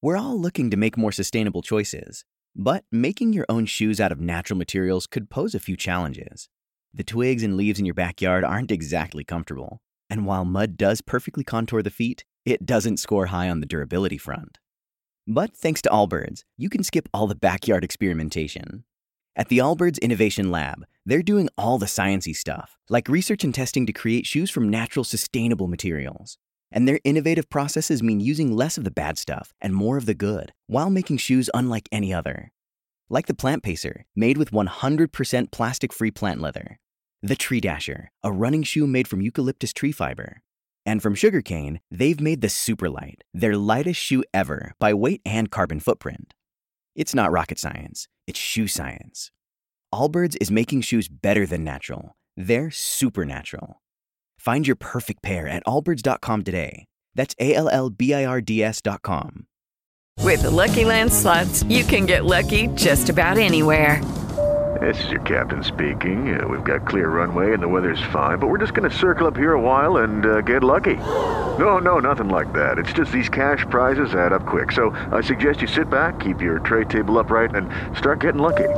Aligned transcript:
We're 0.00 0.16
all 0.16 0.40
looking 0.40 0.70
to 0.70 0.76
make 0.76 0.96
more 0.96 1.10
sustainable 1.10 1.60
choices, 1.60 2.24
but 2.54 2.84
making 2.92 3.32
your 3.32 3.46
own 3.48 3.66
shoes 3.66 4.00
out 4.00 4.12
of 4.12 4.20
natural 4.20 4.56
materials 4.56 5.08
could 5.08 5.28
pose 5.28 5.56
a 5.56 5.60
few 5.60 5.76
challenges. 5.76 6.48
The 6.94 7.02
twigs 7.02 7.42
and 7.42 7.56
leaves 7.56 7.80
in 7.80 7.84
your 7.84 7.96
backyard 7.96 8.44
aren't 8.44 8.70
exactly 8.70 9.24
comfortable, 9.24 9.80
and 10.08 10.24
while 10.24 10.44
mud 10.44 10.76
does 10.76 11.00
perfectly 11.00 11.42
contour 11.42 11.82
the 11.82 11.90
feet, 11.90 12.24
it 12.46 12.64
doesn't 12.64 12.98
score 12.98 13.26
high 13.26 13.50
on 13.50 13.58
the 13.58 13.66
durability 13.66 14.18
front. 14.18 14.58
But 15.26 15.56
thanks 15.56 15.82
to 15.82 15.90
Allbirds, 15.90 16.44
you 16.56 16.70
can 16.70 16.84
skip 16.84 17.08
all 17.12 17.26
the 17.26 17.34
backyard 17.34 17.82
experimentation. 17.82 18.84
At 19.34 19.48
the 19.48 19.58
Allbirds 19.58 20.00
Innovation 20.00 20.52
Lab, 20.52 20.84
they're 21.06 21.22
doing 21.24 21.48
all 21.58 21.76
the 21.76 21.86
sciencey 21.86 22.36
stuff, 22.36 22.78
like 22.88 23.08
research 23.08 23.42
and 23.42 23.52
testing 23.52 23.84
to 23.86 23.92
create 23.92 24.26
shoes 24.26 24.48
from 24.48 24.68
natural, 24.68 25.02
sustainable 25.02 25.66
materials. 25.66 26.38
And 26.70 26.86
their 26.86 27.00
innovative 27.04 27.48
processes 27.48 28.02
mean 28.02 28.20
using 28.20 28.54
less 28.54 28.76
of 28.76 28.84
the 28.84 28.90
bad 28.90 29.18
stuff 29.18 29.52
and 29.60 29.74
more 29.74 29.96
of 29.96 30.06
the 30.06 30.14
good, 30.14 30.52
while 30.66 30.90
making 30.90 31.16
shoes 31.18 31.48
unlike 31.54 31.88
any 31.90 32.12
other. 32.12 32.52
Like 33.08 33.26
the 33.26 33.34
Plant 33.34 33.62
Pacer, 33.62 34.04
made 34.14 34.36
with 34.36 34.50
100% 34.50 35.50
plastic 35.50 35.92
free 35.92 36.10
plant 36.10 36.40
leather. 36.40 36.78
The 37.22 37.36
Tree 37.36 37.60
Dasher, 37.60 38.10
a 38.22 38.30
running 38.30 38.62
shoe 38.62 38.86
made 38.86 39.08
from 39.08 39.22
eucalyptus 39.22 39.72
tree 39.72 39.92
fiber. 39.92 40.42
And 40.84 41.02
from 41.02 41.14
Sugarcane, 41.14 41.80
they've 41.90 42.20
made 42.20 42.42
the 42.42 42.48
Superlight, 42.48 43.22
their 43.34 43.56
lightest 43.56 44.00
shoe 44.00 44.24
ever 44.32 44.74
by 44.78 44.94
weight 44.94 45.22
and 45.24 45.50
carbon 45.50 45.80
footprint. 45.80 46.34
It's 46.94 47.14
not 47.14 47.32
rocket 47.32 47.58
science, 47.58 48.08
it's 48.26 48.38
shoe 48.38 48.68
science. 48.68 49.30
Allbirds 49.92 50.36
is 50.40 50.50
making 50.50 50.82
shoes 50.82 51.08
better 51.08 51.46
than 51.46 51.64
natural. 51.64 52.14
They're 52.36 52.70
supernatural. 52.70 53.80
Find 54.48 54.66
your 54.66 54.76
perfect 54.76 55.20
pair 55.20 55.46
at 55.46 55.62
allbirds.com 55.64 56.42
today. 56.42 56.86
That's 57.14 57.34
A 57.38 57.54
L 57.54 57.68
L 57.68 57.90
B 57.90 58.14
I 58.14 58.24
R 58.24 58.40
D 58.40 58.62
S.com. 58.62 59.46
With 60.22 60.40
the 60.40 60.50
Lucky 60.50 60.86
Land 60.86 61.12
slots, 61.12 61.64
you 61.64 61.84
can 61.84 62.06
get 62.06 62.24
lucky 62.24 62.68
just 62.68 63.10
about 63.10 63.36
anywhere. 63.36 64.02
This 64.80 65.04
is 65.04 65.10
your 65.10 65.20
captain 65.20 65.62
speaking. 65.62 66.40
Uh, 66.40 66.48
we've 66.48 66.64
got 66.64 66.86
clear 66.86 67.10
runway 67.10 67.52
and 67.52 67.62
the 67.62 67.68
weather's 67.68 68.00
fine, 68.10 68.38
but 68.38 68.46
we're 68.46 68.56
just 68.56 68.72
going 68.72 68.88
to 68.88 68.96
circle 68.96 69.26
up 69.26 69.36
here 69.36 69.52
a 69.52 69.60
while 69.60 69.98
and 69.98 70.24
uh, 70.24 70.40
get 70.40 70.64
lucky. 70.64 70.96
No, 71.58 71.78
no, 71.78 71.98
nothing 71.98 72.28
like 72.28 72.52
that. 72.52 72.78
It's 72.78 72.92
just 72.92 73.10
these 73.10 73.28
cash 73.28 73.66
prizes 73.68 74.14
add 74.14 74.32
up 74.32 74.46
quick. 74.46 74.70
So 74.70 74.90
I 75.10 75.20
suggest 75.20 75.60
you 75.60 75.66
sit 75.66 75.90
back, 75.90 76.20
keep 76.20 76.40
your 76.40 76.60
tray 76.60 76.84
table 76.84 77.18
upright, 77.18 77.56
and 77.56 77.68
start 77.98 78.20
getting 78.20 78.40
lucky. 78.40 78.68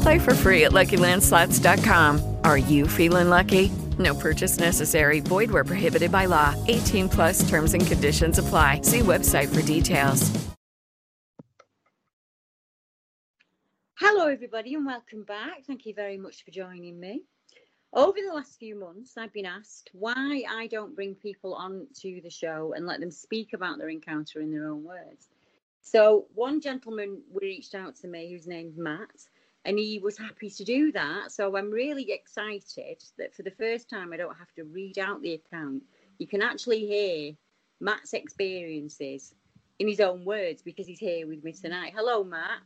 Play 0.00 0.18
for 0.18 0.32
free 0.32 0.64
at 0.64 0.72
LuckyLandSlots.com. 0.72 2.36
Are 2.44 2.56
you 2.56 2.88
feeling 2.88 3.28
lucky? 3.28 3.70
No 3.98 4.14
purchase 4.14 4.58
necessary. 4.58 5.20
Void 5.20 5.50
where 5.50 5.64
prohibited 5.64 6.12
by 6.12 6.26
law. 6.26 6.54
18 6.68 7.08
plus 7.08 7.48
terms 7.50 7.74
and 7.74 7.86
conditions 7.86 8.38
apply. 8.38 8.82
See 8.82 9.00
website 9.00 9.54
for 9.54 9.62
details. 9.62 10.30
Hello, 14.04 14.26
everybody, 14.26 14.74
and 14.74 14.84
welcome 14.84 15.22
back. 15.22 15.64
Thank 15.66 15.86
you 15.86 15.94
very 15.94 16.16
much 16.16 16.44
for 16.44 16.50
joining 16.50 16.98
me. 16.98 17.22
Over 17.92 18.18
the 18.26 18.34
last 18.34 18.58
few 18.58 18.74
months, 18.74 19.18
I've 19.18 19.32
been 19.32 19.46
asked 19.46 19.90
why 19.92 20.44
I 20.50 20.66
don't 20.66 20.94
bring 20.94 21.14
people 21.14 21.54
on 21.54 21.86
to 22.00 22.20
the 22.22 22.30
show 22.30 22.72
and 22.74 22.86
let 22.86 23.00
them 23.00 23.10
speak 23.10 23.52
about 23.52 23.78
their 23.78 23.90
encounter 23.90 24.40
in 24.40 24.50
their 24.50 24.68
own 24.68 24.82
words. 24.82 25.28
So, 25.82 26.26
one 26.34 26.60
gentleman 26.60 27.22
reached 27.32 27.74
out 27.74 27.94
to 27.96 28.08
me 28.08 28.32
whose 28.32 28.46
name's 28.46 28.78
Matt, 28.78 29.28
and 29.64 29.78
he 29.78 29.98
was 29.98 30.18
happy 30.18 30.50
to 30.50 30.64
do 30.64 30.92
that. 30.92 31.32
So, 31.32 31.56
I'm 31.56 31.70
really 31.70 32.10
excited 32.10 33.02
that 33.18 33.34
for 33.34 33.42
the 33.42 33.50
first 33.50 33.88
time, 33.88 34.12
I 34.12 34.16
don't 34.16 34.36
have 34.36 34.52
to 34.56 34.64
read 34.64 34.98
out 34.98 35.22
the 35.22 35.34
account. 35.34 35.82
You 36.18 36.26
can 36.26 36.42
actually 36.42 36.86
hear 36.86 37.32
Matt's 37.80 38.12
experiences 38.12 39.34
in 39.78 39.88
his 39.88 40.00
own 40.00 40.24
words 40.24 40.62
because 40.62 40.86
he's 40.86 40.98
here 40.98 41.26
with 41.26 41.42
me 41.42 41.52
tonight. 41.52 41.92
Hello, 41.96 42.22
Matt. 42.22 42.60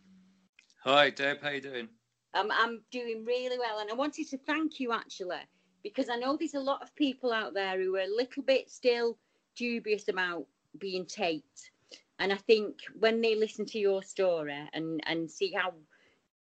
Hi, 0.84 1.11
Deb. 1.11 1.42
How 1.42 1.50
you 1.50 1.61
doing? 1.61 1.88
Um, 2.34 2.50
I'm 2.53 2.83
doing 2.91 3.25
really 3.25 3.58
well, 3.58 3.78
and 3.78 3.91
I 3.91 3.94
wanted 3.94 4.28
to 4.28 4.38
thank 4.38 4.78
you 4.78 4.92
actually 4.92 5.38
because 5.82 6.09
I 6.10 6.16
know 6.16 6.37
there's 6.37 6.54
a 6.54 6.60
lot 6.60 6.82
of 6.82 6.94
people 6.94 7.32
out 7.32 7.54
there 7.54 7.81
who 7.81 7.97
are 7.97 8.00
a 8.00 8.15
little 8.15 8.43
bit 8.43 8.70
still 8.70 9.16
dubious 9.54 10.09
about 10.09 10.47
being 10.78 11.06
taped, 11.06 11.70
and 12.19 12.32
I 12.32 12.37
think 12.37 12.81
when 12.99 13.20
they 13.20 13.34
listen 13.34 13.65
to 13.66 13.78
your 13.78 14.03
story 14.03 14.69
and 14.75 15.00
and 15.06 15.31
see 15.31 15.53
how 15.53 15.72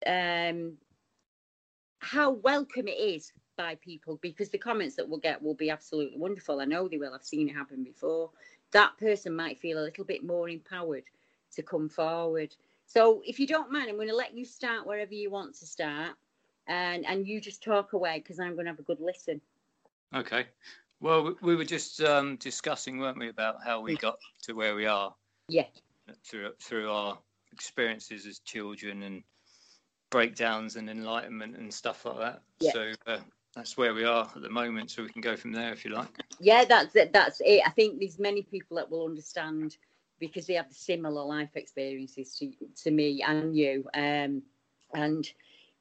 um 0.05 0.77
how 1.99 2.31
welcome 2.31 2.87
it 2.87 2.99
is 2.99 3.31
by 3.57 3.75
people 3.75 4.17
because 4.21 4.49
the 4.49 4.57
comments 4.57 4.95
that 4.95 5.07
we'll 5.07 5.19
get 5.19 5.41
will 5.41 5.55
be 5.55 5.69
absolutely 5.69 6.17
wonderful. 6.17 6.59
I 6.59 6.65
know 6.65 6.87
they 6.87 6.97
will. 6.97 7.13
I've 7.13 7.23
seen 7.23 7.49
it 7.49 7.53
happen 7.53 7.83
before. 7.83 8.31
That 8.71 8.97
person 8.97 9.35
might 9.35 9.59
feel 9.59 9.79
a 9.79 9.83
little 9.85 10.03
bit 10.05 10.23
more 10.23 10.49
empowered 10.49 11.05
to 11.53 11.63
come 11.63 11.87
forward. 11.89 12.55
So 12.85 13.21
if 13.25 13.39
you 13.39 13.47
don't 13.47 13.71
mind, 13.71 13.89
I'm 13.89 13.95
going 13.95 14.09
to 14.09 14.15
let 14.15 14.35
you 14.35 14.45
start 14.45 14.85
wherever 14.85 15.13
you 15.13 15.31
want 15.31 15.55
to 15.55 15.65
start, 15.65 16.15
and 16.67 17.05
and 17.05 17.27
you 17.27 17.39
just 17.41 17.63
talk 17.63 17.93
away 17.93 18.19
because 18.19 18.39
I'm 18.39 18.53
going 18.53 18.65
to 18.65 18.71
have 18.71 18.79
a 18.79 18.83
good 18.83 18.99
listen. 18.99 19.41
Okay. 20.13 20.47
Well, 20.99 21.23
we- 21.23 21.35
we 21.41 21.55
were 21.55 21.65
just 21.65 22.01
um, 22.01 22.35
discussing, 22.37 22.99
weren't 22.99 23.17
we, 23.17 23.29
about 23.29 23.63
how 23.63 23.81
we 23.81 23.95
got 23.97 24.17
to 24.43 24.53
where 24.53 24.75
we 24.75 24.85
are 24.85 25.15
Yeah, 25.47 25.67
through 26.23 26.53
through 26.61 26.91
our 26.91 27.17
experiences 27.51 28.25
as 28.27 28.39
children 28.39 29.03
and 29.03 29.23
breakdowns 30.09 30.75
and 30.75 30.89
enlightenment 30.89 31.55
and 31.57 31.73
stuff 31.73 32.05
like 32.05 32.17
that. 32.17 32.41
Yeah. 32.59 32.71
So 32.71 32.91
uh, 33.07 33.19
that's 33.55 33.77
where 33.77 33.93
we 33.93 34.03
are 34.03 34.29
at 34.35 34.41
the 34.41 34.49
moment. 34.49 34.91
So 34.91 35.03
we 35.03 35.09
can 35.09 35.21
go 35.21 35.35
from 35.35 35.51
there 35.51 35.71
if 35.73 35.85
you 35.85 35.91
like. 35.91 36.09
yeah, 36.39 36.65
that's 36.65 36.95
it. 36.95 37.13
That's 37.13 37.41
it. 37.43 37.61
I 37.65 37.69
think 37.69 37.99
there's 37.99 38.19
many 38.19 38.41
people 38.41 38.77
that 38.77 38.89
will 38.89 39.05
understand 39.05 39.77
because 40.19 40.47
they 40.47 40.53
have 40.53 40.71
similar 40.71 41.23
life 41.23 41.55
experiences 41.55 42.35
to 42.39 42.51
to 42.83 42.91
me 42.91 43.23
and 43.25 43.55
you. 43.55 43.85
Um, 43.93 44.43
and 44.93 45.29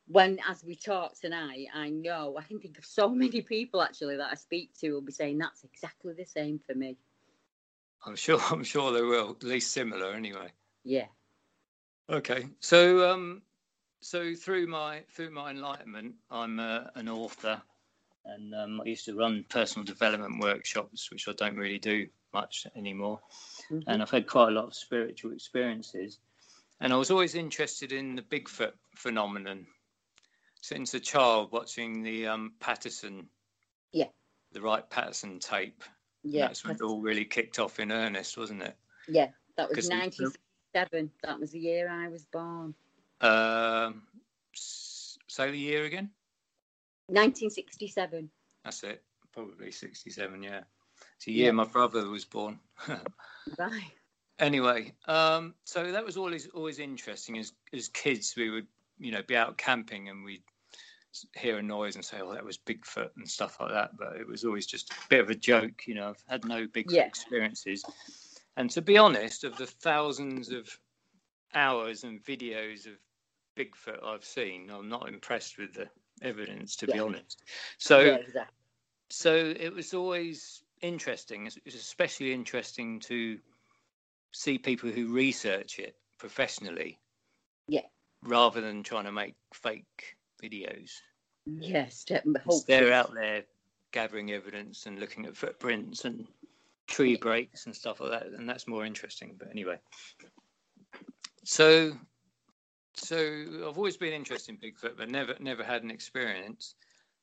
when 0.07 0.39
as 0.49 0.65
we 0.65 0.75
talk 0.75 1.19
tonight, 1.19 1.67
I 1.75 1.89
know 1.91 2.37
I 2.39 2.43
can 2.43 2.59
think 2.59 2.79
of 2.79 2.85
so 2.85 3.09
many 3.09 3.41
people 3.43 3.83
actually 3.83 4.17
that 4.17 4.31
I 4.31 4.35
speak 4.35 4.71
to 4.81 4.93
will 4.93 5.01
be 5.01 5.13
saying 5.13 5.39
that's 5.39 5.65
exactly 5.65 6.13
the 6.15 6.25
same 6.25 6.59
for 6.59 6.75
me. 6.75 6.97
I'm 8.05 8.17
sure. 8.17 8.41
I'm 8.51 8.65
sure 8.65 8.93
they 8.93 9.03
will. 9.03 9.31
At 9.31 9.43
least 9.43 9.73
similar, 9.73 10.13
anyway. 10.13 10.49
Yeah, 10.87 11.07
Okay, 12.11 12.47
so 12.61 13.11
um, 13.11 13.41
so 14.05 14.35
through 14.35 14.67
my 14.67 15.01
through 15.09 15.31
my 15.31 15.51
enlightenment, 15.51 16.15
I'm 16.31 16.61
uh, 16.61 16.85
an 16.95 17.09
author, 17.09 17.61
and 18.27 18.55
um, 18.55 18.81
I 18.83 18.85
used 18.85 19.07
to 19.07 19.15
run 19.17 19.47
personal 19.49 19.83
development 19.87 20.43
workshops, 20.43 21.11
which 21.11 21.27
I 21.27 21.33
don't 21.33 21.57
really 21.57 21.79
do 21.79 22.07
much 22.35 22.67
anymore. 22.77 23.19
Mhm. 23.71 23.85
And 23.87 24.03
I've 24.03 24.11
had 24.11 24.27
quite 24.27 24.49
a 24.49 24.51
lot 24.51 24.67
of 24.67 24.75
spiritual 24.75 25.33
experiences, 25.33 26.19
and 26.81 26.93
I 26.93 26.97
was 26.97 27.11
always 27.11 27.35
interested 27.35 27.93
in 27.93 28.15
the 28.15 28.21
Bigfoot 28.23 28.75
phenomenon 28.95 29.67
since 30.61 30.93
a 30.93 31.01
child, 31.01 31.51
watching 31.51 32.03
the 32.03 32.27
um, 32.27 32.53
Patterson, 32.61 33.27
Yeah. 33.93 34.09
the 34.53 34.61
Wright 34.61 34.89
Patterson 34.91 35.39
tape. 35.39 35.83
yeah, 36.23 36.47
That's 36.49 36.63
when 36.65 36.75
it 36.77 36.83
all 36.83 37.01
really 37.01 37.25
kicked 37.25 37.59
off 37.59 37.81
in 37.81 37.91
earnest, 37.91 38.37
wasn't 38.37 38.63
it? 38.63 38.77
yeah. 39.09 39.31
That 39.57 39.69
was 39.71 39.89
the- 39.89 39.95
1967. 39.95 41.11
That 41.23 41.39
was 41.41 41.53
the 41.53 41.59
year 41.61 41.89
I 41.89 42.09
was 42.09 42.25
born. 42.27 42.75
Um, 43.25 44.03
say 44.53 45.51
the 45.51 45.59
year 45.59 45.85
again. 45.85 46.11
1967. 47.09 48.31
That's 48.65 48.83
it. 48.83 49.03
Probably 49.33 49.71
67, 49.71 50.43
yeah. 50.43 50.61
It's 51.17 51.27
a 51.27 51.33
year 51.33 51.53
my 51.53 51.65
brother 51.65 52.07
was 52.09 52.25
born. 52.25 52.59
Right. 53.59 53.93
anyway, 54.39 54.93
um, 55.07 55.55
so 55.65 55.93
that 55.93 56.05
was 56.05 56.17
always 56.17 56.49
always 56.49 56.79
interesting. 56.79 57.37
As 57.39 57.53
as 57.75 57.89
kids, 57.89 58.35
we 58.37 58.49
would, 58.49 58.67
you 58.99 59.13
know, 59.13 59.23
be 59.23 59.37
out 59.37 59.59
camping 59.59 60.09
and 60.09 60.25
we'd 60.25 60.43
hear 61.37 61.59
a 61.59 61.63
noise 61.63 61.95
and 61.97 62.05
say, 62.05 62.21
"Oh, 62.23 62.33
that 62.33 62.45
was 62.45 62.57
Bigfoot" 62.57 63.11
and 63.17 63.29
stuff 63.29 63.61
like 63.61 63.71
that. 63.73 63.99
But 63.99 64.17
it 64.17 64.27
was 64.27 64.45
always 64.45 64.67
just 64.67 64.91
a 64.93 64.95
bit 65.11 65.21
of 65.21 65.29
a 65.29 65.35
joke, 65.35 65.87
you 65.87 65.95
know. 65.95 66.09
I've 66.09 66.25
had 66.27 66.47
no 66.47 66.67
Bigfoot 66.67 66.93
Yeah. 66.93 67.05
experiences, 67.07 67.85
and 68.57 68.71
to 68.71 68.81
be 68.81 68.97
honest, 68.97 69.45
of 69.45 69.59
the 69.59 69.67
thousands 69.67 70.51
of 70.51 70.67
hours 71.53 72.03
and 72.05 72.25
videos 72.25 72.87
of 72.87 72.95
Bigfoot 73.57 74.03
I've 74.05 74.25
seen, 74.25 74.71
I'm 74.71 74.89
not 74.89 75.09
impressed 75.09 75.59
with 75.59 75.75
the 75.75 75.89
evidence, 76.23 76.77
to 76.77 76.87
be 76.87 76.99
honest. 76.99 77.43
So 77.79 78.01
yeah, 78.01 78.15
exactly. 78.15 78.55
so 79.11 79.35
it 79.35 79.73
was 79.73 79.95
always 79.95 80.63
interesting. 80.83 81.47
It's 81.47 81.75
especially 81.75 82.33
interesting 82.33 83.01
to 83.01 83.39
see 84.33 84.59
people 84.59 84.91
who 84.91 85.13
research 85.13 85.79
it 85.79 85.97
professionally. 86.19 86.99
Yeah. 87.69 87.87
Rather 88.23 88.61
than 88.61 88.83
trying 88.83 89.05
to 89.05 89.13
make 89.13 89.35
fake 89.53 90.17
videos. 90.43 90.91
Yes. 91.47 92.05
They're 92.67 92.93
out 92.93 93.15
there 93.15 93.45
gathering 93.93 94.33
evidence 94.33 94.87
and 94.87 94.99
looking 94.99 95.27
at 95.27 95.37
footprints 95.37 96.05
and 96.05 96.27
tree 96.87 97.17
breaks 97.17 97.67
and 97.67 97.75
stuff 97.75 98.01
like 98.01 98.11
that, 98.11 98.27
and 98.27 98.49
that's 98.49 98.67
more 98.67 98.85
interesting. 98.85 99.37
But 99.39 99.51
anyway, 99.51 99.79
so 101.45 101.93
so 102.97 103.67
I've 103.69 103.77
always 103.79 103.97
been 103.97 104.13
interested 104.13 104.53
in 104.53 104.59
Bigfoot, 104.61 104.97
but 104.97 105.11
never 105.11 105.35
never 105.41 105.65
had 105.65 105.83
an 105.83 105.91
experience 105.91 106.75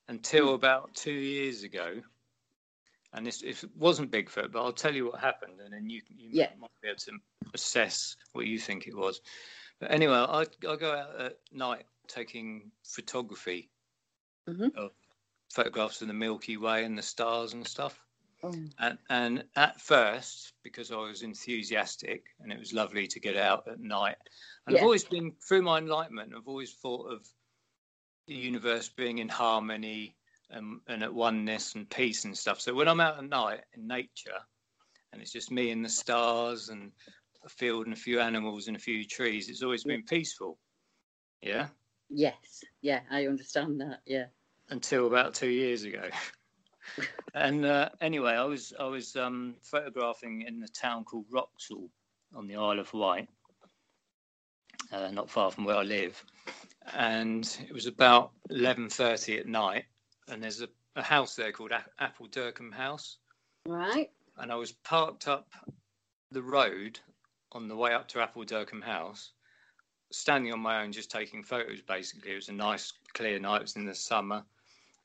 until 0.07 0.53
about 0.55 0.93
two 0.95 1.13
years 1.13 1.63
ago. 1.63 2.01
and 3.13 3.25
this 3.25 3.41
it 3.41 3.63
wasn't 3.75 4.11
Bigfoot, 4.11 4.51
but 4.51 4.63
I'll 4.63 4.71
tell 4.73 4.95
you 4.95 5.07
what 5.07 5.19
happened, 5.19 5.59
and 5.59 5.73
then 5.73 5.89
you 5.89 6.01
you 6.09 6.29
Yeah. 6.33 6.53
might 6.57 6.71
be 6.81 6.87
able 6.89 6.97
to 6.99 7.19
assess 7.53 8.15
what 8.33 8.47
you 8.47 8.57
think 8.59 8.87
it 8.87 8.95
was. 8.95 9.21
But 9.79 9.91
anyway, 9.91 10.15
I 10.15 10.41
I 10.67 10.75
go 10.75 10.91
out 10.95 11.21
at 11.21 11.39
night 11.51 11.85
taking 12.07 12.71
photography 12.83 13.69
Mhm. 14.47 14.75
of 14.75 14.91
photographs 15.53 16.01
of 16.01 16.07
the 16.07 16.13
Milky 16.13 16.57
Way 16.57 16.85
and 16.85 16.97
the 16.97 17.01
stars 17.03 17.53
and 17.53 17.67
stuff. 17.67 17.99
Oh, 18.43 18.53
And, 18.79 18.97
and 19.09 19.43
at 19.55 19.79
first, 19.81 20.53
because 20.63 20.91
I 20.91 20.97
was 20.97 21.21
enthusiastic 21.21 22.25
and 22.39 22.51
it 22.51 22.59
was 22.59 22.73
lovely 22.73 23.07
to 23.07 23.19
get 23.19 23.37
out 23.37 23.67
at 23.67 23.79
night, 23.79 24.17
and 24.65 24.75
I've 24.75 24.83
always 24.83 25.03
been 25.03 25.33
through 25.47 25.61
my 25.61 25.77
enlightenment, 25.77 26.33
I've 26.35 26.47
always 26.47 26.73
thought 26.73 27.11
of 27.11 27.27
the 28.27 28.35
universe 28.35 28.89
being 28.89 29.19
in 29.19 29.29
harmony 29.29 30.15
and, 30.49 30.81
and 30.87 31.03
at 31.03 31.13
oneness 31.13 31.75
and 31.75 31.89
peace 31.89 32.25
and 32.25 32.37
stuff. 32.37 32.59
So 32.61 32.73
when 32.73 32.87
I'm 32.87 32.99
out 32.99 33.17
at 33.17 33.29
night 33.29 33.61
in 33.73 33.87
nature, 33.87 34.39
and 35.13 35.21
it's 35.21 35.31
just 35.31 35.51
me 35.51 35.71
and 35.71 35.83
the 35.83 35.89
stars 35.89 36.69
and 36.69 36.91
a 37.45 37.49
field 37.49 37.85
and 37.85 37.93
a 37.93 37.99
few 37.99 38.19
animals 38.19 38.67
and 38.67 38.77
a 38.77 38.79
few 38.79 39.05
trees, 39.05 39.49
it's 39.49 39.63
always 39.63 39.83
been 39.83 40.03
peaceful. 40.03 40.57
Yeah, 41.41 41.67
yes. 42.09 42.63
Yeah, 42.81 43.01
I 43.09 43.27
understand 43.27 43.81
that. 43.81 44.01
Yeah. 44.05 44.25
until 44.69 45.07
about 45.07 45.33
two 45.33 45.49
years 45.49 45.83
ago. 45.83 46.09
and 47.33 47.65
uh, 47.65 47.89
anyway, 48.01 48.33
I 48.33 48.43
was 48.43 48.73
I 48.79 48.85
was 48.85 49.15
um, 49.15 49.55
photographing 49.61 50.43
in 50.43 50.63
a 50.63 50.67
town 50.67 51.03
called 51.03 51.25
Wroxall 51.31 51.89
on 52.35 52.47
the 52.47 52.55
Isle 52.55 52.79
of 52.79 52.93
Wight, 52.93 53.29
uh, 54.91 55.11
not 55.11 55.29
far 55.29 55.51
from 55.51 55.65
where 55.65 55.77
I 55.77 55.83
live. 55.83 56.23
And 56.93 57.45
it 57.67 57.73
was 57.73 57.85
about 57.85 58.31
eleven 58.49 58.89
thirty 58.89 59.37
at 59.37 59.47
night, 59.47 59.85
and 60.27 60.41
there's 60.41 60.61
a, 60.61 60.67
a 60.95 61.03
house 61.03 61.35
there 61.35 61.51
called 61.51 61.71
a- 61.71 61.85
Appuldurcombe 62.03 62.73
House, 62.73 63.17
Right. 63.67 64.09
and 64.37 64.51
I 64.51 64.55
was 64.55 64.71
parked 64.71 65.27
up 65.27 65.47
the 66.31 66.41
road 66.41 66.99
on 67.51 67.67
the 67.67 67.75
way 67.75 67.93
up 67.93 68.07
to 68.09 68.19
Appuldurcombe 68.19 68.83
House, 68.83 69.31
standing 70.11 70.51
on 70.53 70.59
my 70.59 70.81
own, 70.81 70.91
just 70.91 71.11
taking 71.11 71.43
photos. 71.43 71.81
Basically, 71.81 72.31
it 72.31 72.35
was 72.35 72.49
a 72.49 72.53
nice, 72.53 72.93
clear 73.13 73.39
night. 73.39 73.57
It 73.57 73.61
was 73.63 73.75
in 73.75 73.85
the 73.85 73.93
summer. 73.95 74.43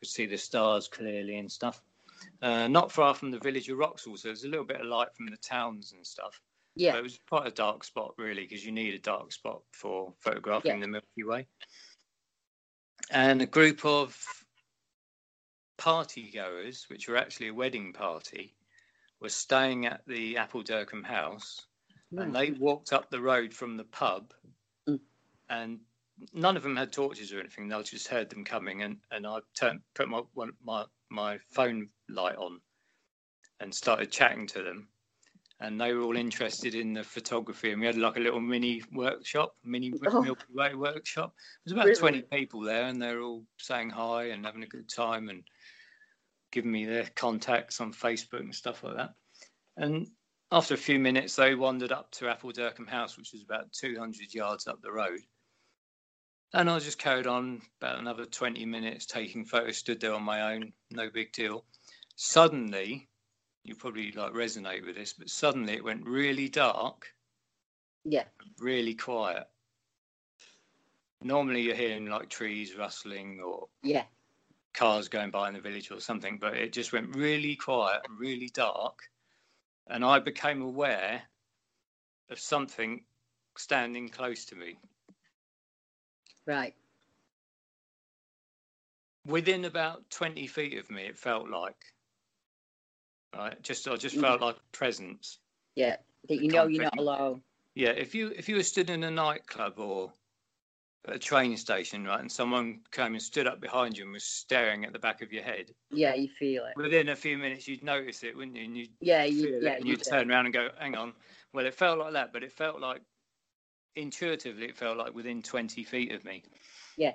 Could 0.01 0.09
see 0.09 0.27
the 0.27 0.37
stars 0.37 0.89
clearly 0.89 1.39
and 1.39 1.51
stuff. 1.51 1.83
Uh, 2.43 2.69
not 2.69 2.93
far 2.93 3.15
from 3.15 3.31
the 3.31 3.39
village 3.39 3.69
of 3.69 3.79
Wroxall, 3.79 4.19
so 4.19 4.29
there's 4.29 4.45
a 4.45 4.49
little 4.49 4.65
bit 4.65 4.81
of 4.81 4.87
light 4.87 5.15
from 5.15 5.27
the 5.27 5.37
towns 5.39 5.93
and 5.93 6.07
stuff. 6.07 6.41
But 6.75 6.83
Yeah. 6.83 6.97
it 6.97 7.03
was 7.03 7.19
quite 7.29 7.47
a 7.47 7.51
dark 7.51 7.85
spot, 7.85 8.15
really, 8.19 8.43
because 8.43 8.65
you 8.65 8.73
need 8.73 8.95
a 8.95 8.99
dark 8.99 9.33
spot 9.33 9.63
for 9.73 10.15
photographing 10.21 10.73
Yeah. 10.73 10.81
the 10.81 10.89
Milky 10.89 11.25
Way. 11.25 11.49
And 13.11 13.41
a 13.41 13.47
group 13.47 13.85
of 13.85 14.45
party 15.79 16.31
goers, 16.31 16.89
which 16.89 17.09
were 17.09 17.17
actually 17.17 17.49
a 17.49 17.55
wedding 17.55 17.93
party, 17.93 18.57
were 19.21 19.29
staying 19.29 19.87
at 19.87 20.05
the 20.07 20.35
Appuldurcombe 20.35 21.07
house, 21.07 21.67
and 22.13 22.35
they 22.35 22.51
walked 22.53 22.93
up 22.93 23.09
the 23.11 23.21
road 23.21 23.55
from 23.55 23.77
the 23.77 23.85
pub, 23.85 24.35
Mm. 24.89 25.01
and 25.49 25.86
none 26.33 26.57
of 26.57 26.63
them 26.63 26.77
had 26.77 26.93
torches 26.93 27.33
or 27.33 27.41
anything. 27.41 27.69
They 27.69 27.83
just 27.83 28.09
heard 28.09 28.31
them 28.31 28.45
coming, 28.45 28.83
and, 28.83 28.99
and 29.11 29.27
I 29.27 29.39
turned 29.55 29.81
put 29.95 30.09
my 30.09 30.23
one, 30.35 30.53
my 30.63 30.85
my 31.11 31.39
phone 31.53 31.89
light 32.09 32.37
on, 32.37 32.61
and 33.61 33.75
started 33.75 34.11
chatting 34.11 34.47
to 34.49 34.63
them, 34.63 34.89
and 35.61 35.81
they 35.81 35.93
were 35.93 36.03
all 36.03 36.17
interested 36.17 36.75
in 36.75 36.93
the 36.93 37.05
photography, 37.05 37.71
and 37.73 37.81
we 37.81 37.87
had 37.87 37.97
like 37.97 38.17
a 38.17 38.21
little 38.21 38.41
mini 38.41 38.83
workshop, 38.93 39.55
mini 39.65 39.93
Oh. 40.07 40.23
Milky 40.23 40.45
Way 40.53 40.75
workshop. 40.75 41.35
There 41.65 41.65
was 41.65 41.73
about 41.73 41.87
Really? 41.87 41.99
twenty 41.99 42.23
people 42.23 42.61
there, 42.61 42.85
and 42.85 43.01
they're 43.01 43.23
all 43.23 43.45
saying 43.59 43.91
hi 43.91 44.25
and 44.27 44.45
having 44.45 44.63
a 44.63 44.69
good 44.69 44.89
time, 44.89 45.29
and 45.29 45.43
giving 46.53 46.73
me 46.73 46.85
their 46.87 47.09
contacts 47.17 47.81
on 47.81 47.93
Facebook 47.93 48.41
and 48.41 48.55
stuff 48.55 48.83
like 48.83 48.97
that. 48.97 49.15
And 49.77 50.09
after 50.53 50.75
a 50.75 50.79
few 50.79 50.99
minutes, 50.99 51.37
they 51.37 51.55
wandered 51.55 51.93
up 51.93 52.11
to 52.13 52.27
Appuldurcombe 52.27 52.89
House, 52.89 53.19
which 53.19 53.33
was 53.33 53.43
about 53.43 53.71
200 53.73 54.33
yards 54.33 54.67
up 54.67 54.81
the 54.81 54.93
road. 54.93 55.21
And 56.53 56.69
I 56.69 56.81
just 56.81 56.99
carried 56.99 57.29
on 57.29 57.63
about 57.81 58.01
another 58.01 58.27
20 58.27 58.67
minutes 58.67 59.07
taking 59.07 59.45
photos, 59.45 59.79
stood 59.79 60.01
there 60.01 60.13
on 60.13 60.25
my 60.25 60.55
own, 60.55 60.73
no 60.91 61.09
big 61.09 61.31
deal. 61.33 61.67
Suddenly, 62.17 63.09
you 63.65 63.77
probably 63.77 64.13
like 64.13 64.33
resonate 64.33 64.85
with 64.87 64.97
this, 64.97 65.13
but 65.13 65.31
suddenly 65.31 65.75
it 65.75 65.85
went 65.85 66.07
really 66.07 66.49
dark, 66.49 67.15
Yeah. 68.05 68.29
really 68.59 68.95
quiet. 68.95 69.47
Normally, 71.21 71.61
you're 71.61 71.75
hearing 71.77 72.07
like 72.07 72.31
trees 72.31 72.75
rustling 72.75 73.39
or 73.41 73.69
Yeah. 73.83 74.07
cars 74.75 75.09
going 75.09 75.33
by 75.33 75.49
in 75.49 75.55
the 75.55 75.61
village 75.61 75.91
or 75.91 75.99
something, 76.01 76.39
but 76.39 76.57
it 76.57 76.73
just 76.73 76.93
went 76.93 77.17
really 77.17 77.57
quiet 77.57 78.03
and 78.05 78.17
really 78.19 78.49
dark. 78.49 79.11
And 79.89 80.05
I 80.05 80.21
became 80.21 80.63
aware 80.63 81.29
of 82.29 82.39
something 82.39 83.05
standing 83.59 84.09
close 84.09 84.45
to 84.47 84.55
me. 84.55 84.79
Right. 86.47 86.75
Within 89.27 89.65
about 89.65 90.09
20 90.11 90.47
feet 90.47 90.79
of 90.79 90.89
me, 90.91 91.03
it 91.07 91.19
felt 91.19 91.49
like. 91.51 91.77
Right, 93.35 93.61
just 93.63 93.87
I 93.89 93.97
just 93.97 94.17
Mm. 94.17 94.21
felt 94.21 94.41
like 94.41 94.57
presence. 94.73 95.41
Yeah. 95.75 95.97
That 96.29 96.41
you 96.43 96.49
know 96.49 96.67
you're 96.67 96.85
not 96.85 96.99
alone. 96.99 97.43
Yeah, 97.75 97.91
if 97.91 98.15
you 98.15 98.29
if 98.29 98.49
you 98.49 98.57
were 98.57 98.63
stood 98.63 98.89
in 98.89 99.05
a 99.05 99.11
nightclub 99.11 99.79
or 99.79 100.13
a 101.05 101.19
train 101.19 101.57
station, 101.57 102.05
right, 102.05 102.21
and 102.21 102.31
someone 102.33 102.81
came 102.91 103.13
and 103.15 103.23
stood 103.23 103.47
up 103.47 103.61
behind 103.61 103.97
you 103.97 104.05
and 104.05 104.13
was 104.13 104.25
staring 104.25 104.85
at 104.85 104.93
the 104.93 104.99
back 104.99 105.23
of 105.23 105.33
your 105.33 105.43
head, 105.43 105.75
Yeah, 105.91 106.15
you 106.15 106.29
feel 106.29 106.65
it. 106.67 106.77
within 106.77 107.11
a 107.11 107.17
few 107.17 107.37
minutes 107.39 107.69
you'd 107.69 107.85
notice 107.85 108.23
it, 108.25 108.37
wouldn't 108.37 108.57
you? 108.57 108.65
And 108.65 108.77
you'd 108.77 108.93
Yeah, 109.01 109.25
you. 109.25 109.59
Yeah, 109.61 109.73
it, 109.73 109.79
and 109.79 109.87
you 109.87 109.93
you'd 109.93 110.03
do. 110.03 110.11
turn 110.11 110.31
around 110.31 110.47
and 110.47 110.55
go, 110.55 110.71
"Hang 110.79 110.97
on." 110.97 111.15
Well, 111.53 111.67
it 111.67 111.75
felt 111.75 111.99
like 111.99 112.13
that, 112.15 112.33
but 112.33 112.43
it 112.43 112.53
felt 112.53 112.81
like 112.81 113.03
intuitively, 113.97 114.67
it 114.67 114.77
felt 114.77 114.99
like 114.99 115.15
within 115.15 115.43
twenty 115.43 115.83
feet 115.83 116.13
of 116.13 116.25
me. 116.25 116.43
Yeah. 116.97 117.13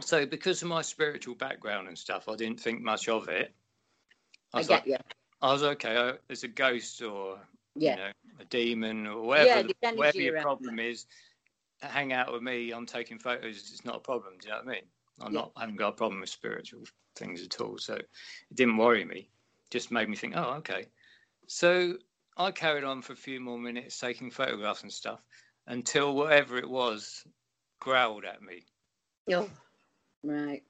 So, 0.00 0.24
because 0.24 0.62
of 0.62 0.68
my 0.68 0.82
spiritual 0.82 1.34
background 1.34 1.88
and 1.88 1.98
stuff, 1.98 2.28
I 2.28 2.36
didn't 2.36 2.60
think 2.60 2.80
much 2.80 3.08
of 3.08 3.28
it. 3.28 3.52
I 4.52 4.58
I 4.58 4.60
was 4.60 4.68
get 4.68 4.74
like, 4.74 4.86
you. 4.86 4.96
I 5.42 5.52
was 5.52 5.62
okay. 5.62 5.96
Uh, 5.96 6.12
I, 6.12 6.18
there's 6.28 6.44
a 6.44 6.48
ghost 6.48 7.02
or 7.02 7.38
Yeah. 7.74 7.90
you 7.90 7.96
know 8.02 8.10
a 8.40 8.44
demon 8.44 9.06
or 9.06 9.22
whatever. 9.22 9.48
Yeah, 9.48 9.62
the- 9.62 9.96
whatever 9.96 10.20
your 10.20 10.40
problem 10.40 10.78
is, 10.78 11.06
hang 11.82 12.12
out 12.12 12.32
with 12.32 12.42
me. 12.42 12.70
I'm 12.72 12.86
taking 12.86 13.18
photos. 13.18 13.56
It's 13.56 13.84
not 13.84 13.96
a 13.96 14.00
problem. 14.00 14.34
Do 14.40 14.48
you 14.48 14.54
know 14.54 14.60
what 14.60 14.68
I 14.68 14.72
mean? 14.72 14.84
I'm 15.20 15.32
Yeah. 15.32 15.40
not. 15.40 15.52
I 15.56 15.60
haven't 15.60 15.76
got 15.76 15.88
a 15.88 15.92
problem 15.96 16.20
with 16.20 16.30
spiritual 16.30 16.84
things 17.16 17.42
at 17.42 17.60
all. 17.60 17.78
So 17.78 17.94
it 17.94 18.08
didn't 18.54 18.76
worry 18.76 19.04
me. 19.04 19.28
Just 19.70 19.90
made 19.90 20.08
me 20.08 20.16
think. 20.16 20.34
Oh, 20.36 20.54
okay. 20.58 20.86
So 21.46 21.98
I 22.36 22.50
carried 22.52 22.84
on 22.84 23.02
for 23.02 23.12
a 23.12 23.16
few 23.16 23.40
more 23.40 23.58
minutes 23.58 23.98
taking 23.98 24.30
photographs 24.30 24.82
and 24.82 24.92
stuff 24.92 25.20
until 25.70 26.14
whatever 26.14 26.58
it 26.58 26.68
was 26.68 27.24
growled 27.80 28.24
at 28.24 28.42
me. 28.42 28.64
Oh. 29.32 29.48
Right. 30.22 30.62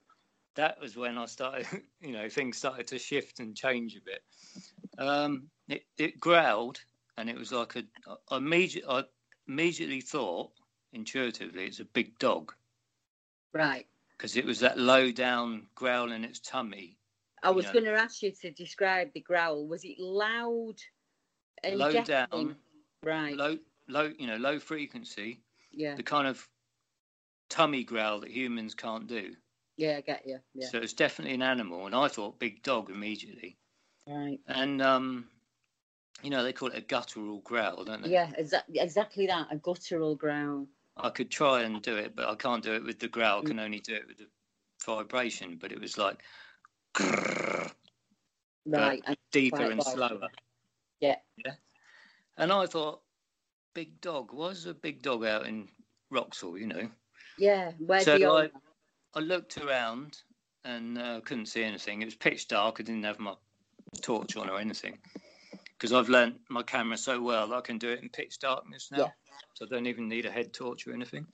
That 0.55 0.79
was 0.79 0.95
when 0.95 1.17
I 1.17 1.25
started, 1.25 1.67
you 2.01 2.11
know, 2.13 2.29
things 2.29 2.57
started 2.57 2.87
to 2.87 2.99
shift 2.99 3.39
and 3.39 3.55
change 3.55 3.95
a 3.95 4.01
bit. 4.01 4.21
Um, 4.97 5.49
it, 5.67 5.83
it 5.97 6.19
growled, 6.19 6.79
and 7.17 7.29
it 7.29 7.37
was 7.37 7.51
like 7.51 7.75
a. 7.75 7.83
I 8.29 8.37
immediate, 8.37 8.85
I 8.87 9.03
immediately 9.47 10.01
thought 10.01 10.51
intuitively 10.93 11.65
it's 11.65 11.79
a 11.79 11.85
big 11.85 12.17
dog 12.19 12.53
Right. 13.53 13.87
because 14.17 14.35
it 14.35 14.45
was 14.45 14.59
that 14.59 14.77
low 14.77 15.11
down 15.11 15.67
growl 15.73 16.11
in 16.11 16.23
its 16.23 16.39
tummy, 16.39 16.97
I 17.43 17.49
was 17.49 17.65
Yeah. 17.65 17.73
going 17.73 17.85
to 17.85 17.93
ask 17.93 18.21
you 18.21 18.31
to 18.41 18.51
describe 18.51 19.11
the 19.13 19.21
growl. 19.21 19.67
Was 19.67 19.83
it 19.83 19.99
loud 19.99 20.75
and 21.63 21.77
low 21.77 21.91
deafening? 21.91 22.05
down, 22.29 22.55
Right. 23.03 23.35
low, 23.35 23.57
low, 23.91 24.11
you 24.17 24.27
know, 24.27 24.37
low 24.37 24.59
frequency, 24.59 25.41
Yeah. 25.71 25.95
the 25.95 26.03
kind 26.03 26.27
of 26.27 26.47
tummy 27.49 27.83
growl 27.83 28.21
that 28.21 28.31
humans 28.31 28.73
can't 28.73 29.07
do. 29.07 29.35
Yeah, 29.77 29.97
I 29.97 30.01
get 30.01 30.25
you. 30.25 30.39
Yeah. 30.53 30.67
So 30.67 30.77
it's 30.79 30.93
definitely 30.93 31.33
an 31.35 31.41
animal, 31.41 31.85
and 31.85 31.95
I 31.95 32.07
thought 32.07 32.39
big 32.39 32.63
dog 32.63 32.89
immediately. 32.89 33.57
Right. 34.07 34.39
And 34.47 34.81
um, 34.81 35.27
you 36.21 36.29
know, 36.29 36.43
they 36.43 36.53
call 36.53 36.69
it 36.69 36.77
a 36.77 36.81
guttural 36.81 37.39
growl, 37.39 37.83
don't 37.85 38.03
they? 38.03 38.09
Yeah, 38.09 38.31
exa- 38.39 38.63
exactly 38.73 39.27
that. 39.27 39.47
A 39.51 39.55
guttural 39.57 40.15
growl. 40.15 40.67
I 40.97 41.09
could 41.09 41.31
try 41.31 41.61
and 41.61 41.81
do 41.81 41.95
it, 41.97 42.15
but 42.15 42.27
I 42.27 42.35
can't 42.35 42.63
do 42.63 42.73
it 42.73 42.83
with 42.83 42.99
the 42.99 43.07
growl. 43.07 43.39
I 43.39 43.41
Mm. 43.43 43.47
can 43.47 43.59
only 43.59 43.79
do 43.79 43.95
it 43.95 44.07
with 44.07 44.17
the 44.17 44.27
vibration. 44.85 45.57
But 45.57 45.71
it 45.71 45.79
was 45.79 45.97
like 45.97 46.21
grrr, 46.93 47.71
Right. 48.65 49.01
and 49.05 49.17
deeper 49.31 49.63
and 49.63 49.81
slower. 49.83 50.29
Yeah. 50.99 51.15
Yeah. 51.43 51.55
And 52.37 52.51
I 52.51 52.65
thought, 52.65 53.01
big 53.73 53.99
dog. 54.01 54.33
was 54.33 54.65
a 54.65 54.73
big 54.73 55.01
dog 55.01 55.25
out 55.25 55.45
in 55.47 55.67
Wroxall? 56.11 56.59
You 56.59 56.67
know. 56.67 56.89
Yeah. 57.37 57.71
Where's 57.79 58.05
So 58.05 58.17
the 58.17 58.25
I- 58.25 58.29
owner? 58.29 58.51
I 59.13 59.19
looked 59.19 59.57
around 59.57 60.17
and 60.63 60.97
uh, 60.97 61.19
couldn't 61.25 61.47
see 61.47 61.63
anything. 61.63 62.01
It 62.01 62.05
was 62.05 62.15
pitch 62.15 62.47
dark. 62.47 62.77
I 62.79 62.83
didn't 62.83 63.03
have 63.03 63.19
my 63.19 63.33
torch 64.01 64.37
on 64.37 64.49
or 64.49 64.57
anything 64.59 64.97
because 65.77 65.91
I've 65.91 66.07
learnt 66.07 66.35
my 66.49 66.63
camera 66.63 66.95
so 66.97 67.21
well 67.21 67.53
I 67.53 67.59
can 67.61 67.77
do 67.77 67.89
it 67.89 68.01
in 68.01 68.09
pitch 68.09 68.39
darkness 68.39 68.89
now. 68.91 68.97
Yeah. 68.99 69.09
So 69.55 69.65
I 69.65 69.69
don't 69.69 69.87
even 69.87 70.07
need 70.07 70.25
a 70.25 70.31
head 70.31 70.53
torch 70.53 70.87
or 70.87 70.93
anything. 70.93 71.25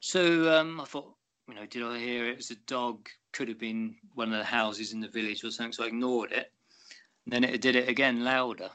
So 0.00 0.54
um, 0.56 0.80
I 0.80 0.84
thought, 0.84 1.12
you 1.48 1.54
know, 1.54 1.66
did 1.66 1.82
I 1.82 1.98
hear 1.98 2.28
it 2.28 2.36
was 2.36 2.50
a 2.50 2.56
dog? 2.66 3.08
Could 3.32 3.48
have 3.48 3.58
been 3.58 3.96
one 4.14 4.32
of 4.32 4.38
the 4.38 4.44
houses 4.44 4.92
in 4.92 5.00
the 5.00 5.08
village 5.08 5.42
or 5.42 5.50
something. 5.50 5.72
So 5.72 5.84
I 5.84 5.88
ignored 5.88 6.32
it. 6.32 6.52
Then 7.26 7.44
it 7.44 7.60
did 7.60 7.76
it 7.76 7.88
again 7.88 8.24
louder. 8.24 8.70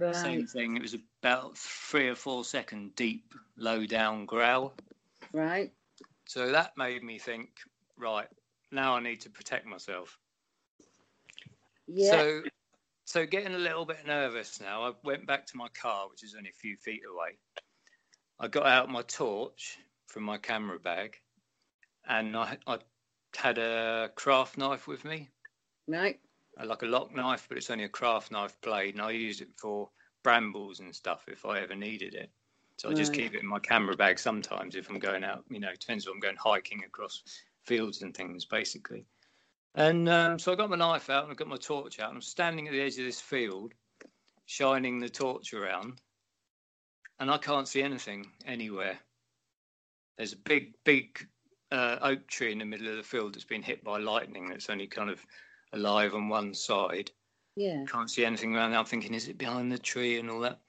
Right. 0.00 0.14
Same 0.14 0.46
thing. 0.46 0.76
It 0.76 0.82
was 0.82 0.96
about 1.22 1.56
three 1.56 2.08
or 2.08 2.14
four 2.14 2.44
second 2.44 2.94
deep, 2.94 3.34
low 3.56 3.86
down 3.86 4.26
growl. 4.26 4.74
Right. 5.32 5.72
So 6.26 6.50
that 6.52 6.76
made 6.76 7.02
me 7.02 7.18
think, 7.18 7.50
right, 7.96 8.28
now 8.70 8.96
I 8.96 9.00
need 9.00 9.20
to 9.22 9.30
protect 9.30 9.66
myself. 9.66 10.18
Yeah. 11.86 12.10
So, 12.10 12.42
so 13.06 13.26
getting 13.26 13.54
a 13.54 13.58
little 13.58 13.86
bit 13.86 14.06
nervous 14.06 14.60
now. 14.60 14.82
I 14.82 14.92
went 15.04 15.26
back 15.26 15.46
to 15.46 15.56
my 15.56 15.68
car, 15.68 16.08
which 16.10 16.22
is 16.22 16.34
only 16.36 16.50
a 16.50 16.60
few 16.60 16.76
feet 16.76 17.02
away. 17.10 17.38
I 18.38 18.48
got 18.48 18.66
out 18.66 18.90
my 18.90 19.02
torch 19.02 19.78
from 20.06 20.22
my 20.22 20.38
camera 20.38 20.78
bag, 20.78 21.16
and 22.06 22.36
I, 22.36 22.58
I 22.66 22.78
had 23.34 23.58
a 23.58 24.10
craft 24.14 24.58
knife 24.58 24.86
with 24.86 25.04
me, 25.04 25.28
right. 25.86 26.20
Uh, 26.60 26.66
like 26.66 26.82
a 26.82 26.86
lock 26.86 27.14
knife, 27.14 27.46
but 27.48 27.58
it's 27.58 27.70
only 27.70 27.84
a 27.84 27.88
craft 27.88 28.30
knife 28.32 28.56
blade, 28.62 28.94
and 28.94 29.02
I 29.02 29.10
use 29.12 29.40
it 29.40 29.48
for 29.56 29.90
brambles 30.22 30.80
and 30.80 30.94
stuff 30.94 31.24
if 31.28 31.44
I 31.44 31.60
ever 31.60 31.74
needed 31.74 32.14
it. 32.14 32.30
So 32.76 32.90
I 32.90 32.92
just 32.92 33.12
Right. 33.12 33.22
keep 33.22 33.34
it 33.34 33.40
in 33.42 33.46
my 33.46 33.58
camera 33.58 33.96
bag 33.96 34.18
sometimes 34.18 34.76
if 34.76 34.88
I'm 34.88 34.98
going 34.98 35.24
out. 35.24 35.44
You 35.50 35.60
know, 35.60 35.72
depends 35.72 36.06
if 36.06 36.12
I'm 36.12 36.20
going 36.20 36.36
hiking 36.36 36.84
across 36.84 37.22
fields 37.64 38.02
and 38.02 38.16
things, 38.16 38.44
basically. 38.44 39.04
And 39.74 40.08
um, 40.08 40.38
so 40.38 40.52
I 40.52 40.56
got 40.56 40.70
my 40.70 40.76
knife 40.76 41.10
out 41.10 41.24
and 41.24 41.32
I 41.32 41.34
got 41.34 41.48
my 41.48 41.56
torch 41.56 42.00
out, 42.00 42.08
and 42.08 42.16
I'm 42.16 42.22
standing 42.22 42.66
at 42.66 42.72
the 42.72 42.80
edge 42.80 42.98
of 42.98 43.04
this 43.04 43.20
field, 43.20 43.74
shining 44.46 44.98
the 45.00 45.08
torch 45.08 45.54
around, 45.54 46.00
and 47.20 47.30
I 47.30 47.38
can't 47.38 47.68
see 47.68 47.82
anything 47.82 48.32
anywhere. 48.46 48.98
There's 50.16 50.32
a 50.32 50.38
big, 50.38 50.74
big 50.84 51.28
uh, 51.70 51.98
oak 52.00 52.26
tree 52.26 52.52
in 52.52 52.58
the 52.58 52.64
middle 52.64 52.88
of 52.88 52.96
the 52.96 53.02
field 53.02 53.34
that's 53.34 53.44
been 53.44 53.62
hit 53.62 53.84
by 53.84 53.98
lightning. 53.98 54.48
That's 54.48 54.70
only 54.70 54.86
kind 54.86 55.10
of 55.10 55.24
alive 55.72 56.14
on 56.14 56.28
one 56.28 56.54
side. 56.54 57.10
Yeah. 57.56 57.84
Can't 57.88 58.10
see 58.10 58.24
anything 58.24 58.54
around. 58.54 58.74
I'm 58.74 58.84
thinking, 58.84 59.14
is 59.14 59.28
it 59.28 59.38
behind 59.38 59.72
the 59.72 59.78
tree 59.78 60.18
and 60.18 60.30
all 60.30 60.40
that? 60.40 60.60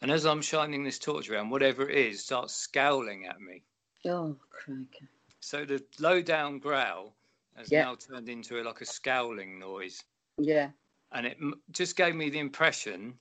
And 0.00 0.10
as 0.10 0.26
I'm 0.26 0.42
shining 0.42 0.82
this 0.82 0.98
torch 0.98 1.30
around, 1.30 1.50
whatever 1.50 1.88
it 1.88 1.96
is 1.96 2.24
starts 2.24 2.54
scowling 2.54 3.26
at 3.26 3.40
me. 3.40 3.62
Oh, 4.06 4.36
crikey. 4.50 5.06
So 5.40 5.64
the 5.64 5.82
low 6.00 6.20
down 6.20 6.58
growl 6.58 7.14
has 7.56 7.70
Yeah. 7.70 7.84
now 7.84 7.94
turned 7.94 8.28
into 8.28 8.60
a, 8.60 8.62
like 8.64 8.80
a 8.80 8.84
scowling 8.86 9.58
noise. 9.60 10.02
Yeah. 10.38 10.70
And 11.12 11.26
it 11.26 11.36
m- 11.40 11.60
just 11.70 11.96
gave 11.96 12.16
me 12.16 12.30
the 12.30 12.40
impression 12.40 13.14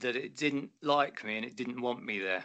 that 0.00 0.16
it 0.16 0.36
didn't 0.36 0.70
like 0.82 1.22
me 1.24 1.36
and 1.36 1.46
it 1.46 1.54
didn't 1.54 1.80
want 1.80 2.04
me 2.04 2.18
there. 2.18 2.44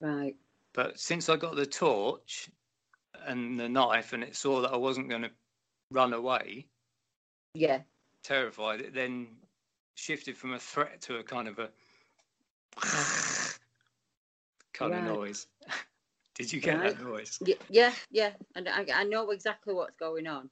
Right. 0.00 0.36
But 0.74 0.98
since 0.98 1.28
I 1.28 1.36
got 1.36 1.56
the 1.56 1.66
torch 1.66 2.50
and 3.26 3.58
the 3.58 3.68
knife 3.68 4.12
and 4.12 4.22
it 4.22 4.36
saw 4.36 4.60
that 4.60 4.72
I 4.72 4.76
wasn't 4.76 5.08
going 5.08 5.22
to 5.22 5.30
run 5.92 6.12
away, 6.12 6.66
Yeah. 7.54 7.82
terrified, 8.22 8.80
it 8.80 8.94
then 8.94 9.28
shifted 9.94 10.36
from 10.36 10.54
a 10.54 10.58
threat 10.58 11.00
to 11.02 11.16
a 11.18 11.22
kind 11.22 11.48
of 11.48 11.58
a 11.58 11.70
kind 14.72 14.92
Right. 14.92 14.98
of 14.98 15.04
noise. 15.04 15.46
Did 16.34 16.52
you 16.52 16.60
get 16.60 16.78
Right. 16.78 16.96
that 16.96 17.04
noise? 17.04 17.38
Yeah. 17.44 17.54
Yeah. 17.68 17.92
Yeah. 18.10 18.32
And 18.56 18.68
I, 18.68 18.86
I 18.94 19.04
know 19.04 19.30
exactly 19.30 19.74
what's 19.74 19.96
going 19.98 20.26
on. 20.26 20.48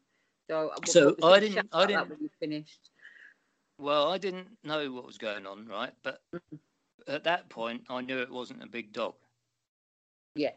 So, 0.49 0.73
So 0.85 1.16
I 1.23 1.40
didn't- 1.40 1.68
I 1.73 1.87
didn't- 1.87 2.11
when 2.11 2.20
you 2.20 2.30
finished. 2.40 2.90
Well, 3.78 4.11
I 4.11 4.18
didn't 4.18 4.49
know 4.62 4.92
what 4.92 5.06
was 5.06 5.16
going 5.16 5.47
on, 5.47 5.66
right? 5.66 5.92
But 6.02 6.20
Mm-hmm. 6.35 6.56
at 7.06 7.25
that 7.25 7.49
point, 7.49 7.85
I 7.88 8.02
knew 8.02 8.18
it 8.18 8.30
wasn't 8.30 8.62
a 8.62 8.66
big 8.66 8.92
dog. 8.92 9.14
Yeah. 10.35 10.52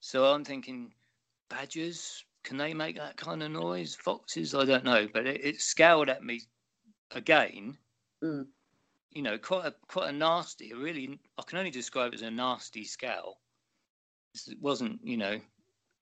So 0.00 0.26
I'm 0.26 0.44
thinking, 0.44 0.92
badgers, 1.48 2.24
can 2.44 2.56
they 2.56 2.74
make 2.74 2.96
that 2.96 3.16
kind 3.16 3.42
of 3.42 3.50
noise? 3.50 3.94
Foxes, 3.94 4.54
I 4.54 4.64
don't 4.64 4.84
know. 4.84 5.06
But 5.12 5.26
it, 5.26 5.44
it 5.44 5.60
scowled 5.60 6.08
at 6.08 6.24
me 6.24 6.40
again. 7.12 7.76
Mm. 8.22 8.46
You 9.12 9.22
know, 9.22 9.38
quite 9.38 9.66
a 9.66 9.74
quite 9.88 10.08
a 10.10 10.12
nasty. 10.12 10.72
Really, 10.72 11.18
I 11.38 11.42
can 11.42 11.58
only 11.58 11.70
describe 11.70 12.12
it 12.12 12.16
as 12.16 12.22
a 12.22 12.30
nasty 12.30 12.84
scowl. 12.84 13.40
It 14.48 14.58
wasn't, 14.60 15.00
you 15.04 15.16
know, 15.18 15.38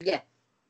Yeah. 0.01 0.21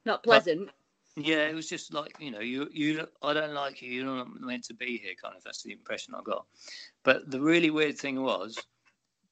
Not 0.06 0.22
pleasant. 0.22 0.70
yeah. 1.16 1.46
It 1.48 1.54
was 1.54 1.68
just 1.68 1.92
like, 1.92 2.16
you 2.18 2.30
know, 2.30 2.40
you 2.40 2.68
you. 2.72 3.06
I 3.22 3.34
don't 3.34 3.52
like 3.52 3.82
you. 3.82 3.90
You're 3.92 4.06
not 4.06 4.28
meant 4.40 4.64
to 4.64 4.74
be 4.74 4.96
here. 4.96 5.12
Kind 5.22 5.36
of. 5.36 5.44
That's 5.44 5.62
the 5.62 5.72
impression 5.72 6.14
I 6.14 6.22
got. 6.22 6.46
But 7.04 7.30
the 7.30 7.40
really 7.40 7.68
weird 7.70 7.98
thing 7.98 8.22
was, 8.22 8.58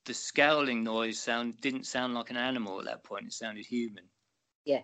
the 0.05 0.13
scowling 0.13 0.85
noise 0.85 1.19
sound 1.19 1.59
didn't 1.63 1.87
sound 1.87 2.13
like 2.15 2.29
an 2.31 2.37
animal 2.37 2.79
at 2.81 2.85
that 2.85 3.05
point. 3.05 3.27
It 3.27 3.33
sounded 3.33 3.65
human. 3.65 4.05
Yeah. 4.67 4.83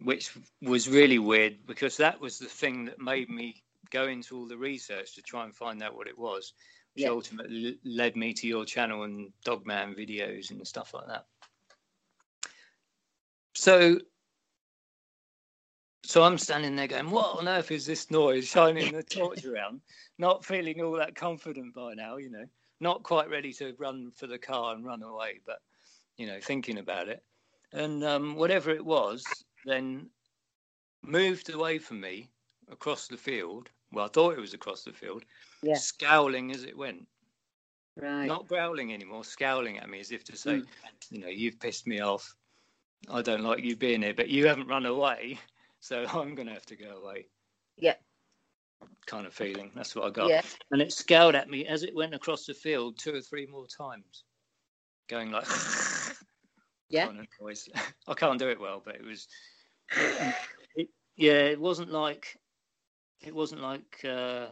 Which 0.00 0.32
was 0.60 0.88
really 0.88 1.18
weird 1.18 1.66
because 1.66 1.96
that 1.96 2.20
was 2.20 2.38
the 2.38 2.46
thing 2.46 2.84
that 2.86 2.98
made 2.98 3.28
me 3.28 3.62
go 3.90 4.08
into 4.08 4.36
all 4.36 4.46
the 4.46 4.56
research 4.56 5.14
to 5.14 5.22
try 5.22 5.44
and 5.44 5.54
find 5.54 5.82
out 5.82 5.94
what 5.94 6.08
it 6.08 6.18
was, 6.18 6.54
which 6.94 7.04
Yeah. 7.04 7.10
ultimately 7.10 7.78
led 7.84 8.16
me 8.16 8.32
to 8.34 8.46
your 8.46 8.64
channel 8.64 9.02
and 9.04 9.32
Dogman 9.44 9.94
videos 9.94 10.50
and 10.50 10.66
stuff 10.66 10.94
like 10.94 11.06
that. 11.06 11.26
So, 13.54 14.00
so 16.04 16.22
I'm 16.22 16.38
standing 16.38 16.74
there 16.74 16.88
going, 16.88 17.10
"What 17.10 17.38
on 17.38 17.46
earth 17.46 17.70
is 17.70 17.86
this 17.86 18.10
noise?" 18.10 18.48
Shining 18.48 18.92
the 18.92 19.02
torch 19.02 19.44
around, 19.44 19.82
not 20.18 20.44
feeling 20.44 20.80
all 20.80 20.92
that 20.92 21.14
confident 21.14 21.74
by 21.74 21.94
now, 21.94 22.16
you 22.16 22.30
know, 22.30 22.46
not 22.80 23.02
quite 23.02 23.28
ready 23.28 23.52
to 23.54 23.74
run 23.78 24.10
for 24.10 24.26
the 24.26 24.38
car 24.38 24.74
and 24.74 24.84
run 24.84 25.02
away, 25.02 25.40
but 25.46 25.60
you 26.16 26.26
know, 26.26 26.40
thinking 26.40 26.78
about 26.78 27.08
it 27.08 27.22
and 27.72 28.04
um, 28.04 28.34
whatever 28.34 28.70
it 28.70 28.84
was, 28.84 29.44
then 29.64 30.10
moved 31.02 31.50
away 31.50 31.78
from 31.78 32.00
me 32.00 32.28
across 32.70 33.08
the 33.08 33.16
field. 33.16 33.70
Well, 33.92 34.06
I 34.06 34.08
thought 34.08 34.34
it 34.36 34.40
was 34.40 34.54
across 34.54 34.84
the 34.84 34.92
field, 34.92 35.24
Yeah. 35.62 35.74
scowling 35.74 36.50
as 36.52 36.64
it 36.64 36.76
went, 36.76 37.06
Right. 37.96 38.26
not 38.26 38.48
growling 38.48 38.92
anymore, 38.94 39.24
scowling 39.24 39.78
at 39.78 39.88
me 39.88 40.00
as 40.00 40.12
if 40.12 40.24
to 40.24 40.36
say, 40.36 40.60
Mm. 40.60 40.68
you 41.10 41.18
know, 41.18 41.28
you've 41.28 41.60
pissed 41.60 41.86
me 41.86 42.00
off. 42.00 42.34
I 43.08 43.20
don't 43.20 43.42
like 43.42 43.62
you 43.64 43.76
being 43.76 44.02
here, 44.02 44.14
but 44.14 44.28
you 44.28 44.46
haven't 44.46 44.68
run 44.68 44.86
away, 44.86 45.38
so 45.80 46.04
I'm 46.06 46.34
going 46.34 46.46
to 46.48 46.54
have 46.54 46.66
to 46.66 46.76
go 46.76 46.96
away. 46.98 47.28
Yeah. 47.76 47.96
Kind 49.06 49.26
of 49.26 49.34
feeling. 49.34 49.72
That's 49.74 49.94
what 49.94 50.06
I 50.06 50.10
got. 50.10 50.28
Yeah. 50.28 50.42
And 50.70 50.80
it 50.80 50.92
scowled 50.92 51.34
at 51.34 51.50
me 51.50 51.66
as 51.66 51.82
it 51.82 51.94
went 51.94 52.14
across 52.14 52.46
the 52.46 52.54
field 52.54 52.98
two 52.98 53.14
or 53.14 53.20
three 53.20 53.46
more 53.46 53.66
times, 53.66 54.24
going 55.08 55.30
like. 55.30 55.46
Yeah. 56.88 57.06
kind 57.06 57.20
of. 57.20 57.26
I 58.06 58.14
can't 58.14 58.38
do 58.38 58.50
it 58.50 58.60
well, 58.60 58.82
but 58.84 58.96
it 58.96 59.02
was. 59.02 59.26
It, 60.74 60.88
yeah, 61.16 61.32
it 61.32 61.60
wasn't 61.60 61.90
like. 61.90 62.38
It 63.20 63.34
wasn't 63.34 63.60
like 63.60 64.04
uh, 64.04 64.48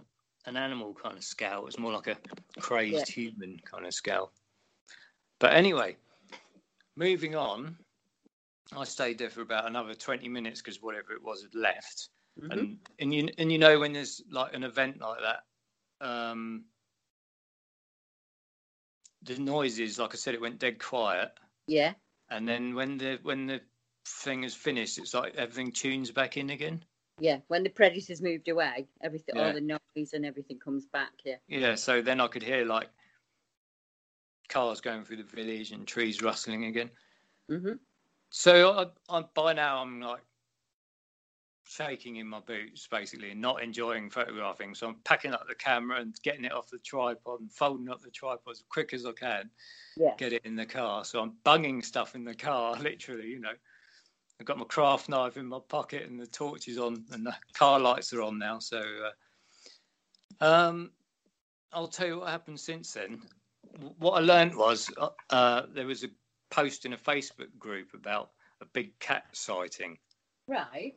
an 0.47 0.57
animal 0.57 0.95
kind 0.95 1.17
of 1.17 1.25
scowl. 1.25 1.63
It 1.63 1.65
was 1.65 1.79
more 1.79 1.93
like 1.93 2.07
a 2.07 2.17
crazed 2.61 3.09
human 3.09 3.59
kind 3.65 3.87
of 3.87 3.95
scowl. 3.95 4.33
But 5.39 5.55
anyway, 5.55 5.97
moving 6.97 7.35
on. 7.35 7.77
I 8.77 8.85
stayed 8.85 9.19
there 9.19 9.31
for 9.31 9.41
about 9.43 9.67
another 9.67 9.95
twenty 9.95 10.29
minutes 10.29 10.61
because 10.61 10.81
whatever 10.81 11.13
it 11.13 11.23
was 11.23 11.43
had 11.43 11.55
left, 11.55 12.11
Mhm. 12.39 12.51
and 12.53 12.79
and 13.01 13.13
you 13.13 13.29
and 13.39 13.51
you 13.51 13.59
know 13.59 13.81
when 13.81 13.93
there's 13.93 14.23
like 14.31 14.55
an 14.55 14.63
event 14.63 15.01
like 15.01 15.19
that, 15.21 16.07
um, 16.07 16.65
the 19.23 19.39
noises, 19.39 19.99
like 19.99 20.15
I 20.15 20.17
said, 20.17 20.35
it 20.35 20.41
went 20.41 20.59
dead 20.59 20.79
quiet 20.79 21.33
Yeah. 21.67 21.95
and 22.31 22.49
then 22.49 22.75
when 22.75 22.99
the 22.99 23.19
when 23.23 23.47
the 23.47 23.61
thing 24.11 24.45
is 24.45 24.55
finished, 24.55 24.99
it's 24.99 25.15
like 25.15 25.35
everything 25.37 25.73
tunes 25.73 26.11
back 26.11 26.37
in 26.37 26.51
again. 26.51 26.85
Yeah. 27.19 27.39
When 27.49 27.63
the 27.63 27.71
predators 27.71 28.23
moved 28.23 28.49
away, 28.49 28.89
everything, 29.03 29.37
Yeah. 29.37 29.49
all 29.49 29.53
the 29.53 29.61
noise 29.97 30.13
and 30.13 30.25
everything 30.25 30.59
comes 30.59 30.87
back. 30.87 31.13
Yeah. 31.25 31.37
Yeah, 31.49 31.75
so 31.75 32.03
then 32.03 32.21
I 32.21 32.29
could 32.29 32.43
hear 32.43 32.65
like 32.65 32.89
cars 34.49 34.81
going 34.81 35.05
through 35.05 35.19
the 35.19 35.23
village 35.23 35.73
and 35.73 35.87
trees 35.87 36.23
rustling 36.23 36.65
again. 36.65 36.91
hmm 37.49 37.75
So 38.31 38.73
I, 38.73 39.17
I 39.19 39.23
by 39.35 39.53
now 39.53 39.83
I'm 39.83 40.01
like 40.01 40.25
shaking 41.67 42.17
in 42.17 42.27
my 42.27 42.41
boots 42.41 42.89
basically 42.91 43.31
and 43.31 43.41
not 43.41 43.63
enjoying 43.63 44.11
photographing. 44.11 44.75
So 44.75 44.89
I'm 44.89 44.97
packing 45.05 45.33
up 45.33 45.47
the 45.47 45.55
camera 45.55 46.01
and 46.01 46.15
getting 46.23 46.45
it 46.45 46.53
off 46.53 46.69
the 46.69 46.79
tripod 46.79 47.41
and 47.41 47.53
folding 47.53 47.89
up 47.89 48.03
the 48.03 48.11
tripod 48.11 48.51
as 48.51 48.65
quick 48.69 48.93
as 48.93 49.07
I 49.07 49.13
can. 49.13 49.51
Yeah. 49.97 50.15
get 50.17 50.33
it 50.33 50.45
in 50.45 50.57
the 50.57 50.67
car. 50.67 51.05
So 51.05 51.21
I'm 51.21 51.35
bunging 51.45 51.83
stuff 51.83 52.15
in 52.15 52.25
the 52.25 52.35
car, 52.35 52.75
literally, 52.81 53.29
you 53.29 53.39
know. 53.41 53.53
I've 54.41 54.47
got 54.47 54.57
my 54.57 54.65
craft 54.65 55.11
knife 55.11 55.37
in 55.37 55.47
my 55.47 55.59
pocket 55.69 56.09
and 56.09 56.19
the 56.19 56.27
torch 56.27 56.67
is 56.67 56.79
on 56.79 57.05
and 57.13 57.27
the 57.27 57.35
car 57.53 57.79
lights 57.79 58.15
are 58.15 58.23
on 58.23 58.39
now. 58.39 58.59
So, 58.59 58.83
uh, 60.41 60.45
um, 60.45 60.93
I'll 61.75 61.87
tell 61.87 62.07
you 62.07 62.21
what 62.21 62.31
happened 62.31 62.59
since 62.59 62.95
then. 62.95 63.21
What 63.99 64.13
I 64.13 64.21
learned 64.21 64.57
was 64.57 64.91
uh, 64.97 65.11
uh, 65.29 65.63
there 65.75 65.87
was 65.87 66.05
a 66.05 66.09
post 66.51 66.87
in 66.87 66.95
a 66.95 66.97
Facebook 66.97 67.57
group 67.59 67.93
about 67.93 68.31
a 68.63 68.65
big 68.65 68.99
cat 68.99 69.25
sighting. 69.33 69.99
Right. 70.49 70.95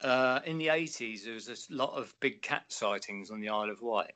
Uh, 0.00 0.40
in 0.46 0.56
the 0.56 0.68
80s, 0.68 1.24
there 1.24 1.34
was 1.34 1.48
a 1.48 1.74
lot 1.74 1.92
of 1.92 2.14
big 2.20 2.40
cat 2.40 2.64
sightings 2.68 3.30
on 3.30 3.38
the 3.38 3.50
Isle 3.50 3.70
of 3.70 3.82
Wight, 3.82 4.12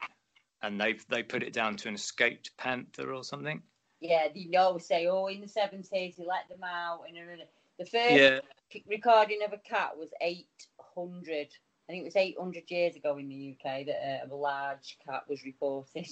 and 0.62 0.80
they 0.80 0.94
they 1.10 1.22
put 1.22 1.42
it 1.42 1.52
down 1.52 1.76
to 1.76 1.88
an 1.88 1.94
escaped 1.94 2.56
panther 2.56 3.12
or 3.12 3.22
something. 3.22 3.62
Yeah. 4.00 4.28
You 4.34 4.58
always 4.58 4.86
say, 4.86 5.06
oh, 5.06 5.26
in 5.26 5.42
the 5.42 5.48
seventies, 5.48 6.16
he 6.16 6.24
let 6.26 6.48
them 6.48 6.64
out, 6.64 7.02
and. 7.06 7.42
The 7.78 7.86
first 7.86 8.14
Yeah, 8.14 8.40
recording 8.88 9.40
of 9.44 9.52
a 9.52 9.58
cat 9.58 9.96
was 9.96 10.10
eight 10.20 10.48
hundred. 10.94 11.48
I 11.88 11.92
think 11.92 12.02
it 12.02 12.04
was 12.06 12.16
800 12.16 12.64
years 12.68 12.96
ago 12.96 13.16
in 13.16 13.28
the 13.28 13.54
UK 13.54 13.86
that 13.86 14.24
uh, 14.24 14.34
a 14.34 14.34
large 14.34 14.98
cat 15.06 15.22
was 15.28 15.44
reported. 15.44 16.08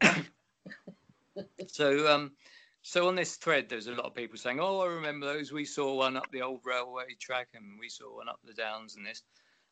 So, 1.68 2.12
um, 2.12 2.32
so 2.82 3.08
on 3.08 3.16
this 3.16 3.36
thread, 3.36 3.68
there's 3.68 3.88
a 3.88 3.92
lot 3.92 4.06
of 4.06 4.14
people 4.14 4.38
saying, 4.38 4.60
"Oh, 4.60 4.80
I 4.80 4.86
remember 4.86 5.26
those. 5.26 5.52
We 5.52 5.64
saw 5.64 5.94
one 5.94 6.16
up 6.16 6.30
the 6.30 6.42
old 6.42 6.60
railway 6.64 7.16
track, 7.20 7.48
and 7.54 7.78
we 7.80 7.88
saw 7.88 8.16
one 8.16 8.28
up 8.28 8.38
the 8.44 8.54
downs, 8.54 8.96
and 8.96 9.04
this." 9.04 9.22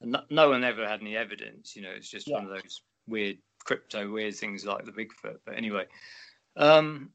And 0.01 0.13
no, 0.13 0.23
no 0.31 0.51
one 0.51 0.65
ever 0.65 0.87
had 0.87 1.01
any 1.01 1.17
evidence. 1.17 1.77
You 1.77 1.83
know, 1.83 1.91
it's 1.91 2.09
just 2.09 2.31
one 2.31 2.45
of 2.45 2.51
those 2.51 2.83
weird 3.07 3.39
crypto 3.65 4.11
weird 4.11 4.35
things 4.35 4.65
like 4.65 4.85
the 4.85 4.93
Bigfoot. 4.93 5.39
But 5.45 5.57
anyway, 5.57 5.87
um, 6.57 7.11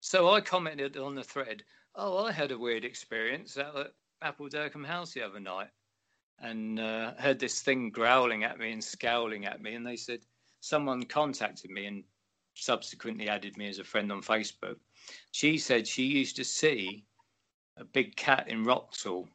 so 0.00 0.30
I 0.30 0.40
commented 0.40 0.96
on 0.96 1.14
the 1.14 1.24
thread. 1.24 1.64
Oh, 1.96 2.24
I 2.24 2.32
had 2.32 2.50
a 2.50 2.58
weird 2.58 2.84
experience 2.84 3.56
out 3.56 3.76
at 3.76 3.92
Appuldurcombe 4.36 4.86
House 4.86 5.12
the 5.12 5.22
other 5.22 5.38
night, 5.38 5.68
and 6.40 6.80
uh, 6.80 7.14
heard 7.18 7.38
this 7.38 7.62
thing 7.62 7.90
growling 7.90 8.42
at 8.42 8.58
me 8.58 8.72
and 8.72 8.82
scowling 8.82 9.46
at 9.46 9.62
me. 9.62 9.74
And 9.74 9.86
they 9.86 9.96
said 9.96 10.20
someone 10.60 11.04
contacted 11.04 11.70
me 11.70 11.86
and 11.86 12.02
subsequently 12.54 13.28
added 13.28 13.56
me 13.56 13.68
as 13.68 13.78
a 13.78 13.84
friend 13.84 14.10
on 14.10 14.22
Facebook. 14.22 14.76
She 15.30 15.56
said 15.56 15.86
she 15.86 16.04
used 16.04 16.34
to 16.36 16.44
see 16.44 17.04
a 17.76 17.84
big 17.84 18.16
cat 18.16 18.48
in 18.48 18.64
Wroxall 18.64 19.28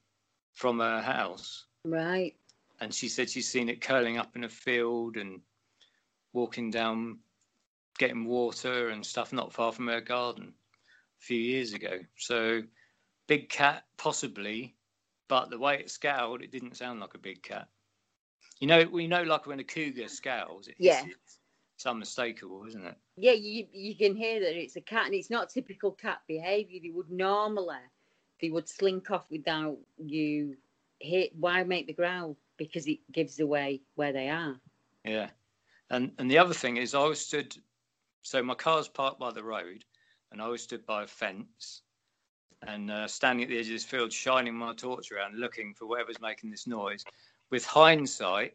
from 0.54 0.80
her 0.80 1.02
house. 1.02 1.66
Right. 1.86 2.36
And 2.82 2.94
she 2.94 3.08
said 3.08 3.30
she's 3.30 3.50
seen 3.50 3.70
it 3.70 3.82
curling 3.82 4.18
up 4.18 4.36
in 4.36 4.44
a 4.44 4.50
field 4.50 5.16
and 5.16 5.40
walking 6.34 6.72
down, 6.72 7.20
getting 7.98 8.26
water 8.26 8.90
and 8.90 9.06
stuff 9.06 9.32
not 9.32 9.54
far 9.54 9.72
from 9.72 9.88
her 9.88 10.02
garden 10.02 10.54
few 11.20 11.40
years 11.40 11.74
ago. 11.74 12.00
So, 12.18 12.64
big 13.28 13.50
cat, 13.50 13.86
possibly, 13.98 14.76
but 15.28 15.50
the 15.52 15.60
way 15.60 15.80
it 15.80 15.92
scowled, 15.92 16.42
it 16.42 16.52
didn't 16.52 16.78
sound 16.78 17.00
like 17.00 17.16
a 17.16 17.20
big 17.20 17.44
cat. 17.44 17.68
You 18.60 18.68
know, 18.68 18.86
we 18.92 19.08
know 19.08 19.24
like 19.24 19.48
when 19.48 19.60
a 19.60 19.64
cougar 19.64 20.08
scowls, 20.10 20.68
it 20.68 20.76
Yeah. 20.80 21.04
hisses. 21.04 21.40
It's 21.76 21.86
unmistakable, 21.86 22.66
isn't 22.68 22.86
it? 22.86 22.98
Yeah, 23.16 23.34
you 23.34 23.68
you 23.72 23.96
can 23.96 24.16
hear 24.16 24.40
that 24.42 24.58
it's 24.58 24.76
a 24.76 24.82
cat, 24.82 25.06
and 25.06 25.16
it's 25.16 25.30
not 25.30 25.50
typical 25.50 25.92
cat 25.92 26.22
behaviour. 26.28 26.80
They 26.82 26.90
would 26.90 27.10
normally, 27.10 27.78
they 28.42 28.50
would 28.50 28.68
slink 28.68 29.12
off 29.12 29.30
without 29.32 29.78
you 29.98 30.58
hit. 31.00 31.36
Why 31.36 31.64
make 31.64 31.88
the 31.88 31.94
growl? 31.94 32.36
Because 32.58 32.88
it 32.88 33.00
gives 33.12 33.40
away 33.40 33.82
where 33.96 34.12
they 34.12 34.30
are. 34.30 34.60
Yeah. 35.06 35.30
And 35.90 36.12
and 36.18 36.30
the 36.30 36.38
other 36.38 36.54
thing 36.54 36.78
is 36.78 36.94
I 36.94 37.06
was 37.06 37.20
stood 37.26 37.56
so 38.22 38.44
my 38.44 38.56
car's 38.56 38.88
parked 38.90 39.20
by 39.20 39.32
the 39.32 39.44
road 39.44 39.86
and 40.32 40.42
I 40.42 40.48
was 40.48 40.64
stood 40.64 40.86
by 40.86 41.04
a 41.04 41.08
fence 41.08 41.82
and 42.68 42.92
uh, 42.92 43.08
standing 43.08 43.44
at 43.44 43.50
the 43.50 43.58
edge 43.58 43.68
of 43.68 43.74
this 43.74 43.86
field 43.86 44.12
shining 44.12 44.54
my 44.56 44.74
torch 44.74 45.12
around 45.12 45.40
looking 45.40 45.74
for 45.74 45.86
whatever's 45.86 46.20
making 46.22 46.50
this 46.52 46.68
noise. 46.68 47.04
With 47.52 47.66
hindsight, 47.66 48.54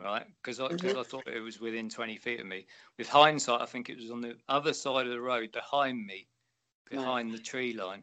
right, 0.00 0.26
because 0.42 0.60
I, 0.60 0.68
'cause 0.68 0.94
I 0.96 1.02
thought 1.02 1.26
it 1.28 1.40
was 1.40 1.60
within 1.60 1.88
20 1.88 2.16
feet 2.16 2.40
of 2.40 2.46
me. 2.46 2.66
With 2.96 3.08
hindsight, 3.08 3.60
I 3.60 3.66
think 3.66 3.90
it 3.90 3.96
was 3.98 4.10
on 4.10 4.20
the 4.20 4.36
other 4.48 4.72
side 4.72 5.06
of 5.06 5.12
the 5.12 5.20
road 5.20 5.52
behind 5.52 6.06
me, 6.06 6.26
behind 6.88 7.32
the 7.32 7.38
tree 7.38 7.72
line. 7.72 8.02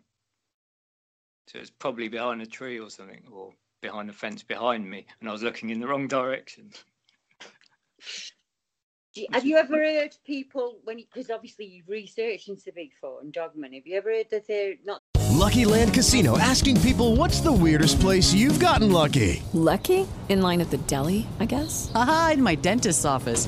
So 1.47 1.59
it's 1.59 1.71
probably 1.71 2.07
behind 2.07 2.41
a 2.41 2.45
tree 2.45 2.79
or 2.79 2.89
something, 2.89 3.23
or 3.31 3.53
behind 3.81 4.09
a 4.09 4.13
fence 4.13 4.43
behind 4.43 4.89
me, 4.89 5.05
and 5.19 5.27
I 5.29 5.31
was 5.31 5.43
looking 5.43 5.69
in 5.71 5.79
the 5.79 5.87
wrong 5.87 6.07
direction. 6.07 6.71
Do 9.13 9.21
you- 9.21 9.27
have 9.31 9.45
you 9.45 9.57
ever 9.57 9.77
heard 9.77 10.15
people 10.25 10.79
when? 10.85 10.97
Because 10.97 11.29
obviously 11.29 11.65
you've 11.65 11.87
researched 11.87 12.49
into 12.49 12.71
Bigfoot 12.71 13.21
and 13.21 13.31
Dogman. 13.31 13.73
Have 13.73 13.85
you 13.85 13.95
ever 13.95 14.09
heard 14.11 14.29
that 14.31 14.47
they're 14.47 14.73
not 14.83 15.01
Lucky 15.29 15.65
Land 15.65 15.93
Casino 15.93 16.37
asking 16.37 16.81
people 16.81 17.15
what's 17.15 17.39
the 17.41 17.51
weirdest 17.51 17.99
place 17.99 18.33
you've 18.33 18.59
gotten 18.59 18.91
lucky? 18.91 19.43
Lucky? 19.53 20.07
In 20.29 20.41
line 20.41 20.61
at 20.61 20.71
the 20.71 20.77
deli, 20.77 21.27
I 21.39 21.45
guess? 21.45 21.91
Aha, 21.93 22.31
in 22.33 22.41
my 22.41 22.55
dentist's 22.55 23.05
office. 23.05 23.47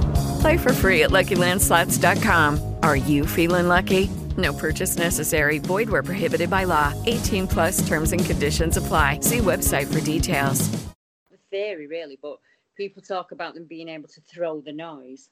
Play 0.41 0.57
for 0.57 0.73
free 0.73 1.03
at 1.03 1.09
LuckyLandSlots.com. 1.11 2.75
Are 2.83 2.95
you 2.95 3.25
feeling 3.25 3.67
lucky? 3.67 4.09
No 4.37 4.53
purchase 4.53 4.97
necessary. 4.97 5.59
Void 5.59 5.89
where 5.89 6.03
prohibited 6.03 6.49
by 6.49 6.63
law. 6.63 6.93
18 7.05 7.47
plus 7.47 7.85
terms 7.87 8.11
and 8.11 8.23
conditions 8.23 8.77
apply. 8.77 9.19
See 9.21 9.39
website 9.39 9.91
for 9.91 9.99
details. 10.01 10.61
a 11.33 11.37
theory 11.51 11.87
really, 11.87 12.17
but 12.21 12.37
people 12.77 13.01
talk 13.01 13.31
about 13.31 13.53
them 13.53 13.65
being 13.65 13.89
able 13.89 14.07
to 14.07 14.21
throw 14.21 14.61
the 14.61 14.71
noise. 14.71 15.29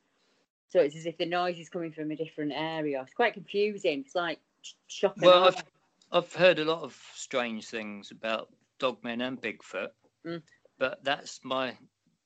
So 0.67 0.80
it's 0.82 0.95
as 0.95 1.06
if 1.08 1.17
the 1.17 1.26
noise 1.26 1.58
is 1.58 1.69
coming 1.69 1.91
from 1.91 2.12
a 2.12 2.15
different 2.15 2.52
area. 2.56 3.02
It's 3.02 3.13
quite 3.13 3.34
confusing. 3.34 4.02
It's 4.06 4.13
like 4.15 4.39
shocking. 4.88 5.24
Well, 5.24 5.45
I've, 5.45 5.63
I've 6.12 6.34
heard 6.34 6.60
a 6.60 6.65
lot 6.65 6.84
of 6.84 6.95
strange 7.15 7.67
things 7.67 8.12
about 8.12 8.50
dogmen 8.80 9.26
and 9.26 9.41
Bigfoot, 9.41 9.89
Mm. 10.26 10.41
but 10.78 11.02
that's 11.04 11.39
my, 11.43 11.78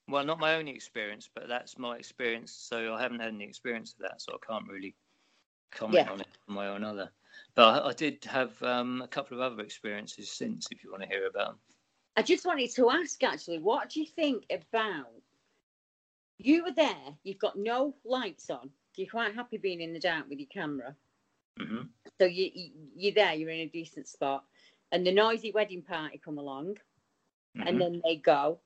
well, 0.08 0.26
not 0.26 0.40
my 0.40 0.56
only 0.56 0.72
experience, 0.74 1.30
but 1.34 1.48
that's 1.48 1.78
my 1.78 1.98
experience. 1.98 2.52
So 2.52 2.94
I 2.94 3.02
haven't 3.02 3.20
had 3.20 3.34
any 3.34 3.46
experience 3.46 3.94
of 3.94 4.00
that, 4.00 4.22
so 4.22 4.34
I 4.34 4.46
can't 4.46 4.68
really 4.70 4.96
comment 5.72 6.08
Yeah. 6.08 6.10
on 6.10 6.22
it 6.22 6.28
one 6.46 6.58
way 6.58 6.68
or 6.68 6.76
another. 6.76 7.12
But 7.56 7.84
I, 7.84 7.90
I 7.90 7.94
did 7.94 8.24
have 8.26 8.62
um, 8.64 9.02
a 9.02 9.08
couple 9.08 9.38
of 9.38 9.42
other 9.42 9.64
experiences 9.64 10.32
since, 10.32 10.68
if 10.72 10.84
you 10.84 10.92
want 10.92 11.04
to 11.04 11.10
hear 11.10 11.28
about 11.28 11.48
them. 11.48 11.60
I 12.18 12.22
just 12.24 12.46
wanted 12.46 12.72
to 12.76 12.90
ask 12.90 13.24
actually, 13.24 13.60
what 13.60 13.90
do 13.90 14.00
you 14.02 14.06
think 14.08 14.46
about? 14.52 15.22
You 16.40 16.64
were 16.64 16.72
there. 16.72 17.18
You've 17.24 17.40
got 17.40 17.58
no 17.58 17.96
lights 18.04 18.50
on. 18.50 18.72
You're 18.96 19.10
quite 19.10 19.36
happy 19.36 19.58
being 19.58 19.82
in 19.82 19.94
the 19.94 20.00
dark 20.00 20.28
with 20.30 20.40
your 20.40 20.48
camera. 20.50 20.96
hmm 21.60 21.88
So 22.20 22.26
you, 22.26 22.50
you 22.54 22.72
you're 22.96 23.14
there. 23.14 23.34
You're 23.34 23.50
in 23.50 23.62
a 23.62 23.68
decent 23.70 24.08
spot, 24.08 24.44
and 24.92 25.06
the 25.06 25.12
noisy 25.12 25.52
wedding 25.52 25.82
party 25.82 26.20
come 26.24 26.38
along, 26.38 26.78
Mm-hmm. 27.58 27.68
and 27.68 27.82
then 27.82 28.02
they 28.04 28.18
go, 28.18 28.60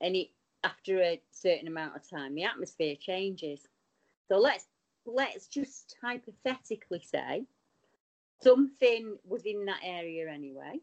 and 0.00 0.16
it 0.16 0.28
after 0.64 1.00
a 1.00 1.20
certain 1.30 1.68
amount 1.68 1.96
of 1.96 2.08
time, 2.08 2.34
the 2.34 2.44
atmosphere 2.44 2.96
changes. 2.98 3.60
So 4.28 4.38
let's 4.38 4.66
let's 5.04 5.46
just 5.48 5.96
hypothetically 6.02 7.02
say 7.04 7.44
something 8.42 9.16
was 9.26 9.42
in 9.44 9.64
that 9.66 9.80
area 9.82 10.28
anyway. 10.30 10.80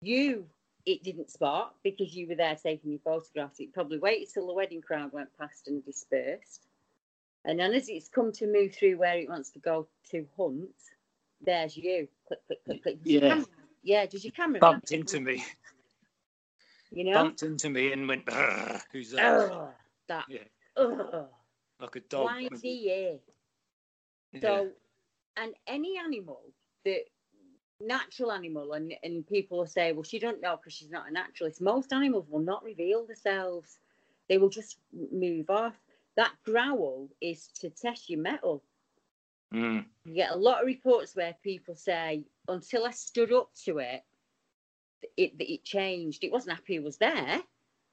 You 0.00 0.46
it 0.86 1.02
didn't 1.02 1.30
spot 1.30 1.74
because 1.82 2.14
you 2.14 2.28
were 2.28 2.34
there 2.34 2.56
taking 2.56 2.90
your 2.90 3.00
photographs. 3.00 3.58
It 3.60 3.72
probably 3.72 3.98
waited 3.98 4.28
till 4.32 4.46
the 4.46 4.52
wedding 4.52 4.82
crowd 4.82 5.12
went 5.12 5.30
past 5.38 5.68
and 5.68 5.84
dispersed. 5.84 6.66
And 7.46 7.58
then 7.58 7.72
as 7.72 7.88
it's 7.88 8.08
come 8.08 8.32
to 8.32 8.46
move 8.46 8.74
through 8.74 8.98
where 8.98 9.16
it 9.18 9.28
wants 9.28 9.50
to 9.50 9.58
go 9.58 9.86
to 10.10 10.26
hunt, 10.36 10.68
there's 11.40 11.76
you. 11.76 12.08
Click, 12.26 12.40
click, 12.46 12.64
click, 12.64 12.82
click. 12.82 13.02
Does 13.02 13.12
Yeah. 13.12 13.20
camera- 13.28 13.46
yeah, 13.82 14.06
does 14.06 14.24
your 14.24 14.32
camera 14.32 14.60
Bumped 14.60 14.92
into 14.92 15.20
me, 15.20 15.42
You 16.94 17.04
know? 17.04 17.14
bumped 17.14 17.42
into 17.42 17.68
me, 17.68 17.92
and 17.92 18.08
went, 18.08 18.28
"Who's 18.92 19.10
that?" 19.12 19.50
Ugh, 19.50 19.68
that. 20.08 20.24
Yeah, 20.28 20.38
Ugh. 20.76 21.28
like 21.80 21.96
a 21.96 22.00
dog. 22.00 22.30
He? 22.62 23.20
Yeah. 24.32 24.40
So, 24.40 24.70
and 25.36 25.54
any 25.66 25.98
animal 25.98 26.40
that 26.84 27.04
natural 27.80 28.32
animal, 28.32 28.72
and, 28.72 28.94
and 29.02 29.26
people 29.26 29.58
will 29.58 29.66
say, 29.66 29.92
well, 29.92 30.02
she 30.02 30.18
don't 30.18 30.40
know 30.40 30.56
because 30.56 30.72
she's 30.72 30.90
not 30.90 31.08
a 31.08 31.12
naturalist. 31.12 31.60
Most 31.60 31.92
animals 31.92 32.26
will 32.28 32.40
not 32.40 32.64
reveal 32.64 33.06
themselves. 33.06 33.78
They 34.28 34.38
will 34.38 34.48
just 34.48 34.78
move 35.12 35.50
off. 35.50 35.74
That 36.16 36.32
growl 36.44 37.08
is 37.20 37.48
to 37.60 37.70
test 37.70 38.08
your 38.08 38.20
mettle. 38.20 38.62
Mm. 39.52 39.84
You 40.04 40.14
get 40.14 40.32
a 40.32 40.36
lot 40.36 40.60
of 40.60 40.66
reports 40.66 41.14
where 41.14 41.34
people 41.42 41.74
say, 41.74 42.24
until 42.48 42.86
I 42.86 42.90
stood 42.90 43.32
up 43.32 43.50
to 43.64 43.78
it, 43.78 44.02
it 45.16 45.32
it 45.38 45.64
changed. 45.64 46.24
It 46.24 46.32
wasn't 46.32 46.56
happy 46.56 46.76
it 46.76 46.82
was 46.84 46.98
there, 46.98 47.42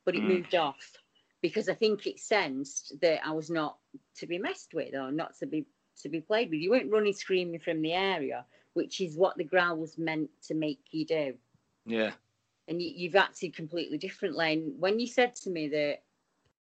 but 0.05 0.15
it 0.15 0.23
Mm. 0.23 0.27
moved 0.27 0.55
off 0.55 0.97
because 1.41 1.69
I 1.69 1.73
think 1.73 2.07
it 2.07 2.19
sensed 2.19 2.93
that 3.01 3.25
I 3.25 3.31
was 3.31 3.49
not 3.49 3.77
to 4.17 4.27
be 4.27 4.37
messed 4.37 4.73
with 4.73 4.93
or 4.95 5.11
not 5.11 5.35
to 5.39 5.45
be 5.47 5.65
to 6.01 6.09
be 6.09 6.21
played 6.21 6.49
with. 6.49 6.61
You 6.61 6.71
weren't 6.71 6.91
running 6.91 7.13
screaming 7.13 7.59
from 7.59 7.81
the 7.81 7.93
area, 7.93 8.45
which 8.73 9.01
is 9.01 9.17
what 9.17 9.37
the 9.37 9.43
growl 9.43 9.77
was 9.77 9.97
meant 9.97 10.29
to 10.43 10.53
make 10.55 10.81
you 10.91 11.05
do. 11.05 11.33
Yeah. 11.85 12.11
And 12.67 12.81
you, 12.81 12.91
you've 12.95 13.15
acted 13.15 13.55
completely 13.55 13.97
differently. 13.97 14.53
And 14.53 14.79
when 14.79 14.99
you 14.99 15.07
said 15.07 15.35
to 15.37 15.49
me 15.49 15.67
that 15.69 16.03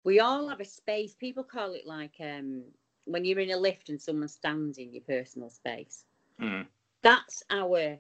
we 0.05 0.21
all 0.21 0.49
have 0.49 0.61
a 0.61 0.65
space, 0.65 1.15
people 1.15 1.45
call 1.45 1.75
it 1.75 1.87
like 1.87 2.15
um, 2.21 2.63
when 3.05 3.25
you're 3.25 3.41
in 3.41 3.51
a 3.51 3.57
lift 3.57 3.89
and 3.89 4.01
someone 4.01 4.29
stands 4.29 4.79
in 4.79 4.93
your 4.93 5.03
personal 5.03 5.51
space. 5.51 6.05
Mm. 6.41 6.67
That's 7.03 7.43
our 7.51 7.99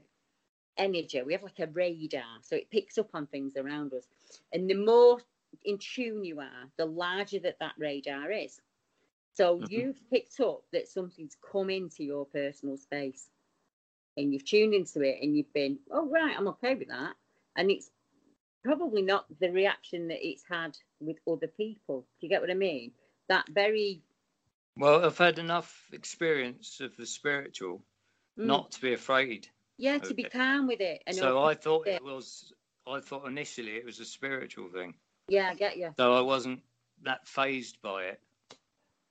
energy. 0.78 1.22
We 1.22 1.32
have 1.32 1.42
like 1.42 1.60
a 1.60 1.66
radar, 1.66 2.40
so 2.42 2.56
it 2.56 2.70
picks 2.70 2.98
up 2.98 3.10
on 3.14 3.26
things 3.26 3.56
around 3.56 3.92
us. 3.94 4.06
And 4.52 4.68
the 4.70 4.74
more 4.74 5.20
in 5.64 5.78
tune 5.78 6.24
you 6.24 6.40
are, 6.40 6.70
the 6.76 6.86
larger 6.86 7.40
that 7.40 7.58
that 7.60 7.74
radar 7.78 8.30
is. 8.30 8.60
So 9.34 9.60
Mhm. 9.60 9.68
you've 9.68 10.00
picked 10.10 10.40
up 10.40 10.62
that 10.72 10.88
something's 10.88 11.36
come 11.52 11.70
into 11.70 12.04
your 12.04 12.26
personal 12.26 12.76
space, 12.76 13.30
and 14.16 14.32
you've 14.32 14.44
tuned 14.44 14.74
into 14.74 15.02
it, 15.02 15.18
and 15.22 15.36
you've 15.36 15.52
been, 15.52 15.78
oh 15.90 16.08
right, 16.08 16.36
I'm 16.36 16.48
okay 16.48 16.74
with 16.74 16.88
that, 16.88 17.14
and 17.56 17.70
it's 17.70 17.90
probably 18.64 19.02
not 19.02 19.26
the 19.40 19.50
reaction 19.50 20.08
that 20.08 20.26
it's 20.26 20.44
had 20.48 20.76
with 21.00 21.18
other 21.26 21.46
people. 21.46 22.06
Do 22.20 22.26
you 22.26 22.28
get 22.28 22.40
what 22.40 22.50
I 22.50 22.54
mean? 22.54 22.92
That 23.28 23.48
very 23.48 24.02
Well, 24.76 25.04
I've 25.04 25.18
had 25.18 25.38
enough 25.38 25.88
experience 25.92 26.80
of 26.80 26.96
the 26.96 27.06
spiritual 27.06 27.84
mm, 28.38 28.46
not 28.46 28.72
to 28.72 28.80
be 28.80 28.92
afraid. 28.92 29.48
Yeah 29.78 29.98
to 29.98 30.14
be 30.14 30.24
calm 30.24 30.66
with 30.66 30.80
it. 30.80 31.02
And 31.06 31.16
so 31.16 31.42
I 31.42 31.54
thought 31.54 31.86
it 31.86 32.02
was. 32.02 32.52
I 32.86 33.00
thought 33.00 33.26
initially 33.28 33.72
it 33.72 33.84
was 33.84 34.00
a 34.00 34.04
spiritual 34.04 34.68
thing. 34.70 34.94
Yeah, 35.28 35.50
I 35.50 35.54
get 35.54 35.76
you. 35.76 35.92
So 35.96 36.14
I 36.14 36.20
wasn't 36.20 36.60
that 37.02 37.26
fazed 37.28 37.80
by 37.82 38.04
it 38.04 38.20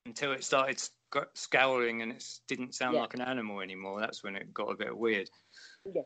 until 0.06 0.32
it 0.32 0.43
started 0.43 0.80
sc- 0.80 1.30
scowling 1.36 2.01
and 2.01 2.12
it 2.12 2.25
didn't 2.47 2.73
sound 2.75 2.95
Yeah. 2.95 3.01
like 3.01 3.13
an 3.13 3.21
animal 3.21 3.62
anymore. 3.62 3.99
That's 3.99 4.23
when 4.23 4.36
it 4.36 4.53
got 4.53 4.71
a 4.71 4.75
bit 4.75 4.97
weird. 4.97 5.30
Yeah. 5.86 6.01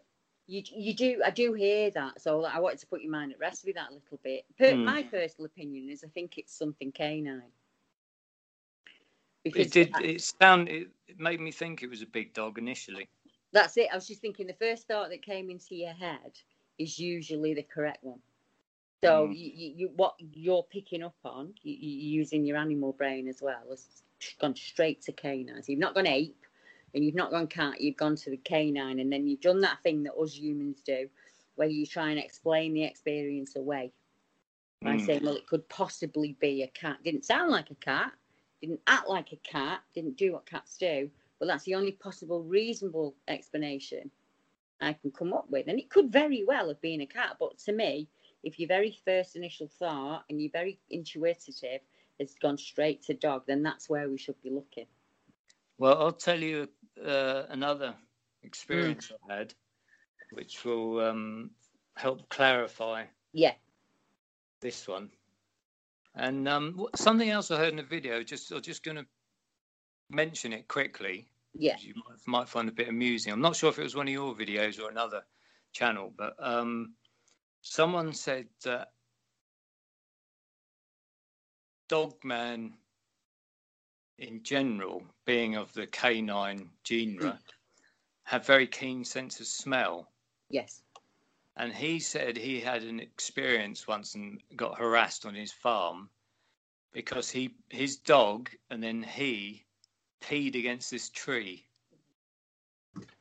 You 0.47 0.63
you 0.69 0.93
do 0.93 1.21
I 1.25 1.29
do 1.29 1.53
hear 1.53 1.91
that, 1.91 2.21
so 2.21 2.43
I 2.43 2.59
wanted 2.59 2.79
to 2.79 2.87
put 2.87 3.01
your 3.01 3.11
mind 3.11 3.31
at 3.31 3.39
rest 3.39 3.63
with 3.65 3.75
that 3.75 3.89
a 3.89 3.93
little 3.93 4.19
bit. 4.21 4.43
Per, 4.57 4.75
Hmm. 4.75 4.83
My 4.83 5.03
personal 5.03 5.45
opinion 5.45 5.89
is 5.89 6.03
I 6.03 6.07
think 6.09 6.37
it's 6.37 6.53
something 6.53 6.91
canine. 6.91 7.51
It 9.43 9.71
did. 9.71 9.91
It 10.01 10.21
sound. 10.21 10.67
It, 10.69 10.89
it 11.07 11.19
made 11.19 11.39
me 11.39 11.51
think 11.51 11.81
it 11.81 11.89
was 11.89 12.01
a 12.01 12.05
big 12.05 12.33
dog 12.33 12.57
initially. 12.57 13.09
That's 13.53 13.77
it. 13.77 13.89
I 13.91 13.95
was 13.95 14.07
just 14.07 14.21
thinking 14.21 14.47
the 14.47 14.53
first 14.53 14.87
thought 14.87 15.09
that 15.09 15.21
came 15.21 15.49
into 15.49 15.75
your 15.75 15.93
head 15.93 16.33
is 16.77 16.99
usually 16.99 17.53
the 17.53 17.63
correct 17.63 18.03
one. 18.03 18.21
So 19.03 19.29
Mm. 19.29 19.35
you, 19.35 19.73
you, 19.77 19.89
what 19.95 20.15
you're 20.19 20.63
picking 20.63 21.03
up 21.03 21.15
on, 21.25 21.53
you, 21.63 21.73
you 21.73 22.17
using 22.19 22.45
your 22.45 22.57
animal 22.57 22.93
brain 22.93 23.27
as 23.27 23.41
well, 23.41 23.63
has 23.69 24.03
gone 24.39 24.55
straight 24.55 25.01
to 25.03 25.11
canine. 25.11 25.61
So 25.63 25.71
you've 25.71 25.79
not 25.79 25.95
gone 25.95 26.07
ape, 26.07 26.45
and 26.93 27.03
you've 27.05 27.15
not 27.15 27.31
gone 27.31 27.47
cat. 27.47 27.81
You've 27.81 27.97
gone 27.97 28.15
to 28.17 28.29
the 28.29 28.37
canine, 28.37 28.99
and 28.99 29.11
then 29.11 29.27
you've 29.27 29.41
done 29.41 29.61
that 29.61 29.81
thing 29.83 30.03
that 30.03 30.15
us 30.15 30.37
humans 30.37 30.81
do, 30.81 31.09
where 31.55 31.67
you 31.69 31.85
try 31.85 32.11
and 32.11 32.19
explain 32.19 32.73
the 32.73 32.83
experience 32.83 33.55
away 33.55 33.91
by 34.83 34.97
Mm. 34.97 35.05
saying, 35.05 35.23
"Well, 35.23 35.35
it 35.37 35.47
could 35.47 35.67
possibly 35.69 36.33
be 36.39 36.63
a 36.63 36.67
cat." 36.69 37.03
Didn't 37.03 37.25
sound 37.25 37.51
like 37.51 37.71
a 37.71 37.75
cat, 37.75 38.13
didn't 38.61 38.81
act 38.87 39.07
like 39.09 39.31
a 39.31 39.37
cat, 39.37 39.83
didn't 39.93 40.17
do 40.17 40.33
what 40.33 40.45
cats 40.45 40.77
do, 40.77 41.11
but 41.41 41.47
that's 41.47 41.63
the 41.63 41.73
only 41.73 41.91
possible 41.91 42.43
reasonable 42.43 43.15
explanation 43.27 44.11
I 44.79 44.93
can 44.93 45.09
come 45.09 45.33
up 45.33 45.49
with. 45.49 45.67
And 45.67 45.79
it 45.79 45.89
could 45.89 46.11
very 46.11 46.43
well 46.47 46.67
have 46.67 46.79
been 46.81 47.01
a 47.01 47.07
cat, 47.07 47.37
but 47.39 47.57
to 47.65 47.73
me, 47.73 48.07
if 48.43 48.59
your 48.59 48.67
very 48.67 48.95
first 49.03 49.35
initial 49.35 49.67
thought 49.67 50.23
and 50.29 50.39
you're 50.39 50.51
very 50.51 50.79
intuitive 50.91 51.81
has 52.19 52.35
gone 52.39 52.59
straight 52.59 53.01
to 53.05 53.15
dog, 53.15 53.41
then 53.47 53.63
that's 53.63 53.89
where 53.89 54.07
we 54.07 54.19
should 54.19 54.39
be 54.43 54.51
looking. 54.51 54.85
Well, 55.79 55.97
I'll 55.97 56.11
tell 56.11 56.39
you 56.39 56.69
uh, 57.03 57.43
another 57.49 57.95
experience 58.43 59.11
I 59.27 59.37
had, 59.37 59.53
which 60.33 60.63
will 60.63 60.99
um, 60.99 61.49
help 61.97 62.29
clarify 62.29 63.05
Yeah, 63.33 63.53
this 64.61 64.87
one. 64.87 65.09
And 66.13 66.47
um, 66.47 66.85
something 66.95 67.31
else 67.31 67.49
I 67.49 67.57
heard 67.57 67.69
in 67.69 67.77
the 67.77 67.83
video. 67.83 68.21
Just 68.21 68.51
I'm 68.51 68.61
just 68.61 68.83
going 68.83 68.97
to 68.97 69.05
mention 70.11 70.53
it 70.53 70.67
quickly. 70.67 71.27
yeah, 71.53 71.75
You 71.79 71.93
might, 71.95 72.27
might 72.27 72.49
find 72.49 72.69
a 72.69 72.73
bit 72.73 72.89
amusing. 72.89 73.31
I'm 73.33 73.41
not 73.41 73.55
sure 73.55 73.69
if 73.69 73.79
it 73.79 73.83
was 73.83 73.95
one 73.95 74.07
of 74.07 74.13
your 74.13 74.35
videos 74.35 74.79
or 74.79 74.89
another 74.89 75.23
channel, 75.73 76.13
but 76.15 76.35
um, 76.39 76.95
someone 77.61 78.13
said 78.13 78.47
that 78.63 78.91
Dogman, 81.87 82.77
in 84.17 84.43
general, 84.43 85.03
being 85.25 85.55
of 85.55 85.73
the 85.73 85.87
canine 85.87 86.69
genre, 86.87 87.39
have 88.23 88.45
very 88.45 88.67
keen 88.67 89.03
sense 89.03 89.39
of 89.39 89.47
smell. 89.47 90.11
yes, 90.49 90.81
And 91.57 91.73
he 91.73 91.99
said 91.99 92.37
he 92.37 92.61
had 92.61 92.83
an 92.83 92.99
experience 92.99 93.87
once 93.87 94.15
and 94.15 94.41
got 94.55 94.77
harassed 94.79 95.25
on 95.25 95.35
his 95.35 95.51
farm 95.51 96.09
because 96.93 97.29
he 97.29 97.55
his 97.69 97.97
dog 97.97 98.49
and 98.69 98.81
then 98.83 99.03
he 99.03 99.65
peed 100.21 100.55
against 100.55 100.91
this 100.91 101.09
tree. 101.09 101.65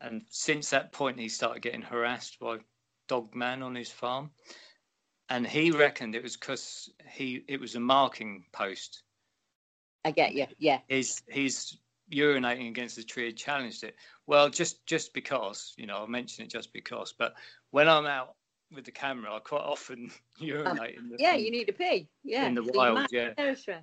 And 0.01 0.23
since 0.29 0.71
that 0.71 0.93
point, 0.93 1.19
he 1.19 1.29
started 1.29 1.63
getting 1.63 1.83
harassed 1.83 2.39
by 2.39 2.59
dog 3.09 3.35
man 3.35 3.63
on 3.63 3.75
his 3.75 3.91
farm. 3.91 4.31
And 5.29 5.47
he 5.47 5.71
reckoned 5.71 6.15
it 6.15 6.23
was 6.23 6.37
because 6.37 6.91
he 7.09 7.45
it 7.47 7.61
was 7.61 7.77
a 7.77 7.81
marking 7.81 8.45
post. 8.53 9.03
I 10.05 10.11
get 10.11 10.35
you. 10.35 10.47
Yeah, 10.59 10.81
He's 10.89 11.23
he's 11.29 11.79
urinating 12.11 12.69
against 12.69 12.97
the 12.97 13.05
tree 13.05 13.27
had 13.27 13.37
challenged 13.37 13.85
it. 13.85 13.95
Well, 14.27 14.51
just 14.51 14.85
just 14.87 15.15
because 15.15 15.73
you 15.77 15.87
know 15.87 16.03
I 16.03 16.07
mention 16.07 16.45
it 16.45 16.51
just 16.51 16.73
because. 16.73 17.15
But 17.17 17.35
when 17.71 17.89
I'm 17.89 18.07
out 18.07 18.35
with 18.75 18.85
the 18.85 18.91
camera, 18.91 19.35
I 19.35 19.39
quite 19.39 19.63
often 19.63 20.11
um, 20.41 20.47
urinate. 20.47 20.97
in 20.97 21.11
the, 21.11 21.17
yeah, 21.19 21.35
you 21.35 21.51
need 21.51 21.69
a 21.69 21.73
pee. 21.73 22.09
Yeah, 22.25 22.47
in 22.47 22.55
the 22.55 22.65
wild, 22.65 23.07
yeah. 23.13 23.35
territory. 23.35 23.79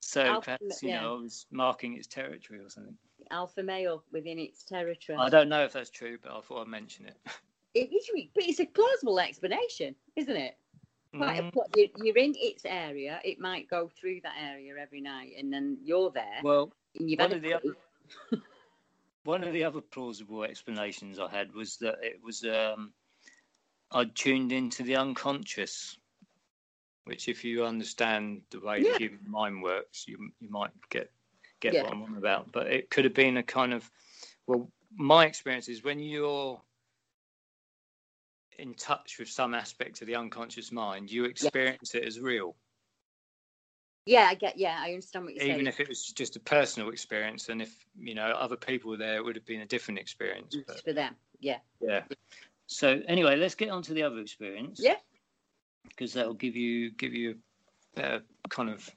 So 0.00 0.22
Alpha- 0.22 0.58
perhaps 0.60 0.82
you 0.82 0.90
yeah. 0.90 1.02
know 1.02 1.16
I 1.16 1.20
was 1.22 1.46
marking 1.50 1.96
its 1.96 2.06
territory 2.06 2.60
or 2.60 2.68
something. 2.68 2.96
Alpha 3.30 3.62
male 3.62 4.04
within 4.12 4.38
its 4.38 4.62
territory. 4.64 5.18
I 5.18 5.28
don't 5.28 5.48
know 5.48 5.64
if 5.64 5.72
that's 5.72 5.90
true, 5.90 6.18
but 6.22 6.32
I 6.32 6.40
thought 6.40 6.62
I'd 6.62 6.68
mention 6.68 7.06
it. 7.06 7.16
It 7.74 7.92
is, 7.92 8.08
but 8.34 8.44
it's 8.44 8.60
a 8.60 8.64
plausible 8.66 9.20
explanation, 9.20 9.94
isn't 10.16 10.34
it? 10.36 10.56
Quite 11.14 11.38
a 11.38 11.42
Mhm. 11.42 11.76
you- 11.76 11.90
you're 12.02 12.16
in 12.16 12.34
its 12.36 12.64
area. 12.64 13.20
It 13.24 13.38
might 13.38 13.68
go 13.68 13.88
through 13.88 14.22
that 14.22 14.36
area 14.40 14.74
every 14.78 15.02
night, 15.02 15.34
and 15.36 15.52
then 15.52 15.78
you're 15.84 16.10
there. 16.10 16.40
Well, 16.42 16.72
one 16.94 17.32
of 17.32 17.42
the 17.42 17.52
other 17.54 17.76
one 19.24 19.44
of 19.44 19.52
the 19.52 19.62
other 19.64 19.82
plausible 19.82 20.44
explanations 20.44 21.18
I 21.18 21.28
had 21.30 21.52
was 21.52 21.76
that 21.76 21.96
it 22.02 22.20
was 22.22 22.42
um, 22.44 22.94
I'd 23.92 24.16
tuned 24.16 24.50
into 24.50 24.82
the 24.82 24.96
unconscious, 24.96 25.98
which, 27.08 27.28
if 27.28 27.44
you 27.44 27.64
understand 27.64 28.42
the 28.50 28.60
way 28.60 28.82
Yeah. 28.82 28.92
the 28.92 28.98
human 28.98 29.30
mind 29.30 29.62
works, 29.62 30.06
you 30.06 30.30
you 30.40 30.50
might 30.50 30.70
get 30.90 31.10
get 31.60 31.74
Yeah. 31.74 31.82
what 31.82 31.92
I'm 31.92 32.02
on 32.02 32.16
about. 32.16 32.52
But 32.52 32.68
it 32.68 32.90
could 32.90 33.04
have 33.04 33.14
been 33.14 33.38
a 33.38 33.42
kind 33.42 33.72
of 33.74 33.90
well, 34.46 34.70
my 34.94 35.26
experience 35.26 35.68
is 35.68 35.82
when 35.82 35.98
you're 35.98 36.62
in 38.58 38.74
touch 38.74 39.18
with 39.18 39.28
some 39.28 39.54
aspect 39.54 40.00
of 40.00 40.06
the 40.06 40.16
unconscious 40.16 40.70
mind, 40.72 41.10
you 41.10 41.24
experience 41.24 41.94
it 41.94 42.04
as 42.04 42.20
real. 42.20 42.56
Yeah, 44.06 44.26
I 44.30 44.34
get. 44.34 44.56
Yeah, 44.56 44.76
I 44.80 44.92
understand 44.92 45.26
what 45.26 45.34
you're 45.34 45.42
even 45.44 45.54
saying. 45.56 45.60
Even 45.60 45.66
if 45.68 45.80
it 45.80 45.88
was 45.88 46.04
just 46.06 46.36
a 46.36 46.40
personal 46.40 46.88
experience 46.90 47.48
and 47.50 47.60
if 47.60 47.84
you 47.98 48.14
know 48.14 48.30
other 48.30 48.56
people 48.56 48.90
were 48.90 48.96
there 48.96 49.16
it 49.16 49.24
would 49.24 49.36
have 49.36 49.44
been 49.46 49.60
a 49.60 49.66
different 49.66 49.98
experience 49.98 50.56
but 50.66 50.82
for 50.82 50.92
them. 50.92 51.14
Yeah. 51.40 51.58
yeah 51.80 52.02
so 52.66 53.00
anyway 53.06 53.36
let's 53.36 53.54
get 53.54 53.70
on 53.70 53.82
to 53.82 53.94
the 53.94 54.02
other 54.02 54.18
experience 54.18 54.80
Yeah. 54.82 54.96
Because 55.86 56.12
that'll 56.12 56.34
give 56.34 56.56
you 56.56 56.90
give 56.92 57.14
you 57.14 57.30
a 57.32 58.00
better 58.00 58.20
kind 58.48 58.70
of 58.70 58.88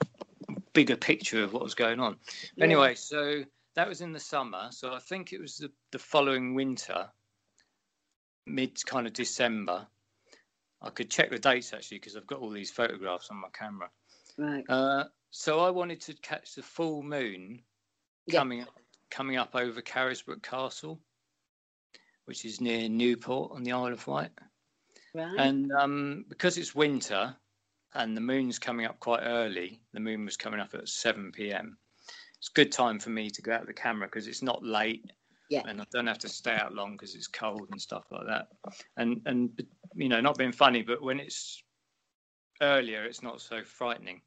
bigger 0.73 0.95
picture 0.95 1.43
of 1.43 1.53
what 1.53 1.63
was 1.63 1.75
going 1.75 1.99
on 1.99 2.17
Yeah. 2.55 2.65
anyway 2.65 2.95
so 2.95 3.43
that 3.75 3.87
was 3.87 4.01
in 4.01 4.11
the 4.13 4.19
summer 4.19 4.67
so 4.71 4.93
i 4.93 4.99
think 4.99 5.33
it 5.33 5.39
was 5.41 5.57
the, 5.57 5.71
the 5.91 5.99
following 5.99 6.53
winter 6.55 7.07
mid 8.47 8.83
kind 8.85 9.07
of 9.07 9.13
december 9.13 9.85
i 10.81 10.89
could 10.89 11.09
check 11.09 11.29
the 11.29 11.39
dates 11.39 11.73
actually 11.73 11.97
because 11.99 12.15
i've 12.15 12.27
got 12.27 12.39
all 12.39 12.49
these 12.49 12.71
photographs 12.71 13.29
on 13.29 13.37
my 13.37 13.49
camera 13.53 13.89
Right. 14.37 14.63
uh, 14.69 15.03
so 15.29 15.59
I 15.59 15.69
wanted 15.69 15.99
to 16.01 16.13
catch 16.15 16.55
the 16.55 16.63
full 16.63 17.03
moon 17.03 17.61
Yeah. 18.27 18.39
coming 18.39 18.61
up, 18.61 18.69
coming 19.09 19.35
up 19.37 19.55
over 19.55 19.81
Carisbrooke 19.81 20.41
Castle, 20.41 20.99
which 22.25 22.45
is 22.45 22.61
near 22.61 22.87
Newport 22.87 23.51
on 23.51 23.63
the 23.63 23.73
Isle 23.73 23.87
of 23.93 24.07
Wight. 24.07 24.31
Right. 25.13 25.35
And 25.37 25.71
um, 25.71 26.25
because 26.29 26.57
it's 26.57 26.75
winter, 26.75 27.35
and 27.93 28.15
the 28.15 28.21
moon's 28.21 28.59
coming 28.59 28.85
up 28.85 28.99
quite 28.99 29.21
early. 29.23 29.81
The 29.93 29.99
moon 29.99 30.25
was 30.25 30.37
coming 30.37 30.59
up 30.59 30.73
at 30.73 30.87
7 30.87 31.31
p.m. 31.31 31.77
It's 32.37 32.49
a 32.49 32.53
good 32.53 32.71
time 32.71 32.99
for 32.99 33.09
me 33.09 33.29
to 33.29 33.41
go 33.41 33.53
out 33.53 33.67
the 33.67 33.73
camera 33.73 34.07
because 34.07 34.27
it's 34.27 34.41
not 34.41 34.63
late. 34.63 35.05
Yeah. 35.49 35.63
And 35.67 35.81
I 35.81 35.85
don't 35.91 36.07
have 36.07 36.19
to 36.19 36.29
stay 36.29 36.55
out 36.55 36.73
long 36.73 36.93
because 36.93 37.13
it's 37.13 37.27
cold 37.27 37.67
and 37.71 37.81
stuff 37.81 38.05
like 38.09 38.25
that. 38.27 38.47
And 38.95 39.21
and 39.25 39.49
you 39.95 40.07
know, 40.07 40.21
not 40.21 40.37
being 40.37 40.53
funny, 40.53 40.81
but 40.81 41.01
when 41.01 41.19
it's 41.19 41.61
earlier, 42.61 43.03
it's 43.03 43.21
not 43.21 43.41
so 43.41 43.61
frightening. 43.63 44.21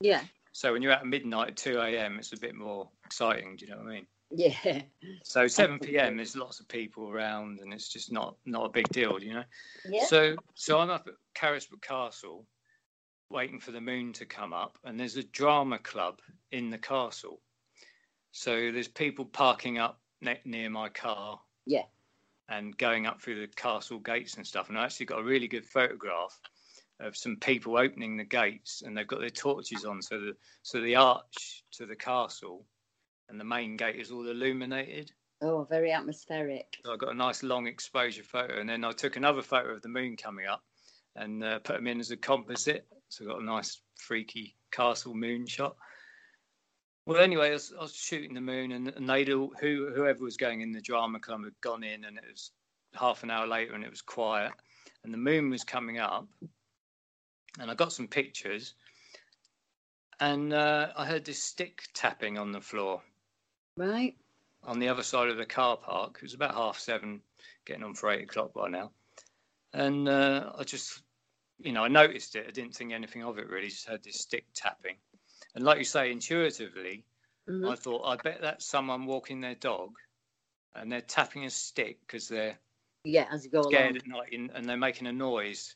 Yeah. 0.00 0.20
So 0.52 0.74
when 0.74 0.82
you're 0.82 0.92
out 0.92 1.00
at 1.00 1.06
midnight 1.06 1.48
at 1.48 1.56
2 1.56 1.78
a.m., 1.78 2.18
it's 2.18 2.34
a 2.34 2.38
bit 2.38 2.54
more 2.54 2.90
exciting. 3.06 3.56
Do 3.56 3.64
you 3.64 3.72
know 3.72 3.78
what 3.78 3.86
I 3.86 3.94
mean? 3.94 4.06
Yeah. 4.34 4.82
So 5.24 5.46
7 5.46 5.78
p.m. 5.78 6.16
there's 6.16 6.36
lots 6.36 6.58
of 6.60 6.66
people 6.68 7.10
around, 7.10 7.60
and 7.60 7.72
it's 7.72 7.88
just 7.88 8.10
not 8.10 8.36
not 8.46 8.64
a 8.66 8.70
big 8.70 8.88
deal, 8.88 9.22
you 9.22 9.34
know. 9.34 9.44
Yeah. 9.84 10.06
So 10.06 10.36
so 10.54 10.78
I'm 10.78 10.90
up 10.90 11.06
at 11.06 11.14
Carisbrooke 11.34 11.82
Castle, 11.82 12.46
waiting 13.28 13.60
for 13.60 13.72
the 13.72 13.80
moon 13.80 14.12
to 14.14 14.24
come 14.26 14.52
up, 14.52 14.78
and 14.84 14.98
there's 14.98 15.16
a 15.16 15.22
drama 15.22 15.78
club 15.78 16.20
in 16.50 16.70
the 16.70 16.78
castle. 16.78 17.40
So 18.32 18.72
there's 18.72 18.88
people 18.88 19.26
parking 19.26 19.78
up 19.78 20.00
ne- 20.22 20.40
near 20.46 20.70
my 20.70 20.88
car 20.88 21.38
Yeah. 21.66 21.84
and 22.48 22.76
going 22.78 23.06
up 23.06 23.20
through 23.20 23.40
the 23.40 23.48
castle 23.54 23.98
gates 23.98 24.36
and 24.36 24.46
stuff. 24.46 24.70
And 24.70 24.78
I 24.78 24.84
actually 24.84 25.06
got 25.06 25.20
a 25.20 25.24
really 25.24 25.48
good 25.48 25.66
photograph 25.66 26.40
of 27.00 27.14
some 27.16 27.36
people 27.36 27.76
opening 27.76 28.16
the 28.16 28.24
gates, 28.24 28.82
and 28.82 28.96
they've 28.96 29.06
got 29.06 29.20
their 29.20 29.28
torches 29.30 29.84
on. 29.84 30.00
So 30.00 30.18
the 30.20 30.36
so 30.62 30.80
the 30.80 30.96
arch 30.96 31.64
to 31.72 31.84
the 31.84 31.96
castle 31.96 32.64
and 33.28 33.38
the 33.40 33.44
main 33.44 33.76
gate 33.76 33.96
is 33.96 34.10
all 34.10 34.28
illuminated. 34.28 35.12
Oh, 35.40 35.66
very 35.68 35.90
atmospheric. 35.90 36.78
So 36.84 36.92
I 36.92 36.96
got 36.96 37.10
a 37.10 37.16
nice 37.16 37.42
long 37.42 37.66
exposure 37.66 38.22
photo, 38.22 38.60
and 38.60 38.68
then 38.68 38.84
I 38.84 38.92
took 38.92 39.16
another 39.16 39.42
photo 39.42 39.70
of 39.70 39.82
the 39.82 39.88
moon 39.88 40.16
coming 40.16 40.46
up 40.46 40.62
and 41.16 41.42
uh, 41.42 41.58
put 41.58 41.76
them 41.76 41.86
in 41.86 42.00
as 42.00 42.10
a 42.10 42.16
composite. 42.16 42.86
So 43.08 43.24
I 43.24 43.28
got 43.28 43.40
a 43.40 43.44
nice 43.44 43.80
freaky 43.98 44.54
castle 44.70 45.14
moon 45.14 45.46
shot. 45.46 45.76
Well, 47.06 47.20
anyway, 47.20 47.48
I 47.48 47.54
was, 47.54 47.72
I 47.76 47.82
was 47.82 47.94
shooting 47.96 48.34
the 48.34 48.40
moon, 48.40 48.72
and, 48.72 48.88
and 48.88 49.08
they'd 49.08 49.30
all, 49.30 49.52
who 49.60 49.90
whoever 49.92 50.22
was 50.22 50.36
going 50.36 50.60
in 50.60 50.70
the 50.70 50.80
drama 50.80 51.18
club 51.18 51.42
had 51.42 51.60
gone 51.60 51.82
in, 51.82 52.04
and 52.04 52.16
it 52.16 52.24
was 52.30 52.52
half 52.94 53.24
an 53.24 53.30
hour 53.30 53.46
later, 53.46 53.74
and 53.74 53.82
it 53.82 53.90
was 53.90 54.02
quiet, 54.02 54.52
and 55.02 55.12
the 55.12 55.18
moon 55.18 55.50
was 55.50 55.64
coming 55.64 55.98
up, 55.98 56.28
and 57.58 57.68
I 57.68 57.74
got 57.74 57.92
some 57.92 58.06
pictures, 58.06 58.74
and 60.20 60.52
uh, 60.52 60.92
I 60.96 61.04
heard 61.04 61.24
this 61.24 61.42
stick 61.42 61.82
tapping 61.92 62.38
on 62.38 62.52
the 62.52 62.60
floor 62.60 63.02
Right. 63.76 64.14
on 64.64 64.78
the 64.78 64.88
other 64.88 65.02
side 65.02 65.28
of 65.28 65.36
the 65.38 65.46
car 65.46 65.76
park. 65.76 66.16
It 66.16 66.22
was 66.22 66.34
about 66.34 66.54
half 66.54 66.78
seven, 66.78 67.20
getting 67.64 67.82
on 67.82 67.94
for 67.94 68.10
eight 68.10 68.22
o'clock 68.22 68.52
by 68.54 68.68
now. 68.68 68.92
And 69.72 70.08
uh, 70.08 70.52
I 70.56 70.62
just, 70.64 71.02
you 71.58 71.72
know, 71.72 71.82
I 71.84 71.88
noticed 71.88 72.36
it. 72.36 72.46
I 72.46 72.50
didn't 72.52 72.74
think 72.74 72.92
anything 72.92 73.24
of 73.24 73.38
it 73.38 73.48
really. 73.48 73.68
Just 73.68 73.88
heard 73.88 74.04
this 74.04 74.20
stick 74.20 74.44
tapping. 74.54 74.96
And 75.54 75.64
like 75.64 75.78
you 75.78 75.84
say, 75.84 76.12
intuitively, 76.12 77.04
Mhm. 77.48 77.68
I 77.68 77.74
thought, 77.74 78.04
I 78.06 78.14
bet 78.22 78.40
that's 78.40 78.64
someone 78.64 79.04
walking 79.04 79.40
their 79.40 79.56
dog 79.56 79.96
and 80.76 80.92
they're 80.92 81.00
tapping 81.00 81.44
a 81.44 81.50
stick 81.50 81.98
because 82.06 82.28
they're 82.28 82.56
Yeah, 83.04 83.26
as 83.32 83.44
you 83.44 83.50
go 83.50 83.62
scared 83.62 83.96
along. 83.96 83.96
at 83.96 84.06
night 84.06 84.50
and, 84.54 84.64
they're 84.68 84.76
making 84.76 85.08
a 85.08 85.12
noise 85.12 85.74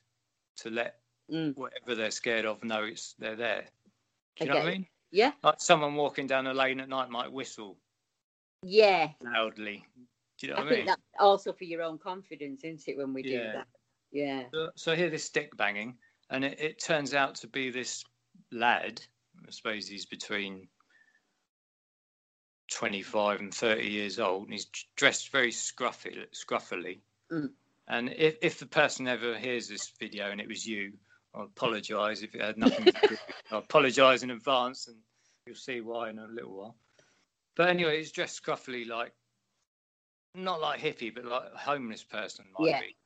to 0.59 0.71
let 0.71 1.01
Mm. 1.29 1.57
whatever 1.57 1.97
they're 1.97 2.13
scared 2.13 2.45
of 2.47 2.63
know 2.63 2.85
it's 2.85 3.15
they're 3.15 3.35
there. 3.35 3.67
Do 4.37 4.45
you 4.45 4.51
I 4.53 4.55
know 4.55 4.61
what 4.61 4.69
I 4.69 4.73
mean? 4.75 4.87
Yeah. 5.11 5.33
Like 5.43 5.61
someone 5.61 5.97
walking 5.97 6.29
down 6.29 6.47
a 6.47 6.55
lane 6.55 6.79
at 6.79 6.89
night 6.89 7.11
might 7.11 7.33
whistle 7.33 7.77
Yeah. 8.67 9.11
loudly. 9.23 9.85
Do 10.39 10.47
you 10.47 10.53
know 10.53 10.59
I 10.59 10.65
what 10.65 10.73
I 10.73 10.77
mean? 10.77 10.87
that's 10.87 11.03
also 11.19 11.53
for 11.53 11.65
your 11.65 11.83
own 11.83 11.99
confidence, 11.99 12.65
isn't 12.65 12.89
it, 12.89 12.99
when 12.99 13.15
we 13.15 13.23
do 13.23 13.39
that? 13.39 13.67
Yeah. 14.13 14.43
So, 14.53 14.71
so 14.75 14.93
I 14.93 14.97
hear 14.97 15.09
this 15.09 15.25
stick 15.25 15.57
banging, 15.57 15.97
and 16.31 16.45
it, 16.45 16.61
it 16.61 16.83
turns 16.83 17.15
out 17.15 17.37
to 17.37 17.47
be 17.47 17.71
this 17.71 18.05
lad. 18.53 19.01
I 19.47 19.51
suppose 19.51 19.87
he's 19.87 20.07
between 20.07 20.69
25 22.73 23.41
and 23.41 23.55
30 23.55 23.87
years 23.87 24.19
old, 24.19 24.45
and 24.45 24.53
he's 24.53 24.67
dressed 24.97 25.31
very 25.31 25.53
scruffy, 25.53 26.27
scruffily. 26.35 26.99
Mm. 27.31 27.51
And 27.89 28.13
if, 28.17 28.37
if 28.43 28.59
the 28.59 28.67
person 28.67 29.07
ever 29.07 29.39
hears 29.39 29.69
this 29.69 29.93
video 30.01 30.31
and 30.31 30.41
it 30.41 30.49
was 30.49 30.67
you, 30.67 30.93
I 31.35 31.45
apologise 31.45 32.23
if 32.23 32.35
it 32.35 32.41
had 32.41 32.59
nothing 32.59 32.87
to 32.87 32.93
do. 33.09 33.17
I 33.53 33.59
apologise 33.59 34.23
in 34.23 34.31
advance, 34.31 34.89
and 34.89 34.97
you'll 35.47 35.55
see 35.55 35.81
why 35.81 36.11
in 36.11 36.19
a 36.19 36.27
little 36.27 36.57
while. 36.57 36.77
But 37.57 37.71
anyway, 37.71 37.97
he's 37.97 38.13
dressed 38.13 38.43
scruffily, 38.43 38.87
like 38.87 39.13
not 40.35 40.61
like 40.61 40.79
hippie, 40.81 41.15
but 41.15 41.25
like 41.25 41.51
a 41.53 41.59
homeless 41.59 42.05
person 42.05 42.45
might 42.53 42.69
Yeah. 42.69 42.81
be, 42.81 42.97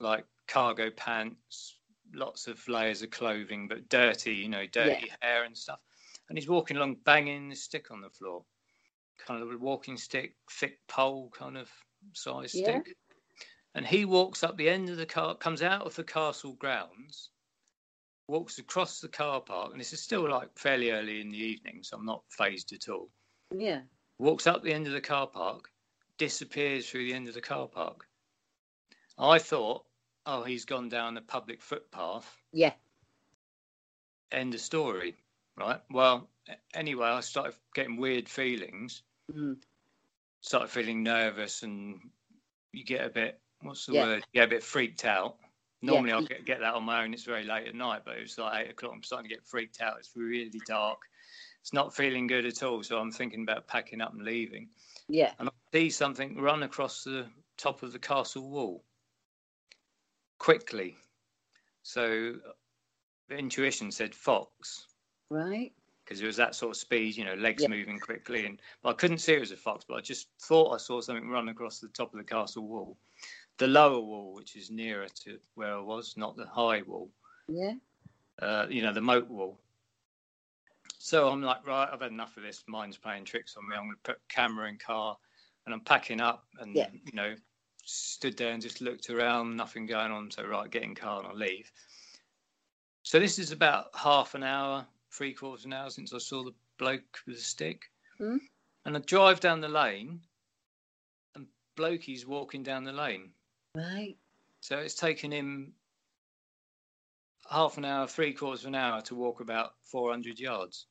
like 0.00 0.26
cargo 0.48 0.90
pants, 0.90 1.78
lots 2.14 2.46
of 2.46 2.66
layers 2.66 3.02
of 3.02 3.10
clothing, 3.10 3.68
but 3.68 3.88
dirty, 3.90 4.34
you 4.34 4.48
know, 4.48 4.66
dirty 4.66 5.10
hair 5.20 5.44
and 5.44 5.56
stuff. 5.56 5.80
And 6.28 6.38
he's 6.38 6.48
walking 6.48 6.78
along, 6.78 6.96
banging 7.04 7.50
the 7.50 7.56
stick 7.56 7.90
on 7.90 8.00
the 8.00 8.08
floor, 8.08 8.44
kind 9.18 9.42
of 9.42 9.52
a 9.52 9.58
walking 9.58 9.98
stick, 9.98 10.34
thick 10.50 10.80
pole 10.88 11.30
kind 11.30 11.58
of 11.58 11.70
size 12.14 12.52
Yeah. 12.54 12.80
stick. 12.80 12.96
And 13.74 13.86
he 13.86 14.06
walks 14.06 14.42
up 14.42 14.56
the 14.56 14.68
end 14.70 14.88
of 14.88 14.96
the 14.96 15.04
car, 15.04 15.34
comes 15.36 15.60
out 15.60 15.82
of 15.82 15.94
the 15.94 16.04
castle 16.04 16.54
grounds, 16.54 17.30
walks 18.28 18.58
across 18.58 19.00
the 19.00 19.08
car 19.08 19.42
park, 19.42 19.72
and 19.72 19.80
this 19.80 19.92
is 19.92 20.00
still 20.00 20.28
like 20.30 20.56
fairly 20.56 20.90
early 20.90 21.20
in 21.20 21.30
the 21.30 21.38
evening, 21.38 21.82
so 21.82 21.98
I'm 21.98 22.06
not 22.06 22.22
fazed 22.30 22.72
at 22.72 22.88
all. 22.88 23.10
Yeah. 23.60 23.80
Walks 24.18 24.46
up 24.46 24.62
the 24.62 24.72
end 24.72 24.86
of 24.86 24.92
the 24.92 25.00
car 25.00 25.26
park, 25.26 25.70
disappears 26.18 26.88
through 26.88 27.04
the 27.04 27.14
end 27.14 27.28
of 27.28 27.34
the 27.34 27.40
car 27.40 27.66
park. 27.66 28.06
I 29.18 29.38
thought, 29.38 29.84
oh, 30.26 30.42
he's 30.42 30.64
gone 30.64 30.88
down 30.88 31.14
the 31.14 31.20
public 31.20 31.62
footpath. 31.62 32.30
Yeah. 32.52 32.72
End 34.32 34.54
of 34.54 34.60
story, 34.60 35.16
right? 35.56 35.80
Well, 35.90 36.28
anyway, 36.74 37.08
I 37.08 37.20
started 37.20 37.54
getting 37.74 37.96
weird 37.96 38.28
feelings. 38.28 39.02
Mm. 39.32 39.56
Started 40.40 40.68
feeling 40.68 41.02
nervous, 41.02 41.62
and 41.62 42.00
you 42.72 42.84
get 42.84 43.04
a 43.04 43.10
bit, 43.10 43.40
what's 43.62 43.86
the 43.86 43.94
Yeah. 43.94 44.04
word? 44.04 44.24
You 44.32 44.40
get 44.40 44.48
a 44.48 44.50
bit 44.50 44.62
freaked 44.62 45.04
out. 45.04 45.36
Yeah. 45.80 45.90
Normally, 45.90 46.12
I'll 46.12 46.24
get, 46.24 46.44
get 46.44 46.60
that 46.60 46.74
on 46.74 46.84
my 46.84 47.04
own. 47.04 47.14
It's 47.14 47.24
very 47.24 47.44
late 47.44 47.68
at 47.68 47.74
night, 47.74 48.02
but 48.04 48.16
it 48.16 48.22
was 48.22 48.38
like 48.38 48.64
eight 48.64 48.70
o'clock. 48.70 48.92
I'm 48.94 49.02
starting 49.02 49.28
to 49.28 49.34
get 49.34 49.44
freaked 49.44 49.80
out. 49.80 49.98
It's 49.98 50.10
really 50.16 50.60
dark. 50.66 50.98
It's 51.64 51.72
not 51.72 51.96
feeling 51.96 52.26
good 52.26 52.44
at 52.44 52.62
all. 52.62 52.82
So 52.82 52.98
I'm 52.98 53.10
thinking 53.10 53.40
about 53.42 53.66
packing 53.66 54.02
up 54.02 54.12
and 54.12 54.22
leaving. 54.22 54.68
Yeah. 55.08 55.32
And 55.38 55.48
I 55.48 55.52
see 55.72 55.88
something 55.88 56.38
run 56.38 56.62
across 56.64 57.04
the 57.04 57.24
top 57.56 57.82
of 57.82 57.90
the 57.94 57.98
castle 57.98 58.50
wall 58.50 58.84
quickly. 60.36 60.94
So 61.82 62.34
the 63.30 63.36
intuition 63.38 63.90
said 63.90 64.14
fox 64.14 64.88
Right. 65.30 65.72
because 66.04 66.20
it 66.20 66.26
was 66.26 66.36
that 66.36 66.54
sort 66.54 66.72
of 66.72 66.76
speed, 66.76 67.16
you 67.16 67.24
know, 67.24 67.32
legs 67.32 67.62
Yeah. 67.62 67.70
moving 67.70 67.98
quickly. 67.98 68.44
And 68.44 68.60
but 68.82 68.90
I 68.90 68.92
couldn't 68.92 69.20
see 69.20 69.32
it 69.32 69.40
was 69.40 69.50
a 69.50 69.56
fox, 69.56 69.86
but 69.88 69.94
I 69.94 70.02
just 70.02 70.28
thought 70.42 70.74
I 70.74 70.76
saw 70.76 71.00
something 71.00 71.30
run 71.30 71.48
across 71.48 71.78
the 71.80 71.88
top 71.88 72.12
of 72.12 72.18
the 72.18 72.24
castle 72.24 72.68
wall, 72.68 72.98
the 73.56 73.68
lower 73.68 74.00
wall, 74.00 74.34
which 74.34 74.54
is 74.54 74.70
nearer 74.70 75.08
to 75.24 75.40
where 75.54 75.74
I 75.74 75.80
was, 75.80 76.18
not 76.18 76.36
the 76.36 76.46
high 76.46 76.82
wall. 76.82 77.10
Yeah. 77.48 77.72
Uh, 78.38 78.66
you 78.68 78.82
know, 78.82 78.92
the 78.92 79.00
moat 79.00 79.28
wall. 79.28 79.58
So 81.04 81.28
I'm 81.28 81.42
like, 81.42 81.66
right, 81.66 81.86
I've 81.92 82.00
had 82.00 82.12
enough 82.12 82.38
of 82.38 82.44
this. 82.44 82.64
Mine's 82.66 82.96
playing 82.96 83.26
tricks 83.26 83.58
on 83.58 83.68
me. 83.68 83.76
I'm 83.76 83.84
going 83.84 83.96
to 84.02 84.12
put 84.14 84.26
camera 84.30 84.70
in 84.70 84.78
car, 84.78 85.18
and 85.66 85.74
I'm 85.74 85.82
packing 85.82 86.18
up, 86.18 86.46
and 86.60 86.74
Yeah. 86.74 86.88
you 86.92 87.12
know, 87.12 87.36
stood 87.84 88.38
there 88.38 88.52
and 88.54 88.62
just 88.62 88.80
looked 88.80 89.10
around, 89.10 89.54
nothing 89.54 89.84
going 89.84 90.10
on. 90.10 90.30
So 90.30 90.46
right, 90.46 90.70
get 90.70 90.82
in 90.82 90.94
car 90.94 91.18
and 91.18 91.28
I'll 91.28 91.36
leave. 91.36 91.70
So 93.02 93.20
this 93.20 93.38
is 93.38 93.52
about 93.52 93.94
half 93.94 94.34
an 94.34 94.42
hour, 94.42 94.86
three 95.10 95.34
quarters 95.34 95.66
of 95.66 95.72
an 95.72 95.72
hour 95.74 95.90
since 95.90 96.14
I 96.14 96.18
saw 96.18 96.42
the 96.42 96.54
bloke 96.78 97.18
with 97.26 97.36
the 97.36 97.42
stick, 97.42 97.82
Hmm. 98.16 98.38
and 98.86 98.96
I 98.96 99.00
drive 99.00 99.40
down 99.40 99.60
the 99.60 99.68
lane, 99.68 100.22
and 101.34 101.46
blokey's 101.76 102.24
walking 102.24 102.62
down 102.62 102.82
the 102.82 102.94
lane. 102.94 103.34
Right. 103.74 104.16
So 104.62 104.78
it's 104.78 104.94
taken 104.94 105.30
him 105.30 105.74
half 107.50 107.76
an 107.76 107.84
hour, 107.84 108.06
three 108.06 108.32
quarters 108.32 108.62
of 108.62 108.68
an 108.68 108.74
hour 108.74 109.02
to 109.02 109.14
walk 109.14 109.40
about 109.40 109.74
400 109.82 110.40
yards, 110.40 110.86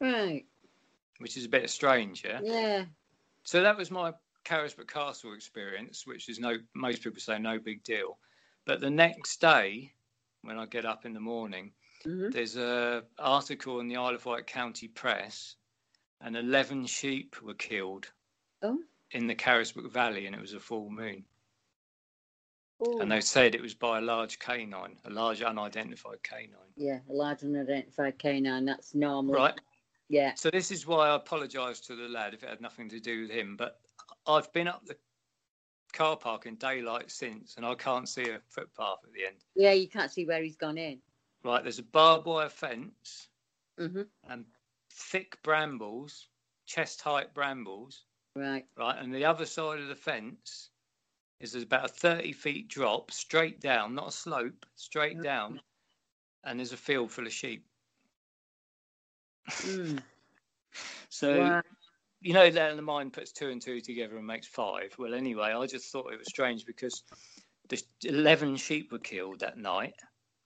Right. 0.00 0.44
which 1.18 1.36
is 1.36 1.44
a 1.44 1.48
bit 1.48 1.68
strange, 1.70 2.24
yeah? 2.24 2.40
Yeah. 2.42 2.84
So 3.42 3.62
that 3.62 3.76
was 3.76 3.90
my 3.90 4.12
Carisbrooke 4.44 4.86
Castle 4.92 5.34
experience, 5.34 6.06
which 6.06 6.28
is 6.28 6.38
no, 6.38 6.56
most 6.74 7.02
people 7.02 7.20
say 7.20 7.38
no 7.38 7.58
big 7.58 7.82
deal. 7.82 8.18
But 8.64 8.80
the 8.80 8.90
next 8.90 9.40
day, 9.40 9.92
when 10.42 10.58
I 10.58 10.66
get 10.66 10.84
up 10.86 11.04
in 11.06 11.12
the 11.14 11.20
morning, 11.20 11.72
Mhm. 12.04 12.32
there's 12.32 12.56
a 12.56 13.04
article 13.18 13.80
in 13.80 13.88
the 13.88 13.96
Isle 13.96 14.14
of 14.14 14.24
Wight 14.26 14.46
County 14.46 14.86
Press, 14.88 15.56
and 16.20 16.36
11 16.36 16.86
sheep 16.86 17.40
were 17.42 17.54
killed 17.54 18.12
Oh. 18.62 18.78
in 19.10 19.26
the 19.26 19.34
Carisbrooke 19.34 19.90
Valley, 19.90 20.26
and 20.26 20.34
it 20.36 20.40
was 20.40 20.52
a 20.54 20.60
full 20.60 20.90
moon. 20.90 21.24
Oh. 22.80 23.00
And 23.00 23.10
they 23.10 23.20
said 23.20 23.56
it 23.56 23.60
was 23.60 23.74
by 23.74 23.98
a 23.98 24.02
large 24.02 24.38
canine, 24.38 25.00
a 25.04 25.10
large 25.10 25.42
unidentified 25.42 26.22
canine. 26.22 26.72
Yeah, 26.76 27.00
a 27.08 27.12
large 27.12 27.42
unidentified 27.42 28.18
canine. 28.18 28.64
That's 28.66 28.94
normal. 28.94 29.34
Right. 29.34 29.58
Yeah. 30.08 30.34
So 30.34 30.50
this 30.50 30.70
is 30.70 30.86
why 30.86 31.08
I 31.08 31.16
apologise 31.16 31.80
to 31.80 31.96
the 31.96 32.08
lad 32.08 32.34
if 32.34 32.42
it 32.42 32.48
had 32.48 32.60
nothing 32.60 32.88
to 32.90 33.00
do 33.00 33.22
with 33.22 33.30
him. 33.30 33.56
But 33.56 33.80
I've 34.26 34.52
been 34.52 34.68
up 34.68 34.84
the 34.86 34.96
car 35.92 36.16
park 36.16 36.46
in 36.46 36.56
daylight 36.56 37.10
since, 37.10 37.56
and 37.56 37.66
I 37.66 37.74
can't 37.74 38.08
see 38.08 38.30
a 38.30 38.40
footpath 38.48 38.98
at 39.04 39.12
the 39.12 39.26
end. 39.26 39.44
Yeah, 39.54 39.72
you 39.72 39.88
can't 39.88 40.10
see 40.10 40.24
where 40.24 40.42
he's 40.42 40.56
gone 40.56 40.78
in. 40.78 40.98
Right, 41.44 41.62
there's 41.62 41.78
a 41.78 41.84
barbed 41.84 42.26
wire 42.26 42.48
fence 42.48 43.28
mm-hmm. 43.78 44.02
and 44.28 44.44
thick 44.90 45.38
brambles, 45.42 46.28
chest 46.66 47.00
height 47.02 47.32
brambles. 47.34 48.04
Right. 48.34 48.64
Right, 48.76 48.98
and 48.98 49.14
the 49.14 49.24
other 49.24 49.46
side 49.46 49.80
of 49.80 49.88
the 49.88 49.94
fence 49.94 50.70
is 51.40 51.52
there's 51.52 51.64
about 51.64 51.84
a 51.84 51.88
30 51.88 52.32
feet 52.32 52.68
drop 52.68 53.10
straight 53.10 53.60
down, 53.60 53.94
not 53.94 54.08
a 54.08 54.12
slope, 54.12 54.66
straight 54.74 55.18
Mhm. 55.18 55.22
down, 55.22 55.60
and 56.44 56.58
there's 56.58 56.72
a 56.72 56.76
field 56.76 57.10
full 57.12 57.26
of 57.26 57.32
sheep. 57.32 57.64
Mm. 59.48 60.02
So 61.08 61.38
Wow. 61.38 61.62
you 62.20 62.32
know 62.32 62.50
that 62.50 62.76
the 62.76 62.82
mind 62.82 63.12
puts 63.12 63.32
two 63.32 63.48
and 63.48 63.60
two 63.62 63.80
together 63.80 64.16
and 64.16 64.26
makes 64.26 64.46
five. 64.46 64.94
Well, 64.98 65.14
anyway, 65.14 65.52
I 65.52 65.66
just 65.66 65.90
thought 65.90 66.12
it 66.12 66.18
was 66.18 66.28
strange 66.28 66.64
because 66.66 67.02
the 67.68 67.82
11 68.04 68.56
sheep 68.56 68.92
were 68.92 68.98
killed 68.98 69.40
that 69.40 69.58
night, 69.58 69.94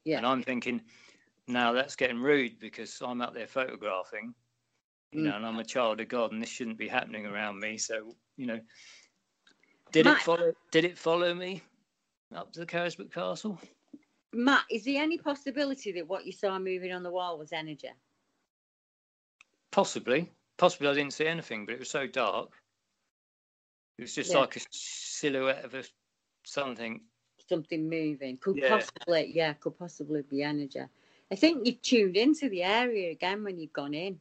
Yeah. 0.04 0.18
and 0.18 0.26
I'm 0.26 0.42
thinking, 0.42 0.82
now 1.46 1.72
that's 1.72 1.96
getting 1.96 2.20
rude 2.20 2.58
because 2.58 3.00
I'm 3.00 3.20
up 3.20 3.34
there 3.34 3.46
photographing, 3.46 4.34
you 5.12 5.20
Mm. 5.20 5.24
know, 5.24 5.36
and 5.36 5.46
I'm 5.46 5.58
a 5.58 5.64
child 5.64 6.00
of 6.00 6.08
God, 6.08 6.32
and 6.32 6.42
this 6.42 6.48
shouldn't 6.50 6.78
be 6.78 6.88
happening 6.88 7.26
around 7.26 7.58
me. 7.60 7.78
So 7.78 8.16
you 8.36 8.46
know, 8.46 8.60
did 9.90 10.06
Matt- 10.06 10.18
it 10.20 10.24
follow? 10.24 10.54
Did 10.70 10.84
it 10.84 10.98
follow 10.98 11.34
me 11.34 11.62
up 12.34 12.52
to 12.52 12.60
the 12.60 12.66
Carisbrooke 12.66 13.12
Castle? 13.12 13.58
Matt, 14.32 14.64
is 14.70 14.84
there 14.84 15.02
any 15.02 15.18
possibility 15.18 15.92
that 15.92 16.06
what 16.08 16.24
you 16.24 16.32
saw 16.32 16.58
moving 16.58 16.92
on 16.92 17.02
the 17.02 17.10
wall 17.10 17.38
was 17.38 17.52
energy? 17.52 17.90
Possibly, 19.72 20.30
possibly. 20.58 20.88
I 20.88 20.94
didn't 20.94 21.14
see 21.14 21.26
anything, 21.26 21.64
but 21.64 21.74
it 21.74 21.78
was 21.78 21.90
so 21.90 22.06
dark. 22.06 22.52
It 23.98 24.02
was 24.02 24.14
just 24.14 24.32
Yeah. 24.32 24.40
like 24.40 24.56
a 24.56 24.60
silhouette 24.70 25.64
of 25.64 25.74
a 25.74 25.84
something. 26.44 27.08
Something 27.48 27.88
moving. 27.88 28.36
Could 28.36 28.58
Yeah. 28.58 28.78
possibly, 28.78 29.32
yeah, 29.34 29.54
could 29.54 29.78
possibly 29.78 30.22
be 30.22 30.42
energy. 30.42 30.80
I 31.30 31.34
think 31.34 31.66
you've 31.66 31.80
tuned 31.80 32.16
into 32.16 32.50
the 32.50 32.62
area 32.62 33.10
again 33.10 33.42
when 33.42 33.58
you've 33.58 33.72
gone 33.72 33.94
in. 33.94 34.20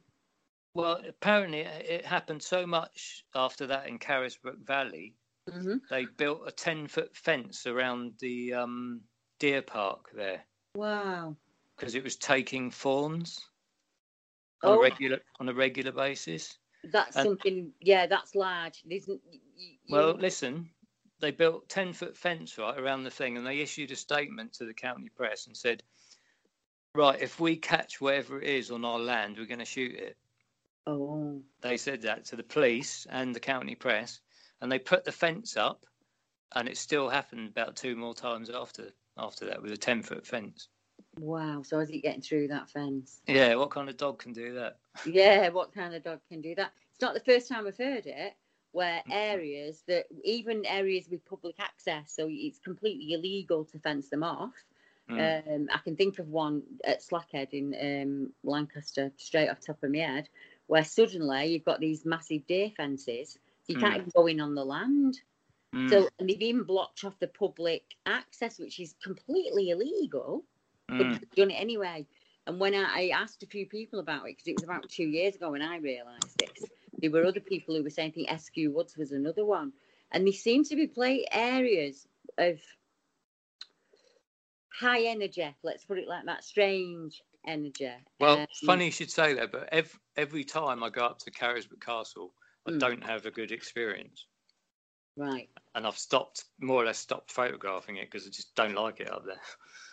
Well, 0.74 1.04
apparently 1.06 1.60
it 1.60 2.06
happened 2.06 2.42
so 2.42 2.66
much 2.66 3.26
after 3.34 3.66
that 3.66 3.86
in 3.86 3.98
Carisbrooke 3.98 4.64
Valley. 4.64 5.16
hmm 5.50 5.78
They 5.90 6.06
built 6.06 6.48
a 6.48 6.52
ten-foot 6.52 7.14
fence 7.14 7.66
around 7.66 8.18
the 8.20 8.54
um, 8.54 9.02
deer 9.38 9.60
park 9.60 10.10
there 10.14 10.46
Wow. 10.74 11.36
because 11.76 11.94
it 11.94 12.02
was 12.02 12.16
taking 12.16 12.70
fawns 12.70 13.50
on 14.62 14.72
Oh. 14.72 14.78
a 14.78 14.82
regular 14.82 15.20
on 15.40 15.48
a 15.48 15.54
regular 15.54 15.92
basis. 15.92 16.58
That's 16.84 17.16
And- 17.16 17.26
something, 17.26 17.72
yeah, 17.80 18.06
that's 18.06 18.34
large. 18.34 18.82
There's, 18.84 19.08
n- 19.08 19.20
y- 19.24 19.40
y- 19.56 19.78
Well, 19.88 20.08
you- 20.14 20.20
listen, 20.20 20.68
they 21.20 21.30
built 21.30 21.68
ten-foot 21.68 22.16
fence 22.16 22.58
right 22.58 22.76
around 22.78 23.04
the 23.04 23.10
thing, 23.10 23.36
and 23.36 23.46
they 23.46 23.60
issued 23.60 23.90
a 23.92 23.96
statement 23.96 24.52
to 24.54 24.64
the 24.64 24.74
county 24.74 25.08
press 25.08 25.46
and 25.46 25.56
said, 25.56 25.82
"Right, 26.94 27.20
if 27.22 27.38
we 27.40 27.56
catch 27.56 28.00
whatever 28.00 28.40
it 28.40 28.48
is 28.48 28.70
on 28.70 28.84
our 28.84 28.98
land, 28.98 29.38
we're 29.38 29.46
going 29.46 29.58
to 29.60 29.64
shoot 29.64 29.94
it." 29.94 30.16
oh, 30.86 31.40
They 31.60 31.76
said 31.76 32.02
that 32.02 32.24
to 32.26 32.36
the 32.36 32.42
police 32.42 33.06
and 33.06 33.32
the 33.34 33.40
county 33.40 33.76
press, 33.76 34.20
and 34.60 34.70
they 34.70 34.80
put 34.80 35.04
the 35.04 35.12
fence 35.12 35.56
up, 35.56 35.86
and 36.56 36.68
it 36.68 36.76
still 36.76 37.08
happened 37.08 37.48
about 37.48 37.76
two 37.76 37.94
more 37.96 38.14
times 38.14 38.50
after 38.50 38.92
after 39.16 39.44
that 39.46 39.62
with 39.62 39.70
a 39.72 39.76
ten 39.76 40.02
foot 40.02 40.26
fence. 40.26 40.68
Wow. 41.18 41.62
So 41.62 41.78
is 41.80 41.90
it 41.90 42.02
getting 42.02 42.22
through 42.22 42.48
that 42.48 42.70
fence? 42.70 43.20
Yeah, 43.26 43.54
what 43.56 43.70
kind 43.70 43.88
of 43.88 43.96
dog 43.96 44.18
can 44.18 44.32
do 44.32 44.54
that? 44.54 44.78
Yeah, 45.06 45.48
what 45.50 45.72
kind 45.74 45.94
of 45.94 46.02
dog 46.02 46.20
can 46.28 46.40
do 46.40 46.54
that? 46.54 46.72
It's 46.90 47.00
not 47.00 47.14
the 47.14 47.20
first 47.20 47.48
time 47.48 47.66
I've 47.66 47.76
heard 47.76 48.06
it, 48.06 48.34
where 48.72 49.02
Mm-hmm. 49.06 49.12
areas 49.12 49.82
that, 49.88 50.06
even 50.24 50.64
areas 50.66 51.08
with 51.10 51.24
public 51.24 51.56
access, 51.60 52.12
so 52.14 52.26
it's 52.30 52.58
completely 52.58 53.12
illegal 53.12 53.64
to 53.66 53.78
fence 53.78 54.08
them 54.08 54.22
off. 54.22 54.54
Mm. 55.10 55.56
Um, 55.56 55.68
I 55.72 55.78
can 55.78 55.96
think 55.96 56.18
of 56.18 56.28
one 56.28 56.62
at 56.84 57.02
Slackhead 57.02 57.52
in 57.52 57.74
um, 57.80 58.32
Lancaster, 58.44 59.12
straight 59.16 59.48
off 59.48 59.60
the 59.60 59.66
top 59.66 59.82
of 59.82 59.90
my 59.90 59.98
head, 59.98 60.28
where 60.66 60.84
suddenly 60.84 61.46
you've 61.46 61.64
got 61.64 61.80
these 61.80 62.04
massive 62.06 62.46
deer 62.46 62.70
fences. 62.76 63.38
You 63.66 63.76
can't 63.76 63.94
Mm. 63.94 63.96
even 63.98 64.12
go 64.14 64.26
in 64.26 64.40
on 64.40 64.54
the 64.54 64.64
land. 64.64 65.20
Mm. 65.74 65.88
So 65.90 66.08
and 66.18 66.28
they've 66.28 66.40
even 66.40 66.64
blocked 66.64 67.04
off 67.04 67.18
the 67.18 67.28
public 67.28 67.82
access, 68.06 68.58
which 68.58 68.80
is 68.80 68.94
completely 69.02 69.70
illegal. 69.70 70.44
Mm. 70.98 71.20
done 71.36 71.50
it 71.50 71.54
anyway. 71.54 72.06
And 72.46 72.58
when 72.58 72.74
I, 72.74 72.84
I 72.94 73.08
asked 73.14 73.42
a 73.42 73.46
few 73.46 73.66
people 73.66 74.00
about 74.00 74.26
it, 74.28 74.36
because 74.36 74.48
it 74.48 74.54
was 74.54 74.64
about 74.64 74.88
two 74.88 75.04
years 75.04 75.36
ago 75.36 75.50
when 75.50 75.62
I 75.62 75.76
realised 75.78 76.38
this, 76.38 76.70
there 77.00 77.10
were 77.10 77.24
other 77.24 77.40
people 77.40 77.74
who 77.76 77.82
were 77.82 77.90
saying, 77.90 78.10
I 78.10 78.12
think 78.12 78.40
SQ 78.40 78.56
Woods 78.74 78.96
was 78.96 79.12
another 79.12 79.44
one. 79.44 79.72
And 80.10 80.26
they 80.26 80.32
seem 80.32 80.64
to 80.64 80.76
be 80.76 80.86
play 80.86 81.24
areas 81.32 82.06
of 82.38 82.60
high 84.72 85.02
energy, 85.02 85.54
let's 85.62 85.84
put 85.84 85.98
it 85.98 86.08
like 86.08 86.24
that, 86.26 86.44
strange 86.44 87.22
energy. 87.46 87.90
Well, 88.20 88.38
Um, 88.38 88.46
funny 88.66 88.86
you 88.86 88.90
should 88.90 89.10
say 89.10 89.34
that, 89.34 89.52
but 89.52 89.68
every, 89.72 90.00
every 90.16 90.44
time 90.44 90.82
I 90.82 90.90
go 90.90 91.04
up 91.04 91.18
to 91.20 91.30
Carisbrooke 91.30 91.80
Castle, 91.80 92.34
I 92.66 92.70
Mm. 92.72 92.78
don't 92.78 93.04
have 93.04 93.26
a 93.26 93.30
good 93.30 93.52
experience. 93.52 94.26
Right. 95.16 95.48
And 95.74 95.86
I've 95.86 95.98
stopped, 95.98 96.44
more 96.60 96.82
or 96.82 96.86
less 96.86 96.98
stopped 96.98 97.32
photographing 97.32 97.96
it 97.96 98.10
because 98.10 98.26
I 98.26 98.30
just 98.30 98.54
don't 98.54 98.74
like 98.74 99.00
it 99.00 99.10
up 99.10 99.24
there. 99.24 99.40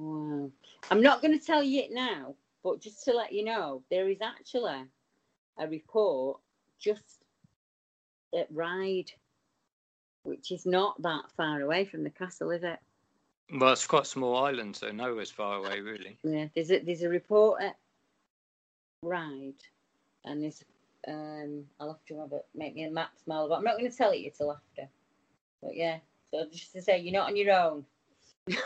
Wow. 0.00 0.50
I'm 0.90 1.02
not 1.02 1.20
going 1.20 1.38
to 1.38 1.44
tell 1.44 1.62
you 1.62 1.82
it 1.82 1.92
now, 1.92 2.34
but 2.64 2.80
just 2.80 3.04
to 3.04 3.12
let 3.12 3.32
you 3.32 3.44
know, 3.44 3.82
there 3.90 4.08
is 4.08 4.22
actually 4.22 4.84
a 5.58 5.68
report 5.68 6.40
just 6.78 7.04
at 8.34 8.48
Ryde, 8.50 9.12
which 10.22 10.52
is 10.52 10.64
not 10.64 11.00
that 11.02 11.30
far 11.36 11.60
away 11.60 11.84
from 11.84 12.02
the 12.02 12.10
castle, 12.10 12.50
is 12.50 12.62
it? 12.62 12.78
Well, 13.52 13.72
it's 13.72 13.86
quite 13.86 14.02
a 14.02 14.06
small 14.06 14.42
island, 14.42 14.76
so 14.76 14.90
nowhere's 14.90 15.30
far 15.30 15.56
away, 15.56 15.80
really. 15.80 16.16
Yeah, 16.22 16.46
there's 16.54 16.70
a 16.70 16.78
there's 16.78 17.02
a 17.02 17.08
report 17.08 17.62
at 17.62 17.76
Ryde, 19.02 19.54
and 20.24 20.42
there's 20.42 20.64
um 21.08 21.64
I'll 21.78 21.88
have 21.88 22.04
to 22.06 22.20
have 22.20 22.32
it 22.32 22.46
make 22.54 22.74
me 22.74 22.84
a 22.84 22.90
map 22.90 23.10
smile, 23.22 23.48
but 23.48 23.56
I'm 23.56 23.64
not 23.64 23.76
going 23.76 23.90
to 23.90 23.96
tell 23.96 24.12
it 24.12 24.20
you 24.20 24.30
till 24.30 24.52
after. 24.52 24.88
But 25.60 25.76
yeah, 25.76 25.98
so 26.30 26.46
just 26.50 26.72
to 26.72 26.80
say 26.80 27.00
you're 27.00 27.12
not 27.12 27.28
on 27.28 27.36
your 27.36 27.52
own. 27.52 27.84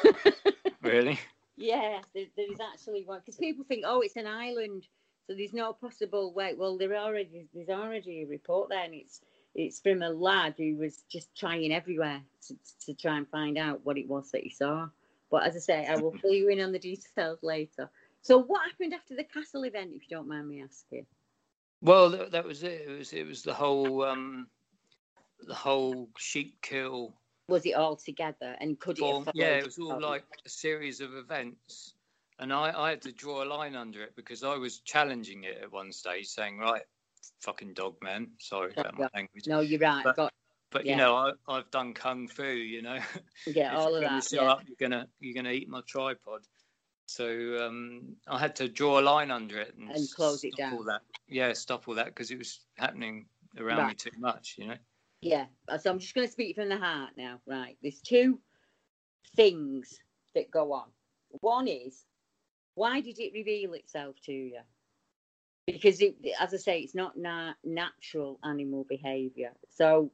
Really? 0.84 1.18
Yeah, 1.56 2.00
there, 2.14 2.26
there 2.37 2.52
is 2.52 2.60
actually 2.60 3.04
one 3.04 3.20
because 3.20 3.37
people 3.37 3.64
think, 3.64 3.84
oh, 3.87 4.00
it's 4.02 4.16
an 4.16 4.26
island, 4.26 4.87
so 5.26 5.34
there's 5.34 5.54
no 5.54 5.72
possible 5.72 6.32
way. 6.32 6.54
Well, 6.54 6.76
there 6.76 6.94
already 6.94 7.46
there's 7.54 7.70
already 7.70 8.22
a 8.22 8.26
report 8.26 8.68
there, 8.68 8.84
and 8.84 8.94
it's 8.94 9.22
it's 9.54 9.80
from 9.80 10.02
a 10.02 10.10
lad 10.10 10.54
who 10.58 10.76
was 10.76 11.04
just 11.10 11.34
trying 11.34 11.72
everywhere 11.72 12.20
to, 12.48 12.56
to 12.87 12.94
try 12.94 13.16
and 13.16 13.28
find 13.28 13.56
out 13.56 13.80
what 13.84 13.96
it 13.96 14.08
was 14.08 14.30
that 14.32 14.42
he 14.42 14.50
saw. 14.50 14.88
But 15.30 15.44
as 15.44 15.56
I 15.56 15.60
say, 15.60 15.87
I 15.87 15.96
will 15.96 16.12
fill 16.22 16.32
you 16.32 16.48
in 16.48 16.60
on 16.60 16.72
the 16.72 16.78
details 16.78 17.38
later. 17.42 17.88
So, 18.20 18.42
what 18.42 18.68
happened 18.70 18.92
after 18.92 19.16
the 19.16 19.24
castle 19.24 19.64
event, 19.64 19.92
if 19.94 20.02
you 20.02 20.16
don't 20.16 20.28
mind 20.28 20.48
me 20.48 20.62
asking? 20.62 21.06
Well, 21.80 22.10
that, 22.10 22.32
that 22.32 22.44
was 22.44 22.62
it. 22.62 22.87
It 22.88 22.98
was 22.98 23.12
it 23.12 23.26
was 23.26 23.42
the 23.42 23.54
whole 23.54 24.02
um, 24.04 24.48
the 25.46 25.54
whole 25.54 26.10
sheep 26.18 26.60
kill. 26.62 27.14
Was 27.48 27.66
it 27.66 27.72
all 27.74 27.96
together, 27.96 28.57
and 28.61 28.78
could 28.80 28.98
it? 28.98 29.00
form. 29.00 29.24
have 29.26 29.35
Yeah, 29.35 29.57
it 29.57 29.64
was 29.64 29.78
all 29.78 30.00
like 30.00 30.24
a 30.46 30.48
series 30.48 31.00
of 31.00 31.14
events, 31.14 31.94
and 32.38 32.52
I 32.52 32.72
I 32.76 32.90
had 32.90 33.02
to 33.02 33.12
draw 33.12 33.42
a 33.42 33.46
line 33.46 33.76
under 33.76 34.02
it 34.02 34.16
because 34.16 34.42
I 34.42 34.57
was 34.57 34.78
challenging 34.80 35.44
it 35.44 35.59
at 35.62 35.70
one 35.70 35.92
stage, 35.92 36.26
saying, 36.26 36.59
"Right, 36.59 36.83
fucking 37.40 37.74
dog 37.74 37.96
man, 38.02 38.28
sorry 38.38 38.72
about 38.76 38.98
my 38.98 39.09
language." 39.14 39.46
No, 39.46 39.61
you're 39.61 39.80
right. 39.80 40.04
But- 40.16 40.33
But 40.70 40.87
yeah. 40.87 40.92
you 40.92 40.96
know, 40.98 41.14
I, 41.14 41.33
I've 41.46 41.70
done 41.70 41.94
kung 41.94 42.26
fu. 42.26 42.42
You 42.46 42.83
know, 42.83 42.98
yeah, 43.46 43.76
all 43.76 43.90
you're 43.90 43.98
of 43.98 44.04
gonna 44.09 44.20
that. 44.22 44.33
Yeah. 44.33 44.42
up, 44.42 44.62
you're 44.66 44.76
gonna 44.88 45.07
you're 45.20 45.35
gonna 45.35 45.52
eat 45.52 45.68
my 45.68 45.83
tripod. 45.87 46.40
So 47.07 47.26
um, 47.64 48.16
I 48.26 48.38
had 48.38 48.57
to 48.57 48.68
draw 48.68 48.98
a 48.98 49.02
line 49.02 49.30
under 49.30 49.61
it 49.61 49.74
and, 49.78 49.90
And 49.90 50.09
close 50.16 50.42
it 50.42 50.54
stop 50.54 50.72
All 50.72 50.78
down. 50.78 50.87
that. 50.87 51.02
Yeah, 51.28 51.52
stop 51.52 51.87
all 51.87 51.94
that 51.96 52.07
because 52.07 52.30
it 52.30 52.38
was 52.38 52.61
happening 52.78 53.26
around 53.59 53.87
me 53.88 53.94
too 53.94 54.11
much. 54.18 54.57
You 54.59 54.68
know. 54.68 54.76
Yeah, 55.24 55.46
uh, 55.68 55.78
so 55.78 55.90
I'm 55.90 55.98
just 55.98 56.14
going 56.14 56.26
to 56.26 56.32
speak 56.32 56.54
from 56.54 56.68
the 56.68 56.76
heart 56.76 57.12
now. 57.16 57.40
Right, 57.46 57.78
there's 57.82 58.02
two 58.02 58.38
things 59.34 59.98
that 60.34 60.50
go 60.50 60.72
on. 60.74 60.88
One 61.40 61.66
is, 61.66 62.04
why 62.75 63.00
did 63.00 63.18
it 63.18 63.33
reveal 63.33 63.72
itself 63.72 64.16
to 64.27 64.33
you? 64.33 64.58
Because, 65.66 66.02
it, 66.02 66.16
as 66.38 66.52
I 66.52 66.58
say, 66.58 66.81
it's 66.81 66.94
not 66.94 67.16
na- 67.16 67.54
natural 67.64 68.38
animal 68.44 68.85
behaviour. 68.87 69.52
So 69.70 70.12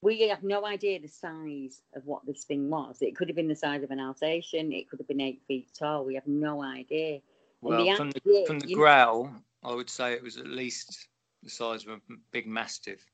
we 0.00 0.28
have 0.28 0.42
no 0.42 0.64
idea 0.64 0.98
the 0.98 1.08
size 1.08 1.82
of 1.94 2.06
what 2.06 2.24
this 2.24 2.44
thing 2.44 2.70
was. 2.70 3.02
It 3.02 3.16
could 3.16 3.28
have 3.28 3.36
been 3.36 3.48
the 3.48 3.54
size 3.54 3.82
of 3.82 3.90
an 3.90 4.00
Alsatian. 4.00 4.72
It 4.72 4.88
could 4.88 4.98
have 4.98 5.08
been 5.08 5.20
eight 5.20 5.42
feet 5.46 5.68
tall. 5.78 6.06
We 6.06 6.14
have 6.14 6.26
no 6.26 6.62
idea. 6.62 7.20
Well, 7.60 7.84
the 7.84 7.94
from 7.96 8.12
the 8.12 8.22
idea- 8.26 8.46
from 8.46 8.60
the 8.60 8.72
growl, 8.72 9.30
I 9.62 9.74
would 9.74 9.90
say 9.90 10.14
it 10.14 10.22
was 10.22 10.38
at 10.38 10.46
least 10.46 11.06
the 11.42 11.50
size 11.50 11.84
of 11.84 11.90
a 11.90 12.00
big 12.32 12.46
mastiff. 12.46 13.04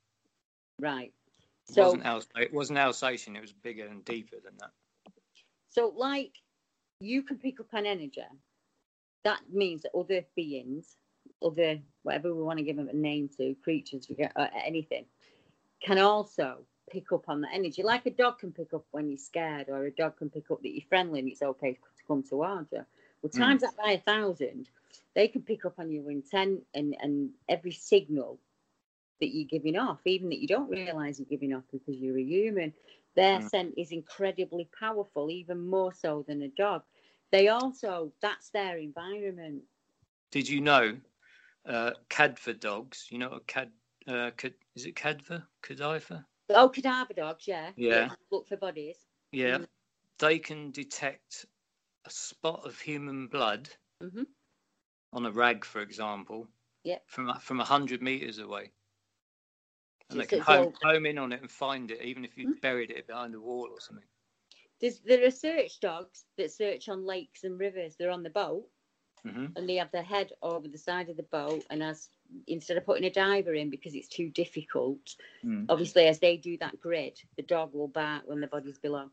Right. 0.82 1.12
It 1.68 1.74
So 1.74 1.84
wasn't 1.84 2.02
Alsa- 2.02 2.42
it 2.42 2.52
wasn't 2.52 2.78
Alsatian. 2.80 3.36
It 3.36 3.40
was 3.40 3.52
bigger 3.52 3.86
and 3.86 4.04
deeper 4.04 4.36
than 4.44 4.54
that. 4.58 4.72
So, 5.68 5.94
like, 5.96 6.32
you 7.00 7.22
can 7.22 7.38
pick 7.38 7.60
up 7.60 7.72
an 7.72 7.86
energy. 7.86 8.20
That 9.22 9.40
means 9.50 9.82
that 9.82 9.96
other 9.96 10.26
beings, 10.34 10.96
other 11.40 11.80
whatever 12.02 12.34
we 12.34 12.42
want 12.42 12.58
to 12.58 12.64
give 12.64 12.76
them 12.76 12.88
a 12.88 12.92
name 12.92 13.30
to, 13.36 13.54
creatures, 13.62 14.10
uh, 14.36 14.46
anything, 14.66 15.06
can 15.80 15.98
also 15.98 16.66
pick 16.90 17.12
up 17.12 17.28
on 17.28 17.40
that 17.42 17.54
energy. 17.54 17.84
Like 17.84 18.04
a 18.06 18.10
dog 18.10 18.40
can 18.40 18.50
pick 18.52 18.74
up 18.74 18.84
when 18.90 19.08
you're 19.08 19.18
scared, 19.18 19.68
or 19.68 19.84
a 19.84 19.92
dog 19.92 20.16
can 20.16 20.30
pick 20.30 20.50
up 20.50 20.60
that 20.62 20.74
you're 20.74 20.88
friendly 20.88 21.20
and 21.20 21.28
it's 21.28 21.42
okay 21.42 21.74
to 21.74 22.04
come 22.08 22.24
towards 22.24 22.72
you. 22.72 22.84
Well, 23.22 23.30
Mm. 23.30 23.38
times 23.38 23.62
that 23.62 23.76
by 23.76 23.92
a 23.92 24.00
thousand, 24.00 24.68
they 25.14 25.28
can 25.28 25.42
pick 25.42 25.64
up 25.64 25.78
on 25.78 25.92
your 25.92 26.10
intent 26.10 26.66
and, 26.74 26.96
and 27.00 27.30
every 27.48 27.70
signal 27.72 28.40
that 29.22 29.34
you're 29.34 29.48
giving 29.48 29.78
off, 29.80 30.06
even 30.06 30.30
that 30.30 30.40
you 30.42 30.48
don't 30.48 30.70
realize 30.70 31.20
you're 31.20 31.28
giving 31.30 31.54
off 31.54 31.64
because 31.72 31.96
you're 32.00 32.18
a 32.18 32.22
human. 32.22 32.74
Their 33.16 33.40
Mm. 33.40 33.50
scent 33.50 33.74
is 33.78 33.92
incredibly 33.92 34.68
powerful, 34.78 35.30
even 35.30 35.68
more 35.68 35.92
so 35.92 36.24
than 36.28 36.42
a 36.42 36.48
dog. 36.48 36.82
They 37.32 37.48
also, 37.48 38.12
that's 38.22 38.50
their 38.50 38.78
environment. 38.78 39.64
Did 40.30 40.48
you 40.48 40.60
know 40.60 41.00
uh, 41.66 41.92
Cadver 42.10 42.58
dogs? 42.58 43.08
You 43.10 43.18
know 43.18 43.30
what 43.30 43.46
cad, 43.46 43.72
uh, 44.08 44.30
cad 44.36 44.54
is 44.74 44.86
it 44.86 44.96
Cadver? 44.96 45.46
Cadaver? 45.62 46.26
Oh, 46.50 46.68
cadaver 46.68 47.14
dogs, 47.14 47.48
yeah. 47.48 47.72
Yeah. 47.76 48.10
Look 48.30 48.48
for 48.48 48.56
bodies. 48.56 49.06
Yeah. 49.32 49.58
Mm. 49.58 49.66
They 50.18 50.38
can 50.38 50.70
detect 50.72 51.46
a 52.04 52.10
spot 52.10 52.66
of 52.66 52.80
human 52.80 53.28
blood 53.28 53.70
Mhm. 54.00 54.24
on 55.12 55.26
a 55.26 55.32
rag, 55.32 55.64
for 55.64 55.80
example, 55.80 56.48
Yeah. 56.84 56.98
from 57.06 57.38
from 57.40 57.60
a 57.60 57.64
hundred 57.64 58.02
meters 58.02 58.38
away. 58.38 58.72
And 60.12 60.20
they 60.20 60.26
can 60.26 60.40
home, 60.40 60.72
home 60.82 61.06
in 61.06 61.18
on 61.18 61.32
it 61.32 61.40
and 61.40 61.50
find 61.50 61.90
it, 61.90 62.02
even 62.02 62.24
if 62.24 62.36
you 62.38 62.46
Mm. 62.46 62.60
buried 62.60 62.90
it 62.90 63.06
behind 63.06 63.34
a 63.34 63.40
wall 63.40 63.68
or 63.72 63.80
something. 63.80 64.06
There's, 64.80 65.00
there 65.00 65.24
are 65.26 65.30
search 65.30 65.80
dogs 65.80 66.24
that 66.36 66.52
search 66.52 66.88
on 66.88 67.04
lakes 67.06 67.44
and 67.44 67.58
rivers. 67.58 67.96
They're 67.96 68.10
on 68.10 68.22
the 68.22 68.30
boat 68.30 68.66
hmm 69.24 69.46
and 69.56 69.68
they 69.68 69.76
have 69.76 69.90
their 69.92 70.02
head 70.02 70.32
over 70.42 70.68
the 70.68 70.78
side 70.78 71.08
of 71.08 71.16
the 71.16 71.22
boat. 71.24 71.64
And 71.70 71.82
as 71.82 72.10
instead 72.46 72.76
of 72.76 72.84
putting 72.86 73.04
a 73.04 73.10
diver 73.10 73.54
in 73.54 73.70
because 73.70 73.94
it's 73.94 74.08
too 74.08 74.30
difficult, 74.30 75.16
Mm. 75.44 75.68
obviously 75.68 76.06
as 76.06 76.18
they 76.18 76.36
do 76.36 76.56
that 76.58 76.80
grid, 76.80 77.20
the 77.36 77.42
dog 77.42 77.74
will 77.74 77.88
bark 77.88 78.22
when 78.26 78.40
the 78.40 78.46
body's 78.46 78.78
below. 78.78 79.10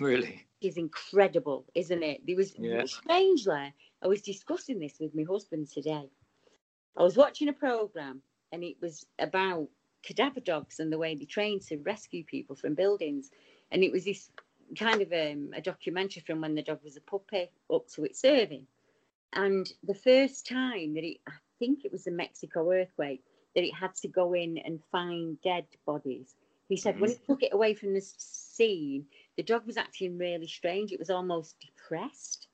Really? 0.00 0.46
It's 0.60 0.76
incredible, 0.76 1.66
isn't 1.74 2.02
it? 2.02 2.26
There 2.26 2.36
was 2.36 2.54
Yeah. 2.58 2.84
strangely, 2.86 3.74
I 4.02 4.06
was 4.06 4.22
discussing 4.22 4.78
this 4.78 4.98
with 5.00 5.14
my 5.14 5.24
husband 5.24 5.68
today. 5.68 6.10
I 6.96 7.02
was 7.02 7.16
watching 7.16 7.48
a 7.48 7.52
program 7.52 8.22
and 8.52 8.64
it 8.64 8.76
was 8.80 9.06
about 9.18 9.68
cadaver 10.06 10.40
dogs 10.40 10.80
and 10.80 10.92
the 10.92 10.98
way 10.98 11.14
they 11.14 11.24
train 11.24 11.60
to 11.68 11.78
rescue 11.78 12.24
people 12.24 12.56
from 12.56 12.74
buildings. 12.74 13.30
And 13.70 13.82
it 13.82 13.92
was 13.92 14.04
this 14.04 14.30
kind 14.78 15.02
of 15.02 15.12
um, 15.12 15.50
a 15.54 15.60
documentary 15.60 16.22
from 16.26 16.40
when 16.40 16.54
the 16.54 16.62
dog 16.62 16.80
was 16.82 16.96
a 16.96 17.00
puppy 17.00 17.50
up 17.72 17.88
to 17.88 18.04
its 18.04 18.20
serving. 18.20 18.66
And 19.32 19.70
the 19.82 19.94
first 19.94 20.46
time 20.46 20.94
that 20.94 21.04
it, 21.04 21.18
I 21.28 21.32
think 21.58 21.84
it 21.84 21.92
was 21.92 22.04
the 22.04 22.10
Mexico 22.10 22.72
earthquake, 22.72 23.22
that 23.54 23.64
it 23.64 23.74
had 23.74 23.94
to 23.96 24.08
go 24.08 24.34
in 24.34 24.58
and 24.58 24.80
find 24.90 25.40
dead 25.42 25.66
bodies. 25.84 26.34
He 26.68 26.76
said 26.76 27.00
when 27.00 27.10
he 27.10 27.16
took 27.26 27.42
it 27.42 27.54
away 27.54 27.74
from 27.74 27.94
the 27.94 28.00
scene, 28.00 29.06
the 29.36 29.42
dog 29.42 29.66
was 29.66 29.76
acting 29.76 30.18
really 30.18 30.48
strange. 30.48 30.92
It 30.92 30.98
was 30.98 31.10
almost 31.10 31.56
depressed. 31.60 32.48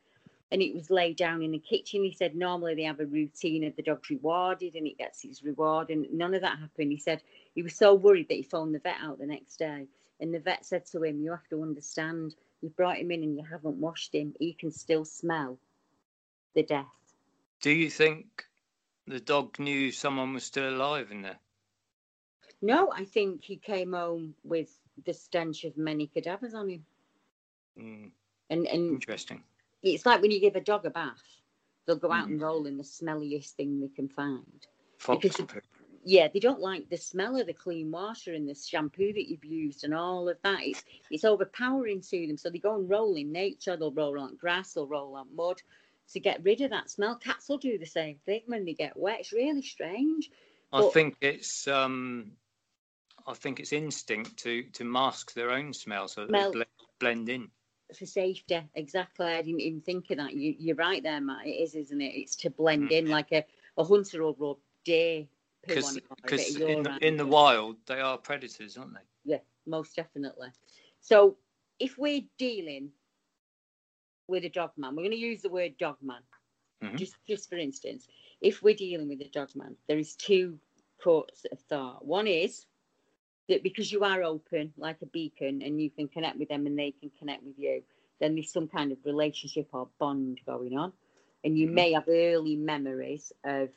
And 0.50 0.60
it 0.60 0.74
was 0.74 0.90
laid 0.90 1.16
down 1.16 1.42
in 1.42 1.52
the 1.52 1.58
kitchen. 1.58 2.04
He 2.04 2.12
said 2.12 2.36
normally 2.36 2.74
they 2.74 2.82
have 2.82 3.00
a 3.00 3.06
routine 3.06 3.64
of 3.64 3.74
the 3.74 3.82
dog's 3.82 4.10
rewarded 4.10 4.74
and 4.74 4.86
it 4.86 4.98
gets 4.98 5.24
its 5.24 5.42
reward. 5.42 5.88
And 5.88 6.06
none 6.12 6.34
of 6.34 6.42
that 6.42 6.58
happened. 6.58 6.92
He 6.92 6.98
said 6.98 7.22
he 7.54 7.62
was 7.62 7.74
so 7.76 7.94
worried 7.94 8.28
that 8.28 8.34
he 8.34 8.42
phoned 8.42 8.74
the 8.74 8.78
vet 8.80 8.96
out 9.00 9.18
the 9.18 9.26
next 9.26 9.56
day. 9.58 9.86
And 10.20 10.32
the 10.32 10.38
vet 10.40 10.64
said 10.64 10.86
to 10.86 11.02
him, 11.02 11.20
You 11.20 11.30
have 11.32 11.48
to 11.50 11.62
understand, 11.62 12.34
you 12.60 12.70
brought 12.70 12.98
him 12.98 13.10
in 13.10 13.22
and 13.22 13.36
you 13.36 13.44
haven't 13.44 13.76
washed 13.80 14.14
him. 14.14 14.34
He 14.38 14.52
can 14.54 14.70
still 14.70 15.04
smell 15.04 15.58
the 16.54 16.62
death. 16.62 16.86
Do 17.60 17.70
you 17.70 17.90
think 17.90 18.46
the 19.06 19.20
dog 19.20 19.58
knew 19.58 19.90
someone 19.92 20.32
was 20.34 20.44
still 20.44 20.68
alive 20.68 21.10
in 21.10 21.22
there? 21.22 21.38
No, 22.60 22.90
I 22.92 23.04
think 23.04 23.42
he 23.44 23.56
came 23.56 23.92
home 23.92 24.34
with 24.44 24.78
the 25.04 25.12
stench 25.12 25.64
of 25.64 25.76
many 25.76 26.06
cadavers 26.06 26.54
on 26.54 26.68
him. 26.70 26.86
Mm, 27.78 28.10
And 28.50 28.66
and 28.66 28.92
interesting. 28.92 29.42
it's 29.82 30.06
like 30.06 30.22
when 30.22 30.30
you 30.30 30.40
give 30.40 30.56
a 30.56 30.60
dog 30.60 30.84
a 30.86 30.90
bath, 30.90 31.22
they'll 31.86 31.96
go 31.96 32.12
out 32.12 32.28
Mm. 32.28 32.32
and 32.32 32.42
roll 32.42 32.66
in 32.66 32.76
the 32.76 32.84
smelliest 32.84 33.50
thing 33.52 33.80
they 33.80 33.88
can 33.88 34.08
find. 34.08 34.66
Fox 34.98 35.22
Because-. 35.22 35.46
Yeah, 36.04 36.28
they 36.32 36.40
don't 36.40 36.60
like 36.60 36.88
the 36.88 36.96
smell 36.96 37.38
of 37.40 37.46
the 37.46 37.52
clean 37.52 37.90
water 37.90 38.34
and 38.34 38.48
the 38.48 38.54
shampoo 38.54 39.12
that 39.12 39.28
you've 39.30 39.44
used 39.44 39.84
and 39.84 39.94
all 39.94 40.28
of 40.28 40.36
that. 40.42 40.60
It's 40.62 40.82
it's 41.10 41.24
overpowering 41.24 42.00
to 42.00 42.26
them. 42.26 42.36
So 42.36 42.50
they 42.50 42.58
go 42.58 42.74
and 42.74 42.90
roll 42.90 43.14
in 43.14 43.30
nature. 43.32 43.76
They'll 43.76 43.92
roll 43.92 44.18
on 44.18 44.36
grass. 44.36 44.72
They'll 44.74 44.86
roll 44.88 45.14
on 45.16 45.28
mud 45.36 45.62
to 46.12 46.20
get 46.20 46.42
rid 46.42 46.60
of 46.60 46.70
that 46.70 46.90
smell. 46.90 47.16
Cats 47.16 47.48
will 47.48 47.58
do 47.58 47.78
the 47.78 47.86
same 47.86 48.16
thing 48.26 48.42
when 48.46 48.64
they 48.64 48.74
get 48.74 48.96
wet. 48.96 49.20
It's 49.20 49.32
really 49.32 49.62
strange. 49.62 50.30
I 50.72 50.80
But- 50.80 50.92
think 50.92 51.16
it's 51.20 51.68
um, 51.68 52.32
I 53.26 53.34
think 53.34 53.60
it's 53.60 53.72
instinct 53.72 54.38
to 54.38 54.64
to 54.72 54.84
mask 54.84 55.34
their 55.34 55.50
own 55.50 55.72
smell 55.72 56.08
so 56.08 56.26
Smell. 56.26 56.50
they 56.50 56.58
ble- 56.58 56.64
blend 56.98 57.28
in. 57.28 57.48
for 57.96 58.06
safety. 58.06 58.60
Exactly. 58.74 59.26
I 59.26 59.42
didn't 59.42 59.60
even 59.60 59.82
think 59.82 60.10
of 60.10 60.16
that. 60.16 60.32
You, 60.34 60.54
you're 60.58 60.74
right 60.76 61.02
there, 61.02 61.20
Matt. 61.20 61.46
It 61.46 61.50
is, 61.50 61.74
isn't 61.76 62.00
it? 62.00 62.14
It's 62.16 62.34
to 62.36 62.50
blend 62.50 62.90
in 62.90 63.08
like 63.08 63.30
a, 63.32 63.44
a 63.76 63.84
hunter 63.84 64.22
will 64.22 64.34
rub 64.38 64.56
on 64.86 65.28
Because 65.66 65.96
it 65.96 66.04
or 66.10 66.16
a 66.24 66.30
bit 66.36 66.56
of 66.56 66.68
in, 66.68 66.82
the- 66.82 67.06
in 67.06 67.16
the 67.16 67.26
wild 67.26 67.76
they 67.86 68.00
are 68.00 68.18
predators, 68.18 68.76
aren't 68.76 68.94
they? 68.94 69.00
Yeah, 69.24 69.38
most 69.66 69.96
definitely. 69.96 70.48
So 71.00 71.36
if 71.78 71.96
we're 71.98 72.22
dealing 72.38 72.90
with 74.28 74.44
a 74.44 74.48
dog 74.48 74.70
man, 74.76 74.94
we're 74.96 75.02
going 75.02 75.10
to 75.12 75.16
use 75.16 75.42
the 75.42 75.48
word 75.48 75.76
dog 75.78 75.96
man, 76.02 76.22
Mhm. 76.82 76.96
just 76.98 77.14
just 77.26 77.48
for 77.48 77.56
instance. 77.56 78.08
If 78.40 78.62
we're 78.62 78.74
dealing 78.74 79.08
with 79.08 79.20
a 79.20 79.28
dog 79.28 79.50
man, 79.54 79.76
there 79.86 79.98
is 79.98 80.16
two 80.16 80.58
courts 81.02 81.44
of 81.52 81.60
thought. 81.60 82.04
One 82.04 82.26
is 82.26 82.66
that 83.48 83.62
because 83.62 83.92
you 83.92 84.02
are 84.04 84.22
open 84.22 84.72
like 84.76 85.02
a 85.02 85.06
beacon 85.06 85.62
and 85.62 85.80
you 85.80 85.90
can 85.90 86.08
connect 86.08 86.38
with 86.38 86.48
them 86.48 86.66
and 86.66 86.78
they 86.78 86.92
can 86.92 87.10
connect 87.18 87.42
with 87.44 87.58
you, 87.58 87.82
then 88.20 88.34
there's 88.34 88.52
some 88.52 88.68
kind 88.68 88.92
of 88.92 88.98
relationship 89.04 89.68
or 89.72 89.88
bond 89.98 90.40
going 90.46 90.76
on. 90.76 90.92
And 91.44 91.58
you 91.58 91.68
Mhm. 91.68 91.74
may 91.74 91.92
have 91.92 92.08
early 92.08 92.56
memories 92.56 93.32
of 93.44 93.70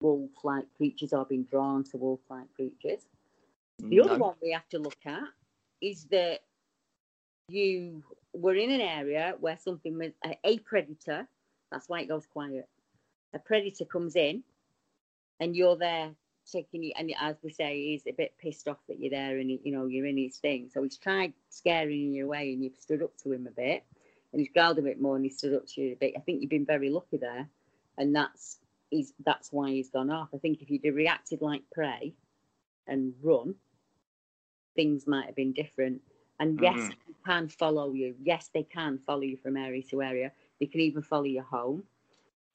wolf 0.00 0.30
like 0.44 0.64
creatures 0.76 1.12
or 1.12 1.24
being 1.24 1.44
drawn 1.44 1.84
to 1.84 1.96
wolf 1.96 2.20
like 2.30 2.52
creatures. 2.54 3.06
The 3.78 3.96
mm, 3.96 4.04
other 4.04 4.18
one 4.18 4.34
we 4.42 4.52
have 4.52 4.68
to 4.70 4.78
look 4.78 4.98
at 5.04 5.28
is 5.80 6.04
that 6.06 6.40
you 7.48 8.02
were 8.32 8.54
in 8.54 8.70
an 8.70 8.80
area 8.80 9.34
where 9.40 9.56
something 9.56 9.98
was 9.98 10.12
a, 10.24 10.36
a 10.44 10.58
predator. 10.60 11.26
That's 11.70 11.88
why 11.88 12.00
it 12.00 12.08
goes 12.08 12.26
quiet. 12.26 12.68
A 13.34 13.38
predator 13.38 13.84
comes 13.84 14.16
in, 14.16 14.42
and 15.40 15.54
you're 15.54 15.76
there 15.76 16.10
taking 16.50 16.82
you. 16.82 16.92
And 16.96 17.12
as 17.20 17.36
we 17.42 17.52
say, 17.52 17.90
he's 17.90 18.06
a 18.06 18.12
bit 18.12 18.34
pissed 18.38 18.68
off 18.68 18.78
that 18.88 18.98
you're 18.98 19.10
there, 19.10 19.38
and 19.38 19.50
you 19.50 19.72
know 19.72 19.86
you're 19.86 20.06
in 20.06 20.18
his 20.18 20.38
thing. 20.38 20.70
So 20.72 20.82
he's 20.82 20.96
tried 20.96 21.32
scaring 21.50 22.12
you 22.12 22.26
away, 22.26 22.52
and 22.52 22.62
you've 22.62 22.76
stood 22.76 23.02
up 23.02 23.16
to 23.22 23.32
him 23.32 23.46
a 23.46 23.50
bit, 23.50 23.84
and 24.32 24.40
he's 24.40 24.50
growled 24.52 24.78
a 24.78 24.82
bit 24.82 25.00
more, 25.00 25.16
and 25.16 25.24
he 25.24 25.30
stood 25.30 25.54
up 25.54 25.66
to 25.68 25.80
you 25.80 25.92
a 25.92 25.96
bit. 25.96 26.14
I 26.16 26.20
think 26.20 26.40
you've 26.40 26.50
been 26.50 26.66
very 26.66 26.90
lucky 26.90 27.18
there, 27.18 27.48
and 27.96 28.14
that's 28.14 28.58
he's 28.90 29.14
that's 29.24 29.52
why 29.52 29.70
he's 29.70 29.90
gone 29.90 30.10
off. 30.10 30.28
I 30.34 30.38
think 30.38 30.62
if 30.62 30.70
you'd 30.70 30.84
have 30.84 30.94
reacted 30.94 31.40
like 31.42 31.62
prey 31.70 32.14
and 32.86 33.14
run, 33.22 33.54
things 34.74 35.06
might 35.06 35.26
have 35.26 35.34
been 35.36 35.52
different. 35.52 36.02
And 36.38 36.60
yes, 36.60 36.88
Mhm. 36.88 36.96
they 37.06 37.14
can 37.26 37.48
follow 37.48 37.92
you. 37.92 38.14
Yes, 38.22 38.50
they 38.52 38.62
can 38.62 38.98
follow 38.98 39.22
you 39.22 39.36
from 39.36 39.56
area 39.56 39.82
to 39.90 40.02
area. 40.02 40.32
They 40.60 40.66
can 40.66 40.80
even 40.80 41.02
follow 41.02 41.24
you 41.24 41.42
home. 41.42 41.84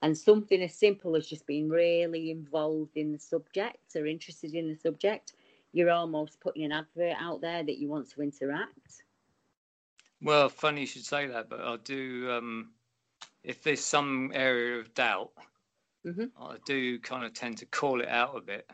And 0.01 0.17
something 0.17 0.61
as 0.61 0.73
simple 0.75 1.15
as 1.15 1.27
just 1.27 1.45
being 1.47 1.69
really 1.69 2.31
involved 2.31 2.97
in 2.97 3.11
the 3.11 3.19
subject 3.19 3.95
or 3.95 4.05
interested 4.05 4.53
in 4.53 4.67
the 4.67 4.75
subject, 4.75 5.33
you're 5.73 5.91
almost 5.91 6.39
putting 6.41 6.63
an 6.63 6.71
advert 6.71 7.15
out 7.19 7.41
there 7.41 7.63
that 7.63 7.77
you 7.79 7.89
want 7.89 8.09
to 8.11 8.21
interact. 8.21 9.03
Well, 10.21 10.49
funny 10.49 10.81
you 10.81 10.87
should 10.87 11.05
say 11.05 11.27
that, 11.27 11.49
but 11.49 11.61
I 11.61 11.77
do. 11.77 12.29
Um, 12.31 12.73
if 13.43 13.63
there's 13.63 13.83
some 13.83 14.31
area 14.33 14.79
of 14.79 14.93
doubt, 14.93 15.31
Mhm. 16.05 16.31
I 16.39 16.57
do 16.65 16.99
kind 16.99 17.25
of 17.25 17.33
tend 17.33 17.57
to 17.59 17.65
call 17.65 18.01
it 18.01 18.07
out 18.09 18.35
a 18.37 18.41
bit. 18.41 18.69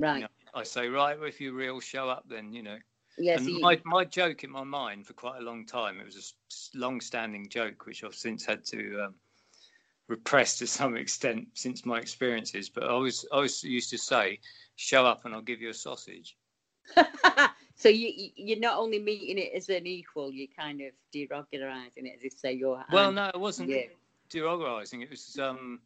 Right. 0.00 0.20
know, 0.20 0.28
I 0.54 0.62
say, 0.64 0.88
right, 0.88 1.18
well, 1.18 1.28
if 1.28 1.40
you're 1.40 1.52
real, 1.54 1.80
show 1.80 2.08
up 2.08 2.28
then, 2.28 2.52
you 2.52 2.62
know. 2.62 2.78
Yeah, 3.16 3.36
and 3.36 3.60
my, 3.60 3.80
my 3.84 4.04
joke 4.04 4.42
in 4.42 4.50
my 4.50 4.64
mind 4.64 5.06
for 5.06 5.12
quite 5.12 5.38
a 5.40 5.44
long 5.44 5.66
time, 5.66 6.00
it 6.00 6.04
was 6.04 6.34
a 6.74 6.78
long-standing 6.78 7.48
joke, 7.48 7.86
which 7.86 8.02
I've 8.02 8.14
since 8.14 8.44
had 8.44 8.64
to 8.66 9.04
um, 9.04 9.14
repress 10.08 10.58
to 10.58 10.66
some 10.66 10.96
extent 11.04 11.48
since 11.54 11.86
my 11.86 11.98
experiences. 11.98 12.68
But 12.68 12.84
I 12.84 12.94
was 12.94 13.24
I 13.32 13.38
was 13.38 13.62
used 13.62 13.90
to 13.90 13.98
say, 13.98 14.40
show 14.76 15.06
up 15.06 15.24
and 15.24 15.34
I'll 15.34 15.42
give 15.42 15.60
you 15.62 15.70
a 15.70 15.74
sausage. 15.74 16.36
so 17.76 17.88
you 17.88 18.08
you- 18.08 18.32
you're 18.36 18.58
not 18.58 18.78
only 18.78 18.98
meeting 18.98 19.38
it 19.38 19.52
as 19.54 19.68
an 19.68 19.86
equal, 19.86 20.32
you're 20.32 20.48
kind 20.58 20.80
of 20.80 20.92
derogatising 21.14 22.04
it 22.06 22.16
as 22.16 22.24
if 22.24 22.32
say 22.32 22.52
you're. 22.52 22.84
Well, 22.90 23.12
no, 23.12 23.28
it 23.28 23.38
wasn't 23.38 23.70
you. 23.70 23.90
derogatising. 24.28 25.02
It 25.02 25.10
was 25.10 25.38
um, 25.38 25.80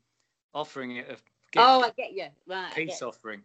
offering 0.55 0.97
it 0.97 1.07
a 1.09 1.13
oh, 1.13 1.17
gift, 1.53 1.57
Oh, 1.57 1.83
I 1.83 1.91
get 1.97 2.13
you. 2.13 2.27
Right. 2.47 2.75
Peace 2.75 3.03
offering. 3.03 3.43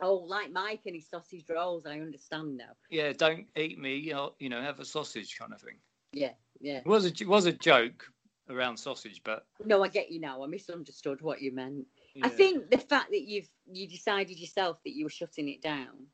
Oh, 0.00 0.14
like 0.14 0.52
Mike 0.52 0.80
and 0.86 0.94
his 0.94 1.08
sausage 1.08 1.44
rolls. 1.48 1.86
I 1.86 2.00
understand 2.00 2.56
now. 2.58 2.74
Yeah, 2.90 3.12
don't 3.12 3.46
eat 3.56 3.78
me. 3.78 3.96
You 3.96 4.12
know, 4.12 4.34
you 4.38 4.48
know, 4.48 4.60
have 4.60 4.78
a 4.78 4.84
sausage 4.84 5.36
kind 5.38 5.52
of 5.54 5.60
thing. 5.60 5.76
Yeah, 6.12 6.32
yeah. 6.60 6.78
It 6.78 6.86
was 6.86 7.06
a 7.06 7.08
it 7.08 7.28
was 7.28 7.46
a 7.46 7.52
joke 7.52 8.04
around 8.50 8.76
sausage, 8.76 9.22
but 9.24 9.46
No, 9.64 9.82
I 9.82 9.88
get 9.88 10.10
you 10.10 10.20
now. 10.20 10.42
I 10.44 10.46
misunderstood 10.46 11.20
what 11.22 11.40
you 11.40 11.52
meant. 11.52 11.86
I 12.22 12.28
think 12.28 12.70
the 12.70 12.78
fact 12.78 13.10
that 13.10 13.22
you've 13.22 13.48
you 13.70 13.86
decided 13.88 14.38
yourself 14.38 14.82
that 14.84 14.94
you 14.94 15.04
were 15.04 15.10
shutting 15.10 15.48
it 15.48 15.62
down 15.62 16.06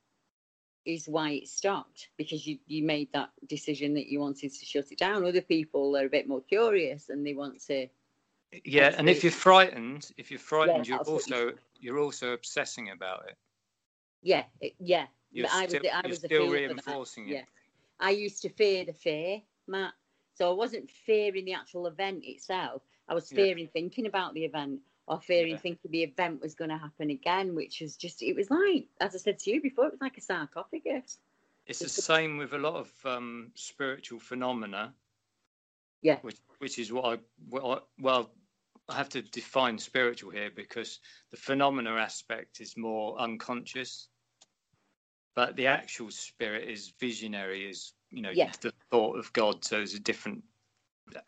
is 0.84 1.09
why 1.09 1.30
it 1.30 1.49
stopped 1.49 2.09
because 2.16 2.47
you 2.47 2.59
you 2.66 2.84
made 2.84 3.12
that 3.12 3.30
decision 3.49 3.95
that 3.95 4.07
you 4.07 4.20
wanted 4.20 4.53
to 4.53 4.64
shut 4.64 4.90
it 4.90 4.99
down. 4.99 5.24
Other 5.24 5.40
people 5.40 5.97
are 5.97 6.07
a 6.07 6.11
bit 6.11 6.28
more 6.28 6.40
curious 6.40 7.09
and 7.09 7.26
they 7.26 7.34
want 7.34 7.64
to. 7.66 7.88
Yeah, 8.64 8.94
and 8.98 9.09
if 9.09 9.22
you're 9.22 9.32
frightened, 9.32 10.11
if 10.16 10.30
you're 10.30 10.38
frightened, 10.40 10.86
Yeah, 10.86 10.96
you're 10.96 11.05
you- 11.07 11.12
also 11.12 11.53
you're 11.80 11.98
also 11.98 12.32
obsessing 12.32 12.90
about 12.90 13.28
it. 13.28 13.36
Yeah, 14.22 14.44
it- 14.61 14.74
yeah. 14.78 15.07
You're 15.32 15.46
But 15.46 15.53
I 15.53 15.64
was 15.64 15.74
I 15.74 16.07
was 16.09 16.18
still 16.18 16.50
for 16.50 16.74
that. 16.74 17.26
Yeah. 17.26 17.44
I 17.98 18.11
used 18.11 18.42
to 18.42 18.48
fear 18.50 18.84
the 18.84 18.92
fear, 18.92 19.42
Matt. 19.66 19.94
So 20.34 20.50
I 20.50 20.55
wasn't 20.55 20.90
fearing 20.90 21.44
the 21.44 21.55
actual 21.55 21.86
event 21.86 22.24
itself. 22.24 22.82
I 23.09 23.14
was 23.14 23.30
Yeah. 23.32 23.36
fearing 23.36 23.68
thinking 23.68 24.07
about 24.07 24.34
the 24.34 24.44
event 24.44 24.80
or 25.07 25.20
fearing 25.20 25.53
Yeah. 25.53 25.59
thinking 25.59 25.90
the 25.90 26.03
event 26.03 26.40
was 26.40 26.55
going 26.55 26.70
to 26.70 26.76
happen 26.78 27.11
again, 27.11 27.55
which 27.55 27.80
was 27.80 27.96
just, 27.96 28.22
it 28.22 28.34
was 28.34 28.50
like, 28.50 28.88
as 29.00 29.14
I 29.14 29.18
said 29.18 29.38
to 29.40 29.50
you 29.50 29.61
before, 29.61 29.86
it 29.86 29.92
was 29.92 30.00
like 30.00 30.18
a 30.18 30.20
sarcophagus. 30.20 31.18
It's 31.66 31.78
the 31.80 31.88
same 31.88 32.36
with 32.38 32.53
a 32.55 32.59
lot 32.59 32.74
of 32.74 33.07
um, 33.07 33.53
spiritual 33.55 34.20
phenomena. 34.20 34.94
Yeah. 36.03 36.18
Which, 36.20 36.38
which 36.59 36.78
is 36.78 36.92
what 36.92 37.05
I 37.18 37.22
well, 37.48 37.72
I- 37.72 37.82
well, 37.98 38.34
I 38.93 38.97
have 38.97 39.09
to 39.11 39.22
define 39.22 39.78
spiritual 39.78 40.30
here 40.30 40.51
because 40.55 41.01
the 41.30 41.36
phenomena 41.36 41.93
aspect 41.93 42.61
is 42.61 42.76
more 42.76 43.18
unconscious, 43.18 44.09
but 45.34 45.57
the 45.57 45.66
actual 45.66 46.11
spirit 46.11 46.68
is 46.68 46.93
visionary, 47.01 47.68
is 47.68 47.95
you 48.11 48.22
know 48.22 48.30
Yeah. 48.30 48.53
the 48.61 48.72
thought 48.90 49.18
of 49.18 49.32
God. 49.32 49.64
So 49.64 49.80
it's 49.80 49.95
a 49.95 50.01
different 50.01 50.45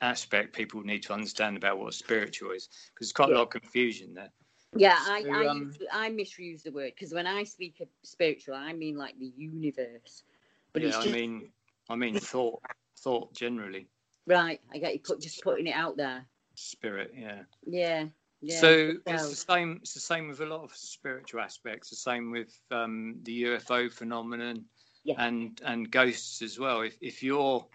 aspect 0.00 0.54
people 0.54 0.82
need 0.82 1.02
to 1.04 1.12
understand 1.12 1.56
about 1.56 1.78
what 1.78 1.94
spiritual 1.94 2.52
is 2.52 2.68
because 2.94 3.08
there's 3.08 3.12
quite 3.12 3.30
a 3.30 3.34
lot 3.34 3.42
of 3.42 3.50
confusion 3.50 4.14
there. 4.14 4.30
Yeah, 4.76 4.96
I, 4.98 5.22
So, 5.22 5.32
I, 5.32 5.46
um, 5.46 5.62
use, 5.62 5.78
I 5.92 6.08
misuse 6.10 6.62
the 6.62 6.72
word 6.72 6.92
because 6.94 7.14
when 7.14 7.26
I 7.26 7.44
speak 7.44 7.80
of 7.80 7.88
spiritual, 8.02 8.54
I 8.54 8.72
mean 8.72 8.96
like 8.96 9.18
the 9.18 9.32
universe. 9.36 10.24
But 10.72 10.82
yeah, 10.82 10.88
it's 10.88 11.06
I 11.06 11.10
mean, 11.10 11.52
I 11.88 11.96
mean 11.96 12.18
thought, 12.18 12.60
thought 12.98 13.32
generally, 13.34 13.88
right, 14.26 14.60
I 14.72 14.78
get 14.78 14.94
you 14.94 15.00
put, 15.00 15.20
just 15.20 15.42
putting 15.42 15.66
it 15.66 15.74
out 15.74 15.96
there. 15.96 16.26
Spirit. 16.54 17.12
Yeah. 17.16 17.42
Yeah, 17.66 18.06
yeah. 18.40 18.60
so 18.60 18.92
it's 19.06 19.30
the 19.30 19.36
same. 19.52 19.78
It's 19.82 19.94
the 19.94 20.00
same 20.00 20.28
with 20.28 20.40
a 20.40 20.46
lot 20.46 20.62
of 20.64 20.74
spiritual 20.74 21.40
aspects. 21.40 21.90
The 21.90 21.96
same 21.96 22.30
with 22.30 22.52
um, 22.70 23.16
the 23.22 23.44
UFO 23.44 23.90
phenomenon 23.92 24.64
Yeah. 25.04 25.14
and 25.18 25.60
and 25.64 25.90
ghosts 25.90 26.42
as 26.42 26.58
well. 26.58 26.82
If 26.82 26.96
if 27.00 27.22
you're 27.22 27.66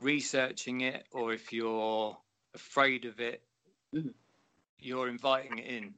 researching 0.00 0.82
it 0.82 1.06
or 1.12 1.32
if 1.32 1.52
you're 1.52 2.16
afraid 2.54 3.04
of 3.04 3.20
it, 3.20 3.42
Mhm. 3.94 4.14
you're 4.78 5.08
inviting 5.08 5.58
it 5.58 5.66
in 5.66 5.84
at 5.86 5.94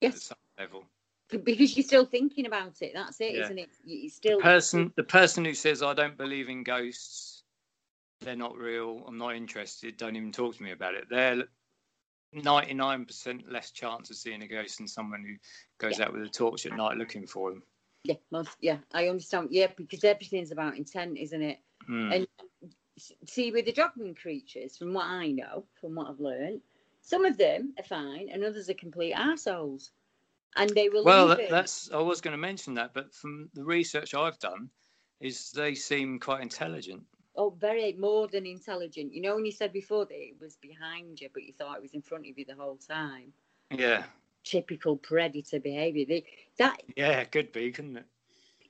yes, 0.00 0.22
some 0.24 0.38
level. 0.58 0.84
because 1.30 1.76
you're 1.76 1.84
still 1.84 2.04
thinking 2.04 2.46
about 2.46 2.80
it. 2.82 2.92
That's 2.94 3.20
it, 3.20 3.34
Yeah. 3.34 3.48
not 3.48 3.58
it? 3.58 3.70
You 3.84 3.96
you 3.98 4.08
still 4.10 4.40
Person, 4.40 4.92
the 4.96 5.02
person 5.02 5.44
who 5.44 5.54
says 5.54 5.82
I 5.82 5.94
don't 5.94 6.16
believe 6.16 6.48
in 6.48 6.62
ghosts, 6.62 7.31
they're 8.24 8.36
not 8.36 8.56
real. 8.56 9.04
I'm 9.06 9.18
not 9.18 9.36
interested. 9.36 9.96
Don't 9.96 10.16
even 10.16 10.32
talk 10.32 10.56
to 10.56 10.62
me 10.62 10.72
about 10.72 10.94
it. 10.94 11.04
They're 11.10 11.44
99% 12.34 13.50
less 13.50 13.70
chance 13.70 14.10
of 14.10 14.16
seeing 14.16 14.42
a 14.42 14.48
ghost 14.48 14.78
than 14.78 14.88
someone 14.88 15.22
who 15.22 15.34
goes 15.78 16.00
out 16.00 16.12
with 16.12 16.22
a 16.22 16.28
torch 16.28 16.66
at 16.66 16.76
night 16.76 16.96
looking 16.96 17.26
for 17.26 17.50
them. 17.50 17.62
Yeah, 18.04 18.16
most, 18.30 18.56
yeah, 18.60 18.78
I 18.92 19.08
understand. 19.08 19.48
Yeah, 19.50 19.68
because 19.76 20.02
everything's 20.02 20.50
about 20.50 20.76
intent, 20.76 21.18
isn't 21.18 21.42
it? 21.42 21.58
Hmm. 21.86 22.12
And 22.12 22.26
see, 23.26 23.52
with 23.52 23.66
the 23.66 23.72
Dogman 23.72 24.14
creatures, 24.14 24.76
from 24.76 24.92
what 24.92 25.06
I 25.06 25.28
know, 25.28 25.64
from 25.80 25.94
what 25.94 26.08
I've 26.08 26.20
learned, 26.20 26.62
some 27.02 27.24
of 27.24 27.36
them 27.36 27.74
are 27.78 27.84
fine, 27.84 28.28
and 28.32 28.44
others 28.44 28.68
are 28.70 28.74
complete 28.74 29.12
assholes, 29.12 29.90
and 30.56 30.70
they 30.70 30.88
will. 30.88 31.04
Well, 31.04 31.28
that, 31.28 31.50
that's 31.50 31.90
I 31.92 31.98
was 31.98 32.20
going 32.20 32.32
to 32.32 32.38
mention 32.38 32.74
that, 32.74 32.92
but 32.94 33.14
from 33.14 33.50
the 33.54 33.64
research 33.64 34.14
I've 34.14 34.38
done, 34.38 34.68
is 35.20 35.50
they 35.52 35.74
seem 35.74 36.18
quite 36.18 36.42
intelligent. 36.42 37.02
Oh, 37.36 37.50
very 37.50 37.92
more 37.94 38.28
than 38.28 38.46
intelligent. 38.46 39.12
You 39.12 39.22
know, 39.22 39.34
when 39.36 39.44
you 39.44 39.52
said 39.52 39.72
before 39.72 40.06
that 40.06 40.14
it 40.14 40.34
was 40.40 40.56
behind 40.56 41.20
you, 41.20 41.28
but 41.32 41.42
you 41.44 41.52
thought 41.52 41.76
it 41.76 41.82
was 41.82 41.94
in 41.94 42.02
front 42.02 42.26
of 42.28 42.38
you 42.38 42.44
the 42.44 42.54
whole 42.54 42.76
time. 42.76 43.32
Yeah, 43.70 44.04
Typical 44.44 44.96
predator 44.96 45.60
behaviour. 45.60 46.04
They 46.06 46.24
that 46.58 46.82
yeah, 46.96 47.24
could 47.24 47.52
be, 47.52 47.70
couldn't 47.70 47.96
it? 47.98 48.06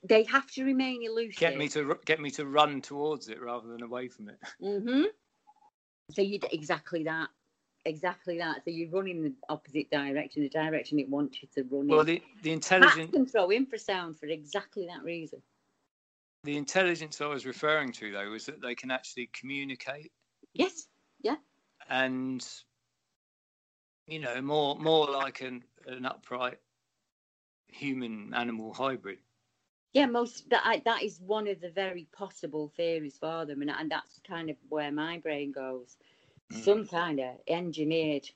they 0.03 0.23
have 0.23 0.49
to 0.51 0.63
remain 0.65 1.03
elusive. 1.03 1.39
Get 1.39 1.57
me 1.57 1.67
to 1.69 1.97
get 2.05 2.19
me 2.19 2.29
to 2.31 2.45
run 2.45 2.81
towards 2.81 3.29
it 3.29 3.41
rather 3.41 3.67
than 3.67 3.81
away 3.81 4.07
from 4.07 4.29
it. 4.29 4.39
Mm-hmm. 4.61 5.03
So 6.11 6.21
you 6.21 6.39
exactly 6.51 7.03
that, 7.05 7.29
exactly 7.85 8.37
that. 8.39 8.63
So 8.65 8.71
you 8.71 8.89
run 8.91 9.07
in 9.07 9.23
the 9.23 9.33
opposite 9.49 9.89
direction, 9.89 10.43
the 10.43 10.49
direction 10.49 10.99
it 10.99 11.09
wants 11.09 11.41
you 11.41 11.47
to 11.55 11.63
run 11.69 11.87
Well, 11.87 12.01
in. 12.01 12.05
the 12.07 12.23
the 12.43 12.51
intelligent 12.51 13.13
can 13.13 13.25
throw 13.25 13.47
infrasound 13.47 14.19
for 14.19 14.25
exactly 14.27 14.87
that 14.87 15.03
reason. 15.03 15.41
The 16.43 16.57
intelligence 16.57 17.21
I 17.21 17.27
was 17.27 17.45
referring 17.45 17.91
to 17.93 18.11
though 18.11 18.29
was 18.29 18.45
that 18.45 18.61
they 18.61 18.75
can 18.75 18.91
actually 18.91 19.29
communicate 19.39 20.11
Yes, 20.53 20.87
yeah, 21.21 21.35
and 21.89 22.45
you 24.07 24.19
know 24.19 24.41
more 24.41 24.77
more 24.77 25.07
like 25.07 25.41
an 25.41 25.63
an 25.87 26.05
upright 26.05 26.59
human 27.67 28.33
animal 28.35 28.73
hybrid. 28.73 29.17
yeah. 29.93 30.05
Most 30.05 30.49
that 30.49 30.61
I, 30.63 30.81
that 30.85 31.01
is 31.01 31.19
one 31.19 31.47
of 31.47 31.59
the 31.59 31.71
very 31.71 32.07
possible 32.15 32.71
theories 32.75 33.17
for 33.17 33.45
them, 33.45 33.61
and 33.61 33.71
and 33.71 33.89
that's 33.89 34.19
kind 34.27 34.49
of 34.49 34.57
where 34.69 34.91
my 34.91 35.17
brain 35.19 35.51
goes. 35.51 35.97
Mm. 36.51 36.63
Some 36.63 36.87
kind 36.87 37.19
of 37.19 37.35
engineered 37.47 38.29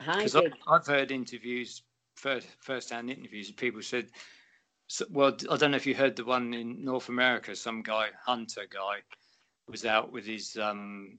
hybrid. 0.00 0.54
I've 0.68 0.86
heard 0.86 1.10
interviews, 1.10 1.82
first 2.16 2.46
first-hand 2.60 3.10
interviews, 3.10 3.48
and 3.48 3.56
people 3.56 3.82
said, 3.82 4.08
so, 4.88 5.06
well, 5.10 5.36
I 5.50 5.56
don't 5.56 5.70
know 5.70 5.76
if 5.76 5.86
you 5.86 5.94
heard 5.94 6.16
the 6.16 6.24
one 6.24 6.52
in 6.54 6.84
North 6.84 7.08
America. 7.08 7.54
Some 7.56 7.82
guy, 7.82 8.10
hunter 8.24 8.66
guy, 8.68 9.02
was 9.68 9.84
out 9.86 10.12
with 10.12 10.26
his 10.26 10.56
um, 10.58 11.18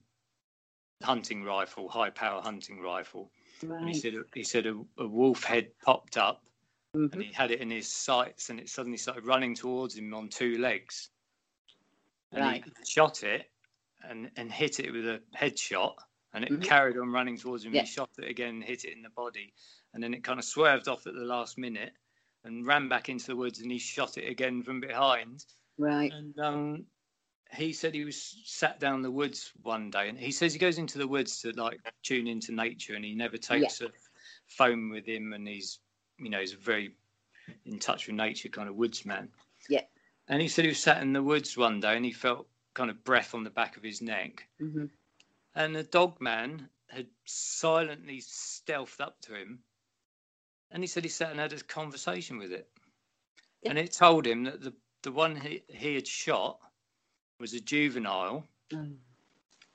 hunting 1.02 1.42
rifle, 1.44 1.88
high-power 1.88 2.40
hunting 2.42 2.80
rifle, 2.80 3.30
and 3.62 3.88
he 3.88 3.94
said 3.94 4.14
he 4.34 4.44
said 4.44 4.66
a, 4.66 4.80
a 4.98 5.06
wolf 5.06 5.44
head 5.44 5.70
popped 5.82 6.16
up, 6.16 6.44
Mhm. 6.94 7.12
and 7.12 7.22
he 7.22 7.32
had 7.32 7.50
it 7.50 7.60
in 7.60 7.70
his 7.70 7.88
sights, 7.92 8.50
and 8.50 8.60
it 8.60 8.68
suddenly 8.68 8.98
started 8.98 9.26
running 9.26 9.54
towards 9.54 9.96
him 9.96 10.14
on 10.14 10.28
two 10.28 10.58
legs, 10.58 11.10
and 12.32 12.44
Right. 12.44 12.64
he 12.64 12.72
shot 12.86 13.22
it, 13.22 13.50
and 14.02 14.30
and 14.36 14.52
hit 14.52 14.78
it 14.80 14.92
with 14.92 15.06
a 15.06 15.22
headshot, 15.34 15.96
and 16.32 16.44
it 16.44 16.52
Mhm. 16.52 16.62
carried 16.62 16.96
on 16.98 17.10
running 17.10 17.36
towards 17.38 17.64
him. 17.64 17.74
Yeah. 17.74 17.80
He 17.80 17.86
shot 17.86 18.10
it 18.18 18.28
again, 18.28 18.60
hit 18.62 18.84
it 18.84 18.92
in 18.92 19.02
the 19.02 19.10
body, 19.10 19.52
and 19.92 20.02
then 20.02 20.14
it 20.14 20.22
kind 20.22 20.38
of 20.38 20.44
swerved 20.44 20.86
off 20.88 21.06
at 21.06 21.14
the 21.14 21.24
last 21.24 21.58
minute, 21.58 21.94
and 22.44 22.66
ran 22.66 22.88
back 22.88 23.08
into 23.08 23.26
the 23.26 23.36
woods, 23.36 23.60
and 23.60 23.70
he 23.70 23.78
shot 23.78 24.18
it 24.18 24.28
again 24.28 24.62
from 24.62 24.80
behind, 24.80 25.44
Right. 25.78 26.12
and 26.12 26.38
um, 26.38 26.86
he 27.52 27.72
said 27.72 27.94
he 27.94 28.04
was 28.04 28.20
sat 28.44 28.80
down 28.80 29.02
the 29.02 29.10
woods 29.10 29.52
one 29.62 29.90
day, 29.90 30.08
and 30.08 30.18
he 30.18 30.32
says 30.32 30.52
he 30.52 30.58
goes 30.58 30.78
into 30.78 30.98
the 30.98 31.08
woods 31.08 31.40
to 31.42 31.52
like 31.52 31.80
tune 32.02 32.26
into 32.26 32.52
nature, 32.52 32.94
and 32.94 33.04
he 33.04 33.14
never 33.14 33.36
takes 33.36 33.80
a 33.80 33.90
phone 34.46 34.90
with 34.90 35.06
him, 35.06 35.32
and 35.32 35.46
he's 35.48 35.80
you 36.18 36.30
know 36.30 36.40
he's 36.40 36.52
a 36.54 36.58
very 36.58 36.94
in 37.66 37.78
touch 37.78 38.06
with 38.06 38.16
nature 38.16 38.48
kind 38.48 38.68
of 38.68 38.76
woodsman. 38.76 39.28
Yeah. 39.68 39.82
And 40.28 40.40
he 40.40 40.48
said 40.48 40.64
he 40.64 40.70
was 40.70 40.82
sat 40.82 41.02
in 41.02 41.12
the 41.12 41.22
woods 41.22 41.56
one 41.56 41.80
day, 41.80 41.96
and 41.96 42.04
he 42.04 42.12
felt 42.12 42.48
kind 42.72 42.90
of 42.90 43.04
breath 43.04 43.34
on 43.34 43.44
the 43.44 43.50
back 43.50 43.76
of 43.76 43.82
his 43.82 44.00
neck, 44.02 44.48
hmm 44.58 44.86
and 45.56 45.74
the 45.74 45.84
dog 45.84 46.20
man 46.20 46.68
had 46.88 47.06
silently 47.24 48.20
stealthed 48.20 49.00
up 49.00 49.20
to 49.20 49.34
him, 49.34 49.62
and 50.74 50.82
he 50.82 50.88
said 50.88 51.04
he 51.04 51.08
sat 51.08 51.30
and 51.30 51.40
had 51.40 51.52
a 51.52 51.60
conversation 51.62 52.36
with 52.36 52.52
it, 52.52 52.68
Yeah. 53.62 53.70
and 53.70 53.78
it 53.78 53.92
told 53.92 54.26
him 54.26 54.44
that 54.44 54.60
the 54.60 54.74
the 55.02 55.12
one 55.12 55.36
he, 55.36 55.62
he 55.68 55.94
had 55.94 56.06
shot 56.06 56.58
was 57.38 57.54
a 57.54 57.60
juvenile, 57.60 58.48
Oh. 58.74 58.88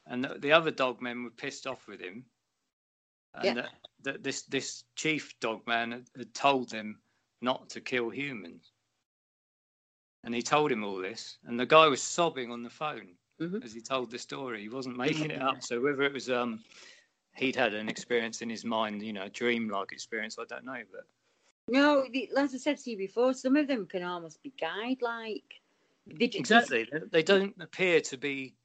and 0.07 0.23
the, 0.23 0.39
the 0.39 0.51
other 0.51 0.71
dog 0.71 1.01
men 1.01 1.23
were 1.23 1.29
pissed 1.29 1.67
off 1.67 1.87
with 1.87 2.01
him, 2.01 2.25
and 3.35 3.45
Yeah. 3.45 3.53
that, 3.53 3.69
that 4.03 4.23
this 4.23 4.41
this 4.43 4.83
chief 4.95 5.39
dog 5.39 5.65
man 5.67 5.91
had, 5.91 6.09
had 6.17 6.33
told 6.33 6.71
him 6.71 6.99
not 7.41 7.69
to 7.69 7.81
kill 7.81 8.09
humans, 8.09 8.71
and 10.23 10.35
he 10.35 10.41
told 10.41 10.71
him 10.71 10.83
all 10.83 10.97
this, 10.97 11.37
and 11.45 11.59
the 11.59 11.65
guy 11.65 11.87
was 11.87 12.01
sobbing 12.01 12.51
on 12.51 12.63
the 12.63 12.69
phone 12.69 13.17
Mhm. 13.39 13.63
as 13.63 13.73
he 13.73 13.81
told 13.81 14.11
the 14.11 14.19
story. 14.19 14.61
He 14.61 14.69
wasn't 14.69 14.97
making 14.97 15.31
it 15.31 15.41
up. 15.41 15.63
So 15.63 15.79
whether 15.79 16.03
it 16.03 16.13
was 16.13 16.29
um 16.29 16.65
he'd 17.35 17.55
had 17.55 17.73
an 17.73 17.89
experience 17.89 18.41
in 18.41 18.49
his 18.49 18.65
mind, 18.65 19.01
you 19.01 19.13
know, 19.13 19.23
a 19.23 19.29
dream-like 19.29 19.91
experience, 19.91 20.37
I 20.39 20.45
don't 20.45 20.65
know, 20.65 20.81
but 20.91 21.05
No, 21.67 22.05
the, 22.11 22.29
as 22.37 22.53
I 22.53 22.57
said 22.57 22.77
to 22.79 22.91
you 22.91 22.97
before, 22.97 23.33
some 23.33 23.55
of 23.55 23.67
them 23.67 23.85
can 23.85 24.03
almost 24.03 24.41
be 24.43 24.53
guide-like. 24.59 25.61
They 26.07 26.25
exactly 26.25 26.87
they, 26.91 26.99
they 27.11 27.23
don't 27.23 27.55
appear 27.61 28.01
to 28.01 28.17
be 28.17 28.55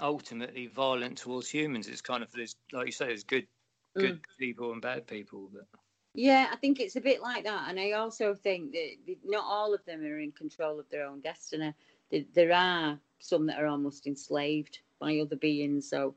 ultimately 0.00 0.66
violent 0.68 1.18
towards 1.18 1.50
humans. 1.50 1.88
It's 1.88 2.00
kind 2.00 2.22
of 2.22 2.32
there's 2.32 2.56
like 2.72 2.86
you 2.86 2.92
say, 2.92 3.06
there's 3.06 3.24
good 3.24 3.46
good 3.94 4.20
people 4.38 4.72
and 4.72 4.80
bad 4.82 5.06
people, 5.06 5.50
but 5.52 5.66
Yeah, 6.14 6.48
I 6.50 6.56
think 6.56 6.80
it's 6.80 6.96
a 6.96 7.00
bit 7.00 7.20
like 7.20 7.44
that, 7.44 7.66
and 7.68 7.78
I 7.78 7.92
also 7.92 8.34
think 8.34 8.72
that 8.72 9.16
not 9.24 9.44
all 9.44 9.74
of 9.74 9.84
them 9.84 10.02
are 10.02 10.18
in 10.18 10.32
control 10.32 10.80
of 10.80 10.88
their 10.90 11.06
own 11.06 11.20
destiny. 11.20 11.74
There, 12.10 12.24
there 12.34 12.52
are 12.52 12.98
some 13.18 13.46
that 13.46 13.60
are 13.60 13.66
almost 13.66 14.06
enslaved 14.06 14.80
by 14.98 15.18
other 15.18 15.36
beings. 15.36 15.88
So, 15.90 16.14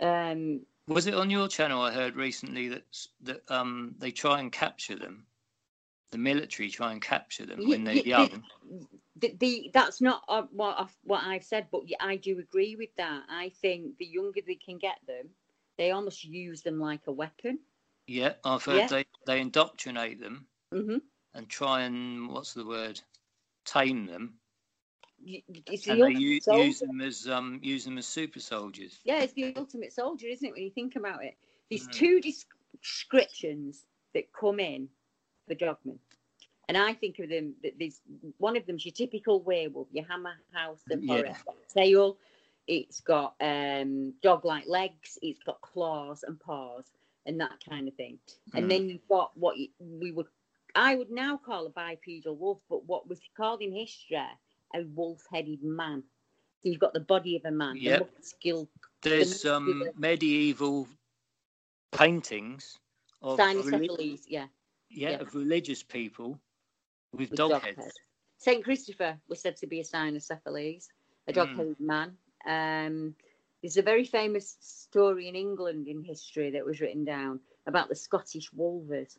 um, 0.00 0.60
was 0.86 1.06
it 1.06 1.14
on 1.14 1.30
your 1.30 1.48
channel 1.48 1.82
I 1.82 1.92
heard 1.92 2.16
recently 2.16 2.68
that 2.68 2.84
that 3.22 3.50
um 3.50 3.94
they 3.98 4.10
try 4.10 4.40
and 4.40 4.52
capture 4.52 4.96
them 4.96 5.26
the 6.10 6.18
military 6.18 6.70
try 6.70 6.92
and 6.92 7.00
capture 7.00 7.46
them 7.46 7.66
when 7.66 7.84
they're 7.84 7.94
young. 7.94 8.44
the, 9.16 9.34
the 9.38 9.70
that's 9.72 10.00
not 10.00 10.22
uh, 10.28 10.42
what 10.52 10.78
I've, 10.78 10.96
what 11.04 11.24
I've 11.24 11.44
said, 11.44 11.66
but 11.72 11.82
I 12.00 12.16
do 12.16 12.38
agree 12.38 12.76
with 12.76 12.94
that. 12.96 13.24
I 13.28 13.50
think 13.50 13.98
the 13.98 14.06
younger 14.06 14.40
they 14.46 14.54
can 14.56 14.78
get 14.78 14.98
them, 15.06 15.30
they 15.78 15.90
almost 15.90 16.24
use 16.24 16.62
them 16.62 16.78
like 16.78 17.06
a 17.06 17.12
weapon. 17.12 17.60
Yeah, 18.06 18.34
I've 18.44 18.64
heard 18.64 18.82
Yeah. 18.82 18.88
they 18.88 19.04
they 19.26 19.40
indoctrinate 19.40 20.20
them 20.20 20.48
hmm 20.72 20.98
and 21.34 21.48
try 21.48 21.82
and 21.82 22.28
what's 22.28 22.52
the 22.54 22.66
word, 22.66 23.00
tame 23.64 24.06
them, 24.06 24.41
It's 25.24 25.84
the 25.84 25.92
and 25.92 26.00
they 26.02 26.08
ultimate 26.08 26.20
u- 26.20 26.40
soldier. 26.42 26.64
use 26.64 26.80
them 26.80 27.00
as 27.00 27.28
um 27.28 27.60
use 27.62 27.84
them 27.84 27.98
as 27.98 28.06
super 28.06 28.40
soldiers. 28.40 28.98
Yeah, 29.04 29.22
it's 29.22 29.32
the 29.34 29.54
ultimate 29.56 29.92
soldier, 29.92 30.26
isn't 30.28 30.46
it? 30.46 30.52
When 30.52 30.62
you 30.62 30.70
think 30.70 30.96
about 30.96 31.24
it, 31.24 31.36
there's 31.70 31.86
Mm. 31.86 31.92
two 31.92 32.20
descriptions 32.20 33.86
that 34.14 34.32
come 34.32 34.60
in 34.60 34.88
for 35.46 35.54
dogmen, 35.54 35.98
and 36.68 36.76
I 36.76 36.94
think 36.94 37.18
of 37.18 37.28
them. 37.28 37.54
That 37.62 37.78
there's 37.78 38.00
one 38.38 38.56
of 38.56 38.66
them's 38.66 38.84
your 38.84 38.92
typical 38.92 39.40
werewolf, 39.40 39.88
your 39.92 40.04
hammer 40.04 40.34
house 40.52 40.82
and 40.90 41.04
Yeah. 41.04 41.34
forest 41.34 41.44
tail. 41.74 42.18
It's 42.66 43.00
got 43.00 43.34
um, 43.40 44.14
dog-like 44.22 44.66
legs. 44.68 45.18
It's 45.20 45.42
got 45.42 45.60
claws 45.60 46.22
and 46.22 46.38
paws 46.38 46.84
and 47.26 47.40
that 47.40 47.58
kind 47.68 47.88
of 47.88 47.94
thing. 47.94 48.18
And 48.54 48.66
Mm. 48.66 48.68
then 48.70 48.88
you've 48.88 49.08
got 49.08 49.36
what 49.36 49.56
you, 49.58 49.68
we 49.80 50.12
would, 50.12 50.26
I 50.74 50.94
would 50.94 51.10
now 51.10 51.36
call 51.36 51.66
a 51.66 51.70
bipedal 51.70 52.36
wolf, 52.36 52.60
but 52.68 52.86
what 52.86 53.08
was 53.08 53.20
called 53.36 53.62
in 53.62 53.72
history 53.72 54.16
a 54.74 54.84
wolf-headed 54.84 55.62
man. 55.62 56.02
So 56.62 56.68
you've 56.68 56.80
got 56.80 56.92
the 56.94 57.00
body 57.00 57.36
of 57.36 57.44
a 57.44 57.50
man, 57.50 57.76
Yep. 57.76 57.98
the 57.98 58.18
muscular 58.18 58.66
There's 59.02 59.42
the- 59.42 59.56
um 59.56 59.88
medieval 59.96 60.88
paintings 61.90 62.78
of 63.20 63.38
reli- 63.38 64.20
yeah, 64.26 64.46
yeah, 64.90 65.10
yeah. 65.10 65.16
of 65.20 65.34
religious 65.34 65.82
people 65.82 66.38
with, 67.12 67.30
with 67.30 67.36
dog, 67.36 67.50
dog 67.50 67.62
heads. 67.62 67.78
heads. 67.78 67.98
Saint 68.38 68.64
Christopher 68.64 69.20
was 69.28 69.40
said 69.40 69.56
to 69.58 69.66
be 69.66 69.80
a 69.80 69.84
cynocephalese, 69.84 70.88
a 71.28 71.32
Mm. 71.32 71.34
dog-headed 71.34 71.80
man. 71.80 72.16
Um, 72.46 73.14
there's 73.60 73.76
a 73.76 73.82
very 73.82 74.04
famous 74.04 74.56
story 74.60 75.28
in 75.28 75.36
England 75.36 75.86
in 75.86 76.02
history 76.02 76.50
that 76.50 76.64
was 76.64 76.80
written 76.80 77.04
down 77.04 77.40
about 77.66 77.88
the 77.88 77.94
Scottish 77.94 78.50
wolvers, 78.52 79.18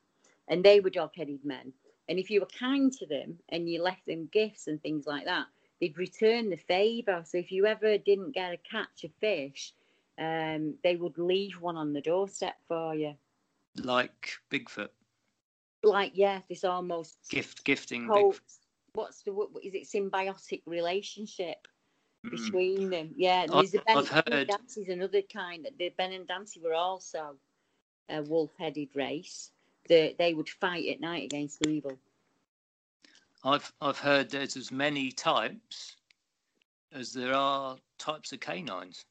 and 0.50 0.64
they 0.64 0.80
were 0.82 0.90
dog-headed 0.90 1.46
men. 1.46 1.74
And 2.10 2.20
if 2.20 2.30
you 2.30 2.42
were 2.42 2.48
kind 2.48 2.92
to 2.94 3.06
them 3.06 3.40
and 3.50 3.70
you 3.70 3.82
left 3.82 4.06
them 4.06 4.28
gifts 4.32 4.68
and 4.68 4.82
things 4.82 5.06
like 5.08 5.26
that, 5.26 5.48
they'd 5.80 5.98
return 5.98 6.50
the 6.50 6.58
favour. 6.58 7.24
So 7.26 7.38
if 7.38 7.52
you 7.52 7.66
ever 7.66 7.98
didn't 7.98 8.32
get 8.34 8.54
a 8.54 8.58
catch 8.58 9.04
of 9.04 9.12
fish, 9.20 9.74
um, 10.18 10.76
they 10.84 10.96
would 10.96 11.18
leave 11.18 11.60
one 11.62 11.78
on 11.78 11.94
the 11.94 12.02
doorstep 12.02 12.56
for 12.68 12.94
you. 12.96 13.16
like 13.84 14.34
Bigfoot, 14.52 14.90
Like, 15.82 16.12
yeah, 16.14 16.42
this 16.48 16.64
almost 16.64 17.18
gift 17.30 17.64
gifting 17.64 18.06
whole, 18.06 18.36
what's 18.94 19.24
the 19.24 19.34
what 19.34 19.50
is 19.64 19.74
it 19.74 19.84
symbiotic 19.86 20.62
relationship 20.68 21.68
Mm. 22.24 22.30
between 22.32 22.90
them? 22.92 23.14
Yeah, 23.18 23.42
and 23.44 23.52
I've- 23.52 23.62
there's 23.68 23.72
the 23.72 23.82
Ben, 23.88 23.98
I've 23.98 24.10
heard- 24.10 24.26
Benandanti 24.48 24.78
is 24.84 24.90
another 24.90 25.24
kind. 25.24 25.66
that 25.66 25.78
The 25.80 25.90
Benandanti 25.98 26.62
were 26.62 26.76
also 26.76 27.40
a 28.10 28.22
wolf-headed 28.22 28.96
race. 28.96 29.52
That 29.90 30.18
they 30.18 30.34
would 30.34 30.48
fight 30.50 30.88
at 30.88 31.02
night 31.02 31.26
against 31.26 31.60
the 31.60 31.70
evil. 31.70 31.98
I've 33.44 33.72
I've 33.82 33.98
heard 34.00 34.30
there's 34.30 34.56
as 34.56 34.72
many 34.72 35.12
types 35.12 35.98
as 36.94 37.12
there 37.12 37.34
are 37.34 37.78
types 37.98 38.32
of 38.32 38.40
canines. 38.40 39.04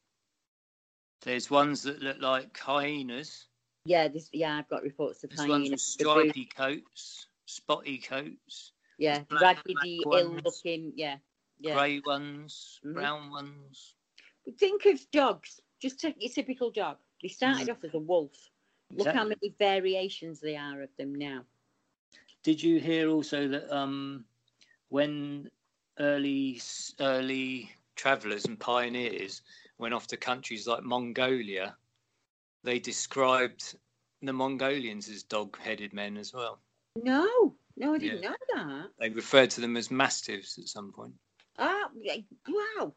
There's 1.21 1.51
ones 1.51 1.83
that 1.83 2.01
look 2.01 2.19
like 2.21 2.57
hyenas. 2.57 3.45
Yeah, 3.85 4.07
this 4.07 4.29
yeah, 4.33 4.57
I've 4.57 4.69
got 4.69 4.81
reports 4.83 5.23
of 5.23 5.29
There's 5.29 5.47
ones 5.47 5.69
with 5.69 5.79
hyenas. 5.79 5.83
stripy 5.83 6.45
coats, 6.45 7.27
spotty 7.45 7.97
coats, 7.99 8.71
Yeah, 8.97 9.19
black- 9.29 9.57
raggedy, 9.67 10.01
ill-looking. 10.05 10.93
Yeah, 10.95 11.17
yeah. 11.59 11.75
grey 11.75 11.99
ones, 11.99 12.79
Mhm. 12.83 12.93
brown 12.93 13.29
ones. 13.29 13.93
Think 14.57 14.85
of 14.85 14.99
dogs. 15.11 15.59
Just 15.79 15.99
take 15.99 16.15
your 16.19 16.31
typical 16.31 16.71
dog. 16.71 16.97
They 17.21 17.27
started 17.27 17.67
Mm. 17.67 17.71
off 17.73 17.83
as 17.83 17.93
a 17.93 17.99
wolf. 17.99 18.49
Look 18.91 19.07
how 19.07 19.23
many 19.23 19.53
variations 19.57 20.39
there 20.39 20.59
are 20.59 20.81
of 20.81 20.89
them 20.97 21.15
now. 21.15 21.45
Did 22.43 22.61
you 22.61 22.79
hear 22.79 23.09
also 23.09 23.47
that 23.47 23.75
um, 23.75 24.25
when 24.89 25.49
early 25.99 26.61
early 26.99 27.71
travellers 27.95 28.45
and 28.45 28.59
pioneers 28.59 29.41
went 29.77 29.93
off 29.93 30.07
to 30.07 30.17
countries 30.17 30.67
like 30.67 30.83
Mongolia, 30.83 31.75
they 32.63 32.79
described 32.79 33.75
the 34.21 34.33
Mongolians 34.33 35.09
as 35.09 35.23
dog-headed 35.23 35.93
men 35.93 36.17
as 36.17 36.33
well. 36.33 36.59
No, 36.95 37.55
no, 37.75 37.93
I 37.93 37.97
didn't 37.97 38.21
Yeah. 38.23 38.29
know 38.29 38.35
that. 38.55 38.91
They 38.99 39.09
referred 39.09 39.49
to 39.51 39.61
them 39.61 39.75
as 39.75 39.91
mastiffs 39.91 40.57
at 40.57 40.67
some 40.67 40.93
point. 40.93 41.13
Ah, 41.57 41.89
wow. 42.47 42.93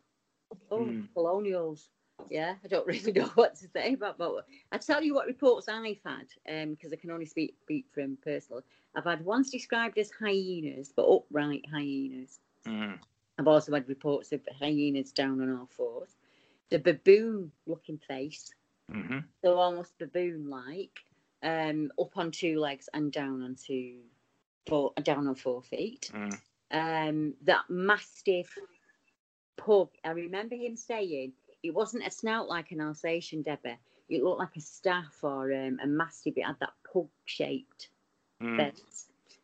Oh, 0.71 0.87
Mm. 0.87 1.13
colonials. 1.15 1.91
Yeah, 2.31 2.55
I 2.65 2.69
don't 2.69 2.87
really 2.87 3.13
know 3.13 3.31
what 3.35 3.55
to 3.57 3.69
say 3.69 3.95
about 3.95 4.19
but 4.19 4.47
I 4.73 4.79
tell 4.79 5.03
you 5.03 5.15
what 5.15 5.27
reports 5.27 5.69
I've 5.69 5.99
had, 6.05 6.27
um, 6.49 6.71
because 6.71 6.93
I 6.93 6.97
can 6.97 7.11
only 7.11 7.27
speak, 7.27 7.57
speak 7.63 7.87
from 7.93 8.19
personal. 8.23 8.63
I've 8.95 9.05
had 9.05 9.25
ones 9.25 9.51
described 9.51 9.99
as 9.99 10.11
hyenas, 10.11 10.93
but 10.95 11.07
upright 11.07 11.65
hyenas. 11.71 12.39
Mm. 12.67 12.99
I've 13.39 13.49
also 13.49 13.73
had 13.73 13.89
reports 13.89 14.33
of 14.33 14.41
hyenas 14.59 15.13
down 15.13 15.41
on 15.41 15.57
all 15.57 15.69
fours. 15.71 16.17
The 16.71 16.79
baboon-looking 16.79 17.99
face, 17.99 18.51
hmm 18.91 19.19
so 19.43 19.59
almost 19.59 19.99
baboon-like, 19.99 20.99
um, 21.43 21.93
up 22.01 22.17
on 22.17 22.31
two 22.31 22.59
legs 22.59 22.89
and 22.95 23.13
down 23.13 23.43
on 23.43 23.55
two, 23.55 23.99
four, 24.67 24.93
down 25.03 25.29
on 25.29 25.35
four 25.35 25.63
feet. 25.63 26.11
Mm. 26.13 26.41
um, 26.73 27.35
that 27.43 27.65
mastiff 27.69 28.59
pug. 29.57 29.91
I 30.05 30.11
remember 30.11 30.57
him 30.57 30.77
saying 30.77 31.33
it 31.67 31.75
wasn't 31.75 32.07
a 32.07 32.11
snout 32.11 32.49
like 32.49 32.71
an 32.73 32.81
Alsatian, 32.81 33.43
Debbie. 33.43 33.79
It 34.09 34.23
looked 34.23 34.39
like 34.39 34.57
a 34.57 34.61
staff 34.61 35.19
or 35.23 35.53
um, 35.53 35.79
a 35.83 35.87
mastiff. 35.87 36.37
It 36.37 36.47
had 36.47 36.61
that 36.61 36.75
pug 36.93 37.09
shaped 37.25 37.89
Mm. 38.43 38.73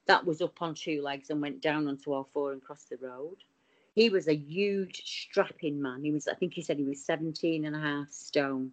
That 0.06 0.26
was 0.26 0.42
up 0.42 0.60
on 0.60 0.74
two 0.74 1.00
legs 1.02 1.30
and 1.30 1.40
went 1.40 1.62
down 1.62 1.86
onto 1.88 2.12
all 2.12 2.28
four 2.32 2.52
and 2.52 2.62
crossed 2.62 2.90
the 2.90 2.96
road. 2.96 3.36
He 3.94 4.08
was 4.08 4.26
a 4.26 4.34
huge, 4.34 5.02
strapping 5.04 5.80
man. 5.80 6.02
He 6.02 6.10
was, 6.10 6.26
I 6.26 6.34
think 6.34 6.54
he 6.54 6.62
said 6.62 6.78
he 6.78 6.84
was 6.84 7.04
17 7.04 7.64
and 7.64 7.76
a 7.76 7.78
half 7.78 8.10
stone. 8.10 8.72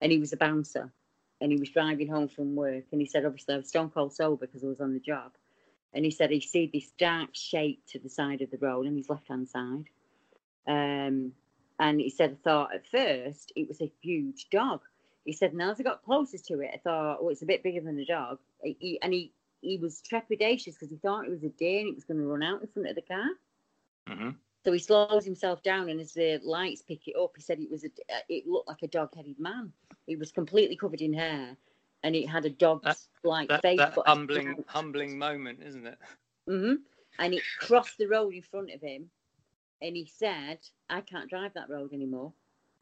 And 0.00 0.12
he 0.12 0.18
was 0.18 0.32
a 0.32 0.36
bouncer. 0.36 0.92
And 1.40 1.52
he 1.52 1.58
was 1.58 1.70
driving 1.70 2.08
home 2.08 2.28
from 2.28 2.56
work. 2.56 2.84
And 2.92 3.00
he 3.00 3.06
said, 3.06 3.24
obviously, 3.24 3.54
I 3.54 3.58
was 3.58 3.68
stone 3.68 3.90
cold 3.90 4.12
sober 4.12 4.46
because 4.46 4.64
I 4.64 4.68
was 4.68 4.80
on 4.80 4.92
the 4.92 5.00
job. 5.00 5.32
And 5.94 6.04
he 6.04 6.10
said 6.10 6.30
he 6.30 6.40
see 6.40 6.68
this 6.72 6.90
dark 6.98 7.30
shape 7.32 7.82
to 7.88 7.98
the 7.98 8.08
side 8.08 8.42
of 8.42 8.50
the 8.50 8.58
road 8.58 8.86
on 8.86 8.96
his 8.96 9.08
left 9.08 9.28
hand 9.28 9.48
side. 9.48 9.84
Um, 10.66 11.32
and 11.78 12.00
he 12.00 12.10
said, 12.10 12.32
I 12.32 12.42
thought 12.48 12.74
at 12.74 12.86
first 12.86 13.52
it 13.56 13.68
was 13.68 13.80
a 13.80 13.92
huge 14.00 14.48
dog. 14.50 14.80
He 15.24 15.32
said, 15.32 15.54
now 15.54 15.70
as 15.70 15.80
I 15.80 15.82
got 15.82 16.04
closer 16.04 16.38
to 16.38 16.60
it, 16.60 16.70
I 16.74 16.78
thought, 16.78 17.18
oh, 17.20 17.28
it's 17.28 17.42
a 17.42 17.46
bit 17.46 17.62
bigger 17.62 17.80
than 17.80 17.98
a 17.98 18.04
dog. 18.04 18.38
He, 18.62 18.98
and 19.02 19.12
he, 19.12 19.32
he 19.60 19.76
was 19.76 20.02
trepidatious 20.02 20.74
because 20.74 20.90
he 20.90 20.96
thought 20.96 21.26
it 21.26 21.30
was 21.30 21.44
a 21.44 21.50
deer 21.50 21.80
and 21.80 21.88
it 21.88 21.94
was 21.94 22.04
going 22.04 22.18
to 22.18 22.26
run 22.26 22.42
out 22.42 22.62
in 22.62 22.68
front 22.68 22.88
of 22.88 22.94
the 22.94 23.02
car. 23.02 23.28
hmm 24.06 24.30
So 24.64 24.72
he 24.72 24.78
slows 24.78 25.24
himself 25.24 25.62
down, 25.62 25.88
and 25.88 26.00
as 26.00 26.12
the 26.12 26.40
lights 26.42 26.82
pick 26.82 27.06
it 27.08 27.16
up, 27.16 27.32
he 27.36 27.42
said 27.42 27.58
it 27.58 27.70
was 27.70 27.84
a, 27.84 27.90
it 28.28 28.46
looked 28.46 28.68
like 28.68 28.82
a 28.82 28.88
dog-headed 28.88 29.38
man. 29.38 29.72
He 30.06 30.16
was 30.16 30.32
completely 30.32 30.76
covered 30.76 31.00
in 31.00 31.12
hair, 31.12 31.56
and 32.02 32.16
it 32.16 32.26
had 32.26 32.44
a 32.44 32.50
dog-like 32.50 33.48
That, 33.48 33.62
face. 33.62 33.78
that 33.78 33.98
humbling 34.06 34.64
humbling 34.66 35.18
moment, 35.18 35.60
isn't 35.62 35.86
it? 35.86 35.98
hmm 36.46 36.74
And 37.18 37.34
it 37.34 37.42
crossed 37.60 37.98
the 37.98 38.06
road 38.06 38.34
in 38.34 38.42
front 38.42 38.70
of 38.72 38.80
him. 38.80 39.10
And 39.80 39.96
he 39.96 40.06
said, 40.06 40.58
I 40.90 41.00
can't 41.00 41.30
drive 41.30 41.54
that 41.54 41.70
road 41.70 41.92
anymore. 41.92 42.32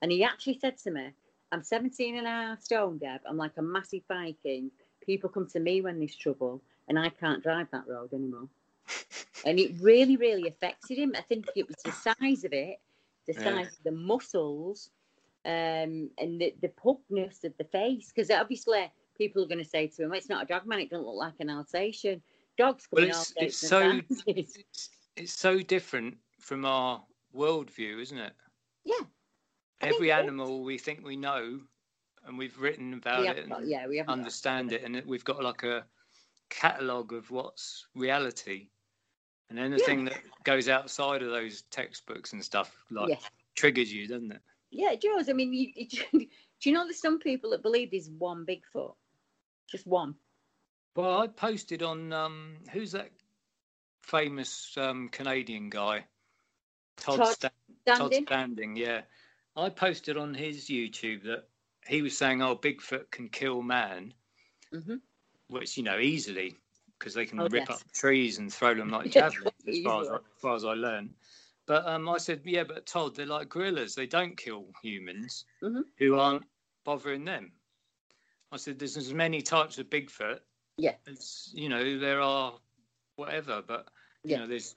And 0.03 0.11
he 0.13 0.25
actually 0.25 0.59
said 0.59 0.79
to 0.79 0.91
me, 0.91 1.11
I'm 1.53 1.63
17 1.63 2.17
and 2.17 2.27
a 2.27 2.31
half 2.31 2.63
stone, 2.63 2.99
Deb. 2.99 3.21
I'm 3.29 3.37
like 3.37 3.57
a 3.57 3.63
massive 3.63 4.03
Viking. 4.09 4.71
People 5.05 5.31
come 5.31 5.47
to 5.49 5.61
me 5.61 5.81
when 5.81 5.99
there's 5.99 6.17
trouble, 6.17 6.63
and 6.89 6.99
I 6.99 7.09
can't 7.09 7.43
drive 7.43 7.69
that 7.71 7.87
road 7.87 8.13
anymore. 8.13 8.49
and 9.47 9.59
it 9.59 9.73
really, 9.81 10.17
really 10.17 10.49
affected 10.49 10.99
him. 10.99 11.15
I 11.17 11.23
think 11.23 11.47
it 11.55 11.69
was 11.69 11.77
the 11.85 11.93
size 11.93 12.45
of 12.45 12.53
it, 12.53 12.79
the 13.27 13.35
Yeah. 13.35 13.45
size 13.45 13.73
of 13.79 13.85
the 13.85 13.93
muscles, 13.93 14.91
um, 15.45 16.11
and 16.19 16.41
the, 16.41 16.55
the 16.61 16.69
pugness 16.69 17.45
of 17.45 17.57
the 17.59 17.65
face. 17.65 18.13
Because 18.13 18.31
obviously, 18.31 18.91
people 19.17 19.45
are 19.45 19.49
going 19.49 19.63
to 19.63 19.65
say 19.65 19.87
to 19.87 20.03
him, 20.03 20.13
it's 20.15 20.29
not 20.29 20.45
a 20.45 20.47
dog 20.47 20.67
man, 20.67 20.81
it 20.81 20.91
doesn't 20.91 21.07
look 21.07 21.17
like 21.17 21.35
an 21.39 21.51
Alsatian. 21.51 22.23
Dogs 22.59 22.87
come 22.87 23.03
Well, 23.03 23.09
it's 23.09 23.35
it's 23.37 23.57
so 23.59 24.01
it's, 24.27 24.91
it's 25.17 25.33
so 25.33 25.61
different 25.61 26.17
from 26.47 26.65
our 26.65 27.03
worldview, 27.35 28.01
isn't 28.01 28.19
it? 28.19 28.33
Yeah. 28.85 29.05
I 29.83 29.89
Every 29.89 30.13
animal 30.13 30.63
we 30.63 30.79
think 30.79 31.05
we 31.05 31.17
know, 31.17 31.61
and 32.25 32.39
we've 32.39 32.57
written 32.57 32.95
about 32.95 33.23
We 33.23 33.29
it 33.29 33.49
got- 33.49 33.67
yeah, 33.67 33.89
we 33.89 34.01
understand 34.01 34.73
it, 34.73 34.85
and 34.85 35.03
we've 35.07 35.25
got 35.25 35.43
like 35.43 35.65
a 35.65 35.85
catalogue 36.49 37.13
of 37.13 37.29
what's 37.33 37.89
reality, 37.97 38.69
and 39.51 39.59
anything 39.59 40.05
that 40.05 40.19
goes 40.45 40.69
outside 40.69 41.21
of 41.23 41.31
those 41.31 41.63
textbooks 41.63 42.33
and 42.33 42.43
stuff 42.45 42.77
like 42.91 43.09
Yeah. 43.09 43.19
triggers 43.57 43.93
you, 43.93 44.07
doesn't 44.07 44.31
it? 44.31 44.41
Yeah, 44.71 44.93
it 44.93 45.01
does. 45.01 45.29
I 45.29 45.33
mean, 45.33 45.53
you, 45.53 45.73
you, 45.75 45.87
do 46.61 46.71
you 46.71 46.73
know 46.73 46.85
there's 46.85 47.01
some 47.01 47.19
people 47.19 47.51
that 47.51 47.63
believe 47.63 47.91
there's 47.91 48.09
one 48.11 48.47
Bigfoot? 48.47 48.95
Just 49.69 49.85
one. 49.87 50.15
Well, 50.95 51.19
I 51.19 51.27
posted 51.27 51.83
on 51.83 52.13
um, 52.13 52.59
who's 52.73 52.93
that 52.93 53.11
famous 54.03 54.77
um, 54.77 55.09
Canadian 55.09 55.71
guy? 55.71 56.05
Todd, 56.97 57.19
Todd 57.19 57.35
Sta- 57.35 57.49
Todd 57.87 57.97
Standing. 57.97 58.27
Standing. 58.27 58.77
Yeah, 58.77 59.03
I 59.57 59.69
posted 59.69 60.17
on 60.17 60.35
his 60.35 60.69
YouTube 60.69 61.23
that 61.25 61.49
he 61.87 62.03
was 62.03 62.17
saying, 62.17 62.43
"Oh, 62.43 62.57
Bigfoot 62.57 63.11
can 63.11 63.29
kill 63.29 63.63
man," 63.63 64.13
Mhm. 64.73 65.01
which 65.49 65.77
you 65.77 65.83
know 65.83 65.99
easily 65.99 66.57
because 66.99 67.15
they 67.15 67.27
can 67.27 67.41
Oh, 67.41 67.49
rip 67.49 67.69
yes. 67.69 67.83
up 67.83 67.93
trees 67.93 68.39
and 68.39 68.53
throw 68.53 68.75
them 68.75 68.89
like 68.89 69.11
javelins, 69.13 69.53
as 69.69 69.81
far 69.83 70.03
as, 70.03 70.09
as 70.09 70.21
far 70.41 70.55
as 70.57 70.65
I 70.65 70.73
learned. 70.73 71.15
But 71.67 71.87
um, 71.87 72.09
I 72.09 72.17
said, 72.19 72.43
yeah, 72.45 72.63
but 72.65 72.87
Todd, 72.87 73.17
they're 73.17 73.27
like 73.27 73.49
gorillas. 73.49 73.95
They 73.95 74.07
don't 74.07 74.37
kill 74.37 74.73
humans 74.83 75.45
Mhm. 75.63 75.83
who 75.99 76.19
aren't 76.19 76.45
bothering 76.85 77.25
them. 77.25 77.53
I 78.53 78.57
said, 78.57 78.79
there's 78.79 78.97
as 78.97 79.13
many 79.13 79.43
types 79.43 79.79
of 79.79 79.91
Bigfoot 79.91 80.41
Yeah. 80.79 80.95
as, 81.07 81.51
you 81.53 81.69
know, 81.69 81.99
there 81.99 82.21
are 82.21 82.59
whatever, 83.17 83.63
but, 83.63 83.89
you 84.23 84.31
Yeah. 84.31 84.39
know, 84.39 84.47
there's 84.47 84.77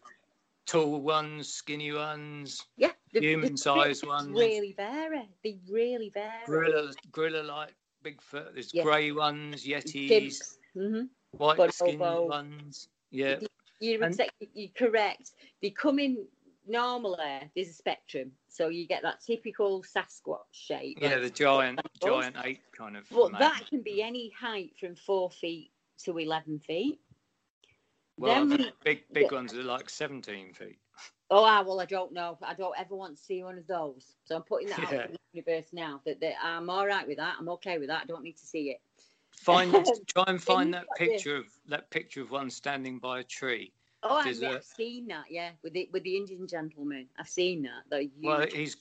tall 0.69 1.01
ones, 1.01 1.51
skinny 1.51 1.91
ones, 1.91 2.67
Yeah. 2.77 2.91
the- 3.11 3.21
the 3.21 3.27
Human-sized 3.27 4.05
ones. 4.05 4.29
Really 4.29 4.73
vary. 4.73 5.27
They 5.43 5.59
really 5.67 6.09
vary. 6.09 6.45
gorilla, 6.45 6.93
gorilla 7.11 7.43
like 7.43 7.73
Bigfoot. 8.03 8.53
There's 8.53 8.73
Yeah. 8.73 8.83
grey 8.83 9.11
ones, 9.11 9.65
Yetis, 9.65 10.09
Chimps. 10.09 10.57
hmm 10.73 11.03
white 11.31 11.73
skinned 11.73 11.99
ones. 11.99 12.89
Yeah. 13.11 13.39
You're, 13.79 14.03
And- 14.03 14.13
exactly, 14.13 14.49
you're 14.53 14.69
correct. 14.75 15.33
They 15.61 15.71
come 15.71 15.99
in 15.99 16.27
normally. 16.67 17.49
There's 17.55 17.69
a 17.69 17.73
spectrum, 17.73 18.31
so 18.47 18.67
you 18.69 18.85
get 18.85 19.01
that 19.03 19.21
typical 19.21 19.81
Sasquatch 19.83 20.45
shape. 20.51 20.99
Yeah, 21.01 21.17
the 21.17 21.29
giant, 21.29 21.79
giant 22.03 22.35
ape 22.43 22.61
kind 22.73 22.95
of. 22.97 23.07
But 23.09 23.31
man. 23.31 23.41
that 23.41 23.67
can 23.67 23.81
be 23.81 24.01
any 24.03 24.29
height 24.31 24.77
from 24.79 24.95
four 24.95 25.31
feet 25.31 25.71
to 26.05 26.17
eleven 26.17 26.59
feet. 26.59 27.01
Well, 28.19 28.45
we- 28.45 28.71
big 28.83 29.03
big 29.13 29.31
ones 29.31 29.53
are 29.53 29.63
like 29.63 29.89
17 29.89 30.53
feet. 30.53 30.79
Oh, 31.31 31.43
ah, 31.43 31.61
well, 31.65 31.79
I 31.79 31.85
don't 31.85 32.11
know. 32.11 32.37
I 32.41 32.53
don't 32.55 32.77
ever 32.77 32.95
want 32.95 33.15
to 33.15 33.21
see 33.21 33.43
one 33.43 33.57
of 33.57 33.67
those. 33.67 34.15
So 34.23 34.35
I'm 34.35 34.41
putting 34.41 34.69
that 34.69 34.79
out 34.79 34.91
Yeah. 34.91 35.05
in 35.05 35.11
the 35.11 35.19
universe 35.33 35.67
now. 35.71 36.01
That, 36.05 36.19
that 36.21 36.33
I'm 36.43 36.69
all 36.69 36.87
right 36.87 37.07
with 37.07 37.17
that. 37.17 37.35
I'm 37.39 37.49
okay 37.49 37.77
with 37.77 37.87
that. 37.89 38.01
I 38.03 38.05
don't 38.05 38.23
need 38.23 38.37
to 38.37 38.45
see 38.45 38.71
it. 38.71 38.81
Find 39.31 39.71
try 40.07 40.23
and 40.27 40.41
find 40.41 40.73
that 40.73 40.87
picture 40.97 41.35
of 41.37 41.45
that 41.67 41.89
picture 41.91 42.21
of 42.21 42.31
one 42.31 42.49
standing 42.49 42.99
by 42.99 43.19
a 43.19 43.23
tree. 43.23 43.71
Oh, 44.01 44.15
I've, 44.17 44.25
There's 44.25 44.41
yeah, 44.41 44.49
a- 44.51 44.55
I've 44.55 44.63
seen 44.63 45.07
that. 45.07 45.25
Yeah, 45.29 45.51
with 45.63 45.73
the 45.73 45.89
with 45.93 46.03
the 46.03 46.17
Indian 46.17 46.47
gentleman. 46.47 47.07
I've 47.17 47.29
seen 47.29 47.61
that. 47.63 47.99
Huge. 47.99 48.11
Well, 48.23 48.45
he's 48.47 48.77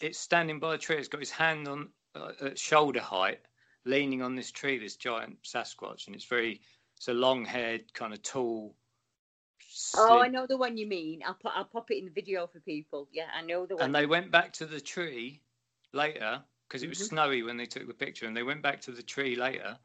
it's 0.00 0.18
standing 0.18 0.58
by 0.58 0.74
a 0.74 0.78
tree. 0.78 0.96
It's 0.96 1.08
got 1.08 1.20
his 1.20 1.30
hand 1.30 1.68
on 1.68 1.88
uh, 2.14 2.32
at 2.40 2.58
shoulder 2.58 3.00
height, 3.00 3.40
leaning 3.84 4.22
on 4.22 4.34
this 4.34 4.50
tree. 4.50 4.78
This 4.78 4.96
giant 4.96 5.42
Sasquatch, 5.42 6.06
and 6.06 6.16
it's 6.16 6.24
very 6.24 6.60
it's 6.96 7.08
a 7.08 7.14
long-haired 7.14 7.92
kind 7.92 8.12
of 8.12 8.22
tall. 8.22 8.74
oh, 9.98 10.20
I 10.20 10.28
know 10.28 10.46
the 10.46 10.56
one 10.56 10.76
you 10.76 10.86
mean. 10.86 11.22
I'll 11.24 11.34
put 11.34 11.52
I'll 11.54 11.64
pop 11.64 11.90
it 11.90 11.98
in 11.98 12.04
the 12.06 12.10
video 12.10 12.46
for 12.46 12.60
people. 12.60 13.08
Yeah, 13.12 13.26
I 13.34 13.42
know 13.42 13.66
the 13.66 13.76
one. 13.76 13.84
And 13.86 13.94
they 13.94 14.06
went 14.06 14.30
back 14.30 14.52
to 14.54 14.66
the 14.66 14.80
tree 14.80 15.42
later 15.92 16.42
because 16.68 16.82
it 16.82 16.88
was 16.88 16.98
Mhm. 16.98 17.08
snowy 17.08 17.42
when 17.42 17.56
they 17.56 17.66
took 17.66 17.86
the 17.86 17.94
picture, 17.94 18.26
and 18.26 18.36
they 18.36 18.42
went 18.42 18.62
back 18.62 18.80
to 18.82 18.92
the 18.92 19.02
tree 19.02 19.36
later. 19.36 19.78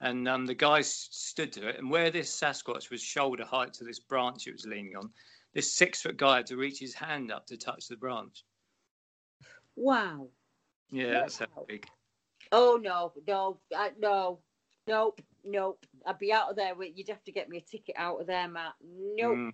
And 0.00 0.26
um, 0.28 0.46
the 0.46 0.54
guys 0.54 0.92
stood 0.92 1.52
to 1.52 1.68
it, 1.68 1.78
and 1.78 1.88
where 1.88 2.10
this 2.10 2.38
Sasquatch 2.38 2.90
was 2.90 3.00
shoulder 3.00 3.44
height 3.44 3.72
to 3.74 3.84
this 3.84 4.00
branch 4.00 4.48
it 4.48 4.52
was 4.52 4.66
leaning 4.66 4.96
on, 4.96 5.12
this 5.54 5.72
six 5.72 6.02
foot 6.02 6.16
guy 6.16 6.38
had 6.38 6.46
to 6.46 6.56
reach 6.56 6.80
his 6.80 6.92
hand 6.92 7.30
up 7.30 7.46
to 7.46 7.56
touch 7.56 7.86
the 7.86 7.96
branch. 7.96 8.44
Wow. 9.76 10.28
Yeah, 10.90 11.12
that's 11.12 11.38
how 11.38 11.46
big. 11.68 11.86
Oh 12.50 12.80
no, 12.82 13.12
no, 13.26 13.60
uh, 13.74 13.90
no, 13.98 14.40
nope, 14.86 15.22
nope. 15.44 15.84
I'd 16.06 16.18
be 16.18 16.32
out 16.32 16.50
of 16.50 16.56
there. 16.56 16.74
With, 16.74 16.92
you'd 16.94 17.08
have 17.08 17.24
to 17.24 17.32
get 17.32 17.48
me 17.48 17.58
a 17.58 17.60
ticket 17.60 17.94
out 17.98 18.20
of 18.20 18.26
there, 18.26 18.48
Matt. 18.48 18.74
Nope. 18.82 19.36
Mm. 19.36 19.52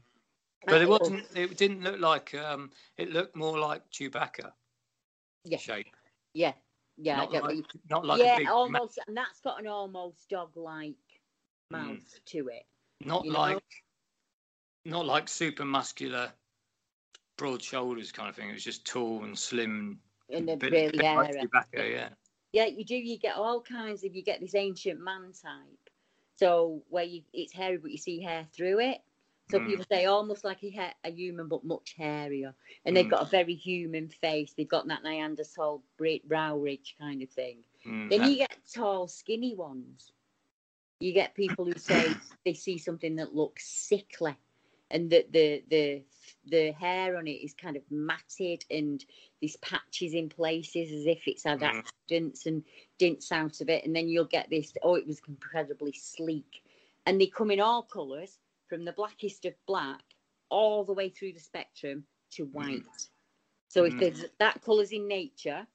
But 0.66 0.82
it 0.82 0.88
wasn't. 0.88 1.24
It 1.34 1.56
didn't 1.56 1.82
look 1.82 2.00
like. 2.00 2.34
Um, 2.34 2.70
it 2.96 3.10
looked 3.10 3.36
more 3.36 3.58
like 3.58 3.82
Chewbacca 3.90 4.50
Yeah, 5.44 5.58
shape, 5.58 5.86
yeah, 6.34 6.52
yeah. 6.96 7.20
I 7.20 7.24
not 7.26 7.32
like 7.44 7.64
not 7.88 8.04
like 8.04 8.20
yeah, 8.20 8.34
a 8.34 8.38
big, 8.38 8.46
ma- 8.46 8.52
almost, 8.52 8.98
and 9.06 9.16
that's 9.16 9.40
got 9.40 9.60
an 9.60 9.66
almost 9.68 10.28
dog-like 10.28 10.94
mouth 11.70 12.20
to 12.26 12.48
it. 12.48 12.64
not 13.04 13.24
you 13.24 13.32
know? 13.32 13.38
like, 13.38 13.62
not 14.84 15.06
like 15.06 15.28
super 15.28 15.64
muscular, 15.64 16.32
broad 17.36 17.62
shoulders 17.62 18.10
kind 18.10 18.28
of 18.28 18.34
thing. 18.34 18.50
It 18.50 18.54
was 18.54 18.64
just 18.64 18.84
tall 18.84 19.24
and 19.24 19.38
slim. 19.38 20.00
And 20.30 20.50
a 20.50 20.56
bit, 20.56 20.72
really 20.72 20.98
bit 20.98 21.14
like. 21.14 21.34
Chewbacca, 21.34 21.90
yeah. 21.90 22.08
Yeah, 22.52 22.66
you 22.66 22.84
do. 22.84 22.96
You 22.96 23.18
get 23.18 23.36
all 23.36 23.60
kinds 23.60 24.04
of. 24.04 24.14
You 24.14 24.22
get 24.22 24.40
this 24.40 24.54
ancient 24.54 25.00
man 25.00 25.32
type. 25.32 25.90
So 26.36 26.82
where 26.88 27.04
you 27.04 27.22
it's 27.32 27.52
hairy, 27.52 27.78
but 27.78 27.90
you 27.90 27.98
see 27.98 28.20
hair 28.22 28.46
through 28.52 28.80
it. 28.80 28.98
So 29.50 29.58
Mm. 29.58 29.64
people 29.66 29.84
say 29.90 30.04
almost 30.06 30.44
like 30.44 30.62
a, 30.62 30.94
a 31.04 31.10
human, 31.10 31.48
but 31.48 31.64
much 31.64 31.94
hairier. 31.96 32.54
And 32.84 32.96
they've 32.96 33.06
Mm. 33.06 33.10
got 33.10 33.22
a 33.22 33.30
very 33.30 33.54
human 33.54 34.08
face. 34.08 34.52
They've 34.54 34.68
got 34.68 34.86
that 34.88 35.02
Neanderthal 35.02 35.82
brow 36.26 36.56
ridge 36.58 36.96
kind 36.98 37.22
of 37.22 37.30
thing. 37.30 37.64
Mm, 37.86 38.10
Then 38.10 38.24
you 38.24 38.36
get 38.38 38.56
tall, 38.72 39.08
skinny 39.08 39.54
ones. 39.54 40.12
You 41.00 41.12
get 41.12 41.34
people 41.34 41.64
who 41.64 41.74
say 41.78 42.18
they 42.44 42.54
see 42.54 42.78
something 42.78 43.16
that 43.16 43.34
looks 43.34 43.66
sickly, 43.68 44.36
and 44.90 45.10
that 45.10 45.32
the 45.32 45.62
the 45.70 46.02
the 46.46 46.72
hair 46.72 47.16
on 47.16 47.26
it 47.26 47.42
is 47.42 47.54
kind 47.54 47.76
of 47.76 47.82
matted 47.90 48.64
and 48.70 49.04
these 49.40 49.56
patches 49.56 50.14
in 50.14 50.28
places 50.28 50.92
as 50.92 51.06
if 51.06 51.26
it's 51.26 51.44
had 51.44 51.60
Mhm. 51.60 51.84
accidents 51.84 52.46
and 52.46 52.64
dints 52.98 53.30
out 53.32 53.60
of 53.60 53.68
it. 53.68 53.84
And 53.84 53.94
then 53.94 54.08
you'll 54.08 54.24
get 54.24 54.48
this. 54.50 54.72
Oh, 54.82 54.94
it 54.94 55.06
was 55.06 55.20
incredibly 55.28 55.92
sleek, 55.92 56.62
and 57.06 57.20
they 57.20 57.26
come 57.26 57.50
in 57.50 57.60
all 57.60 57.82
colours 57.82 58.38
from 58.68 58.84
the 58.84 58.92
blackest 58.92 59.44
of 59.44 59.54
black 59.66 60.02
all 60.50 60.84
the 60.84 60.92
way 60.94 61.08
through 61.08 61.32
the 61.32 61.40
spectrum 61.40 62.04
to 62.32 62.44
white. 62.46 62.82
So 63.68 63.84
if 63.84 63.94
Mhm. 63.94 64.00
there's 64.00 64.24
that 64.38 64.62
colours 64.62 64.92
in 64.92 65.06
nature, 65.08 65.66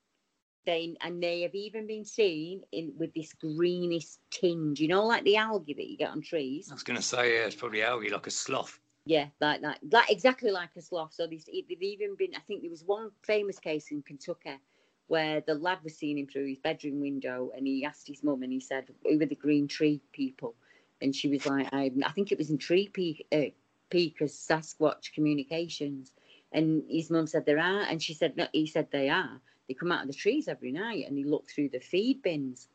they 0.66 0.96
and 1.02 1.22
they 1.22 1.42
have 1.42 1.54
even 1.56 1.86
been 1.88 2.06
seen 2.06 2.64
in 2.72 2.94
with 2.98 3.14
this 3.14 3.34
greenish 3.34 4.18
tinge, 4.32 4.80
you 4.80 4.88
know, 4.88 5.06
like 5.06 5.24
the 5.24 5.38
algae 5.38 5.74
that 5.74 5.88
you 5.88 5.98
get 5.98 6.10
on 6.10 6.22
trees. 6.22 6.70
I 6.72 6.74
was 6.74 6.84
going 6.84 6.98
to 6.98 7.04
say, 7.04 7.36
yeah, 7.36 7.46
it's 7.46 7.56
probably 7.56 7.84
algae, 7.84 8.10
like 8.10 8.28
a 8.28 8.32
sloth. 8.32 8.80
Yeah, 9.06 9.28
like 9.42 9.62
that, 9.62 9.80
like 9.92 10.10
exactly 10.12 10.52
like 10.52 10.70
a 10.78 10.82
sloth. 10.82 11.14
So 11.14 11.28
these, 11.28 11.46
they've 11.46 11.82
even 11.82 12.16
been. 12.16 12.36
I 12.36 12.40
think 12.40 12.62
there 12.62 12.72
was 12.72 12.86
one 12.86 13.12
famous 13.24 13.60
case 13.60 13.92
in 13.92 14.02
Kentucky 14.02 14.60
where 15.08 15.42
the 15.42 15.56
lad 15.56 15.80
was 15.84 15.98
seeing 15.98 16.18
him 16.18 16.28
through 16.28 16.48
his 16.48 16.60
bedroom 16.60 17.02
window, 17.02 17.52
and 17.56 17.68
he 17.68 17.84
asked 17.84 18.08
his 18.08 18.24
mum, 18.24 18.44
and 18.44 18.54
he 18.54 18.62
said, 18.62 18.86
"Who 19.04 19.20
were 19.20 19.26
the 19.26 19.36
green 19.36 19.68
tree 19.68 20.02
people?" 20.14 20.56
And 21.02 21.14
she 21.14 21.28
was 21.28 21.46
like, 21.46 21.68
"I, 21.74 21.92
I 22.06 22.12
think 22.14 22.32
it 22.32 22.38
was 22.38 22.50
in 22.50 22.58
Tree 22.58 22.88
Peak, 22.88 23.28
uh, 23.34 23.52
Peakers 23.90 24.34
Sasquatch 24.36 25.14
Communications." 25.14 26.14
And 26.54 26.84
his 26.90 27.10
mum 27.10 27.28
said 27.28 27.46
there 27.46 27.60
are, 27.60 27.82
and 27.82 28.02
she 28.02 28.14
said 28.14 28.38
no. 28.38 28.48
He 28.54 28.68
said 28.68 28.88
they 28.92 29.10
are. 29.10 29.42
They 29.68 29.74
come 29.74 29.92
out 29.92 30.04
of 30.04 30.08
the 30.08 30.14
trees 30.14 30.48
every 30.48 30.72
night, 30.72 31.06
and 31.08 31.18
they 31.18 31.26
look 31.26 31.50
through 31.50 31.70
the 31.70 31.80
feed 31.82 32.22
bins. 32.22 32.70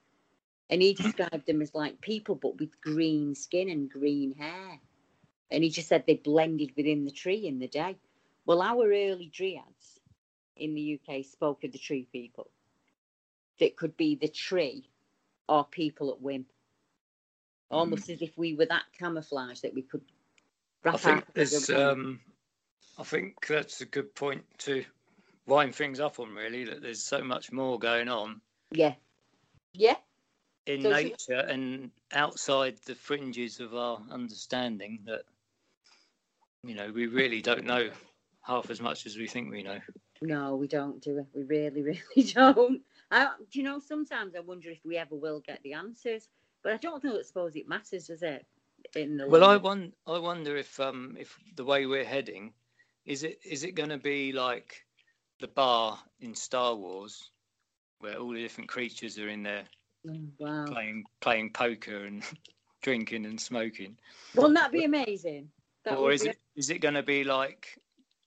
And 0.68 0.82
he 0.82 0.92
described 0.94 1.46
them 1.46 1.62
as 1.62 1.74
like 1.74 2.02
people, 2.02 2.34
but 2.34 2.60
with 2.60 2.78
green 2.82 3.34
skin 3.34 3.70
and 3.70 3.88
green 3.88 4.34
hair. 4.34 4.78
And 5.50 5.64
he 5.64 5.70
just 5.70 5.88
said 5.88 6.04
they 6.06 6.16
blended 6.16 6.72
within 6.76 7.04
the 7.04 7.10
tree 7.10 7.46
in 7.46 7.58
the 7.58 7.68
day. 7.68 7.96
Well, 8.44 8.62
our 8.62 8.86
early 8.86 9.30
dryads 9.34 10.00
in 10.56 10.74
the 10.74 11.00
UK 11.00 11.24
spoke 11.24 11.64
of 11.64 11.72
the 11.72 11.78
tree 11.78 12.06
people. 12.12 12.50
That 13.60 13.76
could 13.76 13.96
be 13.96 14.14
the 14.14 14.28
tree 14.28 14.88
or 15.48 15.64
people 15.64 16.10
at 16.10 16.20
whim. 16.20 16.46
Almost 17.70 18.08
as 18.08 18.22
if 18.22 18.36
we 18.38 18.54
were 18.54 18.66
that 18.66 18.84
camouflage 18.98 19.60
that 19.60 19.74
we 19.74 19.82
could 19.82 20.02
wrap 20.84 20.94
I 20.94 20.98
think 20.98 21.24
there's, 21.34 21.68
um, 21.70 22.20
I 22.98 23.02
think 23.02 23.46
that's 23.46 23.80
a 23.80 23.86
good 23.86 24.14
point 24.14 24.44
to 24.58 24.84
wind 25.46 25.74
things 25.74 26.00
up 26.00 26.18
on. 26.18 26.34
Really, 26.34 26.64
that 26.64 26.80
there's 26.80 27.02
so 27.02 27.22
much 27.22 27.52
more 27.52 27.78
going 27.78 28.08
on 28.08 28.40
Yeah. 28.70 28.94
Yeah. 29.74 29.96
in 30.66 30.82
So 30.82 30.90
nature 30.90 31.40
and 31.40 31.90
outside 32.12 32.78
the 32.86 32.94
fringes 32.94 33.60
of 33.60 33.74
our 33.74 34.00
understanding 34.10 35.00
that 35.06 35.24
you 36.64 36.74
know 36.74 36.90
we 36.92 37.06
really 37.06 37.40
don't 37.40 37.64
know 37.64 37.90
half 38.42 38.70
as 38.70 38.80
much 38.80 39.06
as 39.06 39.16
we 39.16 39.26
think 39.26 39.50
we 39.50 39.62
know. 39.62 39.78
No, 40.22 40.56
we 40.56 40.66
don't 40.66 41.00
do 41.00 41.18
it. 41.18 41.26
We 41.34 41.42
really, 41.44 41.82
really 42.16 42.32
don't. 42.32 42.82
I, 43.10 43.30
do 43.50 43.58
you 43.58 43.64
know, 43.64 43.78
sometimes 43.78 44.34
I 44.34 44.40
wonder 44.40 44.70
if 44.70 44.84
we 44.84 44.96
ever 44.96 45.14
will 45.14 45.40
get 45.40 45.62
the 45.62 45.74
answers, 45.74 46.28
but 46.62 46.72
I 46.72 46.76
don't 46.76 47.00
think, 47.00 47.14
I 47.14 47.22
suppose 47.22 47.56
it 47.56 47.68
matters, 47.68 48.08
does 48.08 48.22
it? 48.22 48.46
In 48.94 49.16
the 49.16 49.28
Well, 49.28 49.44
I 49.44 49.56
won- 49.56 49.92
I 50.06 50.18
wonder 50.18 50.56
if 50.56 50.78
um 50.80 51.16
if 51.18 51.38
the 51.56 51.64
way 51.64 51.86
we're 51.86 52.04
heading 52.04 52.54
is 53.04 53.22
it 53.22 53.38
is 53.44 53.64
it 53.64 53.72
going 53.72 53.90
to 53.90 53.98
be 53.98 54.32
like 54.32 54.84
the 55.40 55.48
bar 55.48 55.98
in 56.20 56.34
Star 56.34 56.74
Wars 56.74 57.30
where 57.98 58.16
all 58.18 58.30
the 58.32 58.40
different 58.42 58.68
creatures 58.70 59.18
are 59.18 59.28
in 59.28 59.42
there 59.42 59.64
Oh, 60.08 60.28
wow. 60.38 60.64
playing 60.66 61.04
playing 61.20 61.52
poker 61.52 62.04
and 62.04 62.22
drinking 62.82 63.26
and 63.26 63.40
smoking, 63.40 63.98
Wouldn't 64.34 64.54
that 64.56 64.72
be 64.72 64.84
amazing? 64.84 65.50
That 65.88 65.98
or 65.98 66.12
is 66.12 66.24
it 66.24 66.38
is 66.56 66.70
it 66.70 66.80
going 66.80 66.94
to 66.94 67.02
be 67.02 67.24
like 67.24 67.78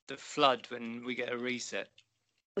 the 0.08 0.16
flood 0.16 0.66
when 0.70 1.04
we 1.04 1.14
get 1.14 1.32
a 1.32 1.38
reset? 1.38 1.88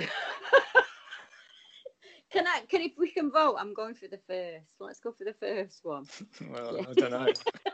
Can 2.32 2.46
I? 2.46 2.62
Can 2.66 2.80
if 2.80 2.92
we 2.96 3.10
can 3.10 3.30
vote? 3.30 3.56
I'm 3.58 3.74
going 3.74 3.94
for 3.94 4.08
the 4.08 4.18
first. 4.26 4.64
Let's 4.80 5.00
go 5.00 5.12
for 5.12 5.24
the 5.24 5.34
first 5.34 5.80
one. 5.84 6.06
Well. 6.50 6.80
I 6.88 6.94
don't 6.94 7.10
know. 7.10 7.26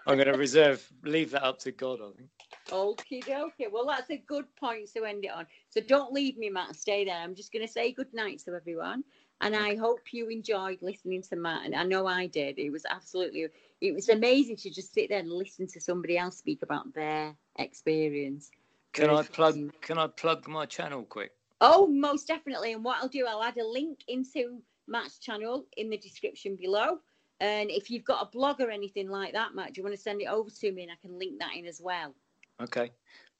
I'm 0.06 0.16
going 0.16 0.26
to 0.26 0.36
reserve, 0.36 0.84
leave 1.04 1.30
that 1.30 1.44
up 1.44 1.60
to 1.60 1.70
God, 1.70 2.00
I 2.02 2.10
think. 2.16 2.30
Okie 2.70 3.24
dokie. 3.24 3.70
Well, 3.70 3.86
that's 3.86 4.10
a 4.10 4.16
good 4.16 4.46
point 4.56 4.90
to 4.94 5.04
end 5.04 5.24
it 5.24 5.30
on. 5.30 5.46
So 5.68 5.80
don't 5.80 6.12
leave 6.12 6.36
me, 6.36 6.50
Matt. 6.50 6.74
Stay 6.74 7.04
there. 7.04 7.16
I'm 7.16 7.36
just 7.36 7.52
going 7.52 7.64
to 7.64 7.72
say 7.72 7.92
good 7.92 8.12
night 8.12 8.40
to 8.46 8.54
everyone. 8.54 9.04
And 9.40 9.54
I 9.54 9.76
hope 9.76 10.00
you 10.12 10.28
enjoyed 10.28 10.78
listening 10.82 11.22
to 11.30 11.36
Matt. 11.36 11.64
And 11.64 11.76
I 11.76 11.84
know 11.84 12.06
I 12.08 12.26
did. 12.26 12.58
It 12.58 12.70
was 12.70 12.84
absolutely, 12.90 13.46
it 13.80 13.94
was 13.94 14.08
amazing 14.08 14.56
to 14.56 14.70
just 14.70 14.92
sit 14.92 15.08
there 15.08 15.20
and 15.20 15.30
listen 15.30 15.66
to 15.68 15.80
somebody 15.80 16.18
else 16.18 16.38
speak 16.38 16.62
about 16.62 16.92
their 16.94 17.34
experience. 17.58 18.50
Can 18.92 19.10
I 19.10 19.22
plug? 19.22 19.72
Can 19.80 19.98
I 19.98 20.06
plug 20.06 20.48
my 20.48 20.66
channel 20.66 21.04
quick? 21.04 21.32
Oh, 21.60 21.86
most 21.86 22.26
definitely. 22.26 22.72
And 22.72 22.84
what 22.84 22.98
I'll 23.00 23.08
do, 23.08 23.26
I'll 23.26 23.42
add 23.42 23.56
a 23.58 23.66
link 23.66 24.00
into 24.08 24.60
Matt's 24.86 25.18
channel 25.18 25.66
in 25.76 25.90
the 25.90 25.98
description 25.98 26.56
below. 26.56 26.98
And 27.40 27.70
if 27.70 27.90
you've 27.90 28.04
got 28.04 28.22
a 28.22 28.30
blog 28.30 28.60
or 28.60 28.70
anything 28.70 29.08
like 29.08 29.32
that, 29.32 29.54
Matt, 29.54 29.74
do 29.74 29.80
you 29.80 29.84
want 29.84 29.94
to 29.94 30.02
send 30.02 30.20
it 30.20 30.26
over 30.26 30.50
to 30.50 30.72
me 30.72 30.82
and 30.82 30.92
I 30.92 30.96
can 31.00 31.18
link 31.18 31.38
that 31.38 31.54
in 31.56 31.66
as 31.66 31.80
well? 31.80 32.14
Okay. 32.60 32.90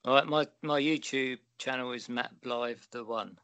All 0.05 0.15
right. 0.15 0.27
My 0.27 0.47
my 0.63 0.81
YouTube 0.81 1.39
channel 1.59 1.93
is 1.93 2.09
Matt 2.09 2.41
Blythe 2.41 2.79
the 2.93 3.05
one. 3.05 3.39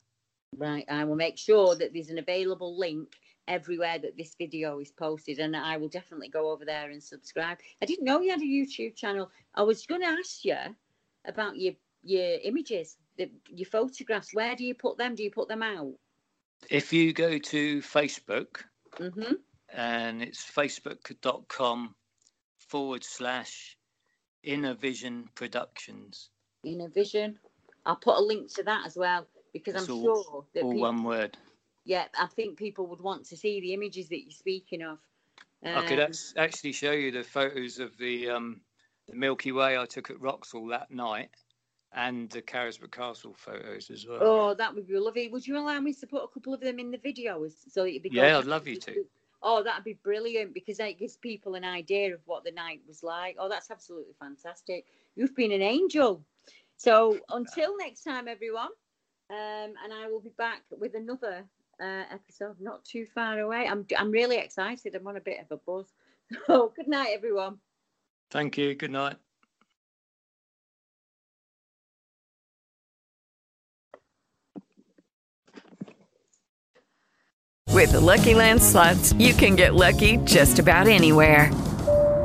Right, 0.56 0.84
I 0.88 1.04
will 1.04 1.16
make 1.16 1.36
sure 1.36 1.74
that 1.74 1.92
there's 1.92 2.10
an 2.10 2.18
available 2.18 2.78
link 2.78 3.08
everywhere 3.48 3.98
that 3.98 4.16
this 4.16 4.34
video 4.38 4.78
is 4.80 4.90
posted, 4.90 5.38
and 5.38 5.56
I 5.56 5.76
will 5.76 5.88
definitely 5.88 6.28
go 6.28 6.50
over 6.50 6.64
there 6.64 6.90
and 6.90 7.02
subscribe. 7.02 7.58
I 7.82 7.86
didn't 7.86 8.04
know 8.04 8.20
you 8.20 8.30
had 8.30 8.40
a 8.40 8.44
YouTube 8.44 8.96
channel. 8.96 9.30
I 9.54 9.62
was 9.62 9.86
going 9.86 10.00
to 10.02 10.06
ask 10.08 10.44
you 10.44 10.56
about 11.26 11.56
your 11.58 11.74
your 12.02 12.38
images, 12.42 12.96
the, 13.16 13.30
your 13.48 13.66
photographs. 13.66 14.34
Where 14.34 14.54
do 14.54 14.64
you 14.64 14.74
put 14.74 14.98
them? 14.98 15.14
Do 15.14 15.22
you 15.22 15.30
put 15.30 15.48
them 15.48 15.62
out? 15.62 15.92
If 16.70 16.92
you 16.92 17.12
go 17.12 17.38
to 17.38 17.78
Facebook 17.80 18.62
Mm-hmm. 18.98 19.32
and 19.76 20.22
it's 20.22 20.44
facebook.com 20.48 21.94
forward 22.58 23.02
slash 23.04 23.76
Inner 24.44 24.74
Vision 24.74 25.28
Productions. 25.34 26.30
Inner 26.62 26.88
Vision. 26.88 27.38
I'll 27.86 27.96
put 27.96 28.16
a 28.16 28.20
link 28.20 28.52
to 28.54 28.62
that 28.64 28.86
as 28.86 28.96
well 28.96 29.26
because 29.52 29.74
It's 29.74 29.88
I'm 29.88 29.94
all- 29.96 30.22
sure 30.22 30.44
that 30.54 30.62
All 30.62 30.70
people, 30.72 30.80
one 30.82 31.02
word. 31.02 31.36
Yeah, 31.84 32.06
I 32.18 32.26
think 32.26 32.56
people 32.56 32.86
would 32.86 33.00
want 33.00 33.26
to 33.26 33.36
see 33.36 33.60
the 33.60 33.74
images 33.74 34.08
that 34.08 34.22
you're 34.22 34.30
speaking 34.30 34.82
of. 34.82 34.98
I 35.64 35.82
could 35.82 35.98
Um, 36.00 36.12
actually 36.36 36.72
show 36.72 36.92
you 36.92 37.10
the 37.10 37.22
photos 37.22 37.78
of 37.78 37.96
the 37.98 38.30
um, 38.30 38.60
the 39.08 39.14
Milky 39.14 39.52
Way 39.52 39.78
I 39.78 39.86
took 39.86 40.10
at 40.10 40.18
Wroxall 40.18 40.68
that 40.70 40.90
night, 40.90 41.30
and 41.92 42.30
the 42.30 42.42
Carisbrooke 42.42 42.92
Castle 42.92 43.34
photos 43.34 43.90
as 43.90 44.06
well. 44.06 44.20
Oh, 44.22 44.54
that 44.54 44.74
would 44.74 44.86
be 44.86 44.96
lovely. 44.98 45.28
Would 45.28 45.46
you 45.46 45.58
allow 45.58 45.80
me 45.80 45.92
to 45.94 46.06
put 46.06 46.22
a 46.24 46.28
couple 46.28 46.54
of 46.54 46.60
them 46.60 46.78
in 46.78 46.90
the 46.90 46.98
video 46.98 47.46
so 47.48 47.84
it'd 47.84 48.02
be 48.02 48.10
Yeah, 48.10 48.38
I'd 48.38 48.46
love 48.46 48.66
you 48.66 48.76
to. 48.76 49.04
Oh, 49.42 49.62
that'd 49.62 49.84
be 49.84 49.98
brilliant 50.02 50.54
because 50.54 50.78
that 50.78 50.98
gives 50.98 51.16
people 51.16 51.54
an 51.54 51.64
idea 51.64 52.14
of 52.14 52.20
what 52.24 52.44
the 52.44 52.50
night 52.52 52.80
was 52.86 53.02
like. 53.02 53.36
Oh, 53.38 53.48
that's 53.48 53.70
absolutely 53.70 54.14
fantastic. 54.18 54.86
You've 55.16 55.34
been 55.36 55.52
an 55.52 55.62
angel. 55.62 56.24
So 56.76 57.18
until 57.30 57.76
next 57.76 58.04
time, 58.04 58.26
everyone, 58.26 58.70
um, 59.30 59.74
and 59.82 59.92
I 59.92 60.08
will 60.08 60.20
be 60.20 60.30
back 60.30 60.62
with 60.70 60.94
another 60.94 61.44
uh, 61.80 62.04
episode 62.12 62.56
not 62.60 62.84
too 62.84 63.06
far 63.14 63.38
away. 63.40 63.66
I'm 63.68 63.86
I'm 63.96 64.10
really 64.10 64.36
excited. 64.36 64.94
I'm 64.94 65.06
on 65.06 65.16
a 65.16 65.20
bit 65.20 65.40
of 65.40 65.50
a 65.50 65.60
buzz. 65.64 65.92
So 66.46 66.72
good 66.74 66.88
night, 66.88 67.10
everyone. 67.12 67.58
Thank 68.30 68.56
you. 68.56 68.74
Good 68.74 68.90
night. 68.90 69.16
With 77.74 77.92
the 77.92 78.00
Lucky 78.00 78.34
Land 78.34 78.62
slots, 78.62 79.12
you 79.14 79.34
can 79.34 79.56
get 79.56 79.74
lucky 79.74 80.16
just 80.18 80.58
about 80.58 80.86
anywhere. 80.86 81.50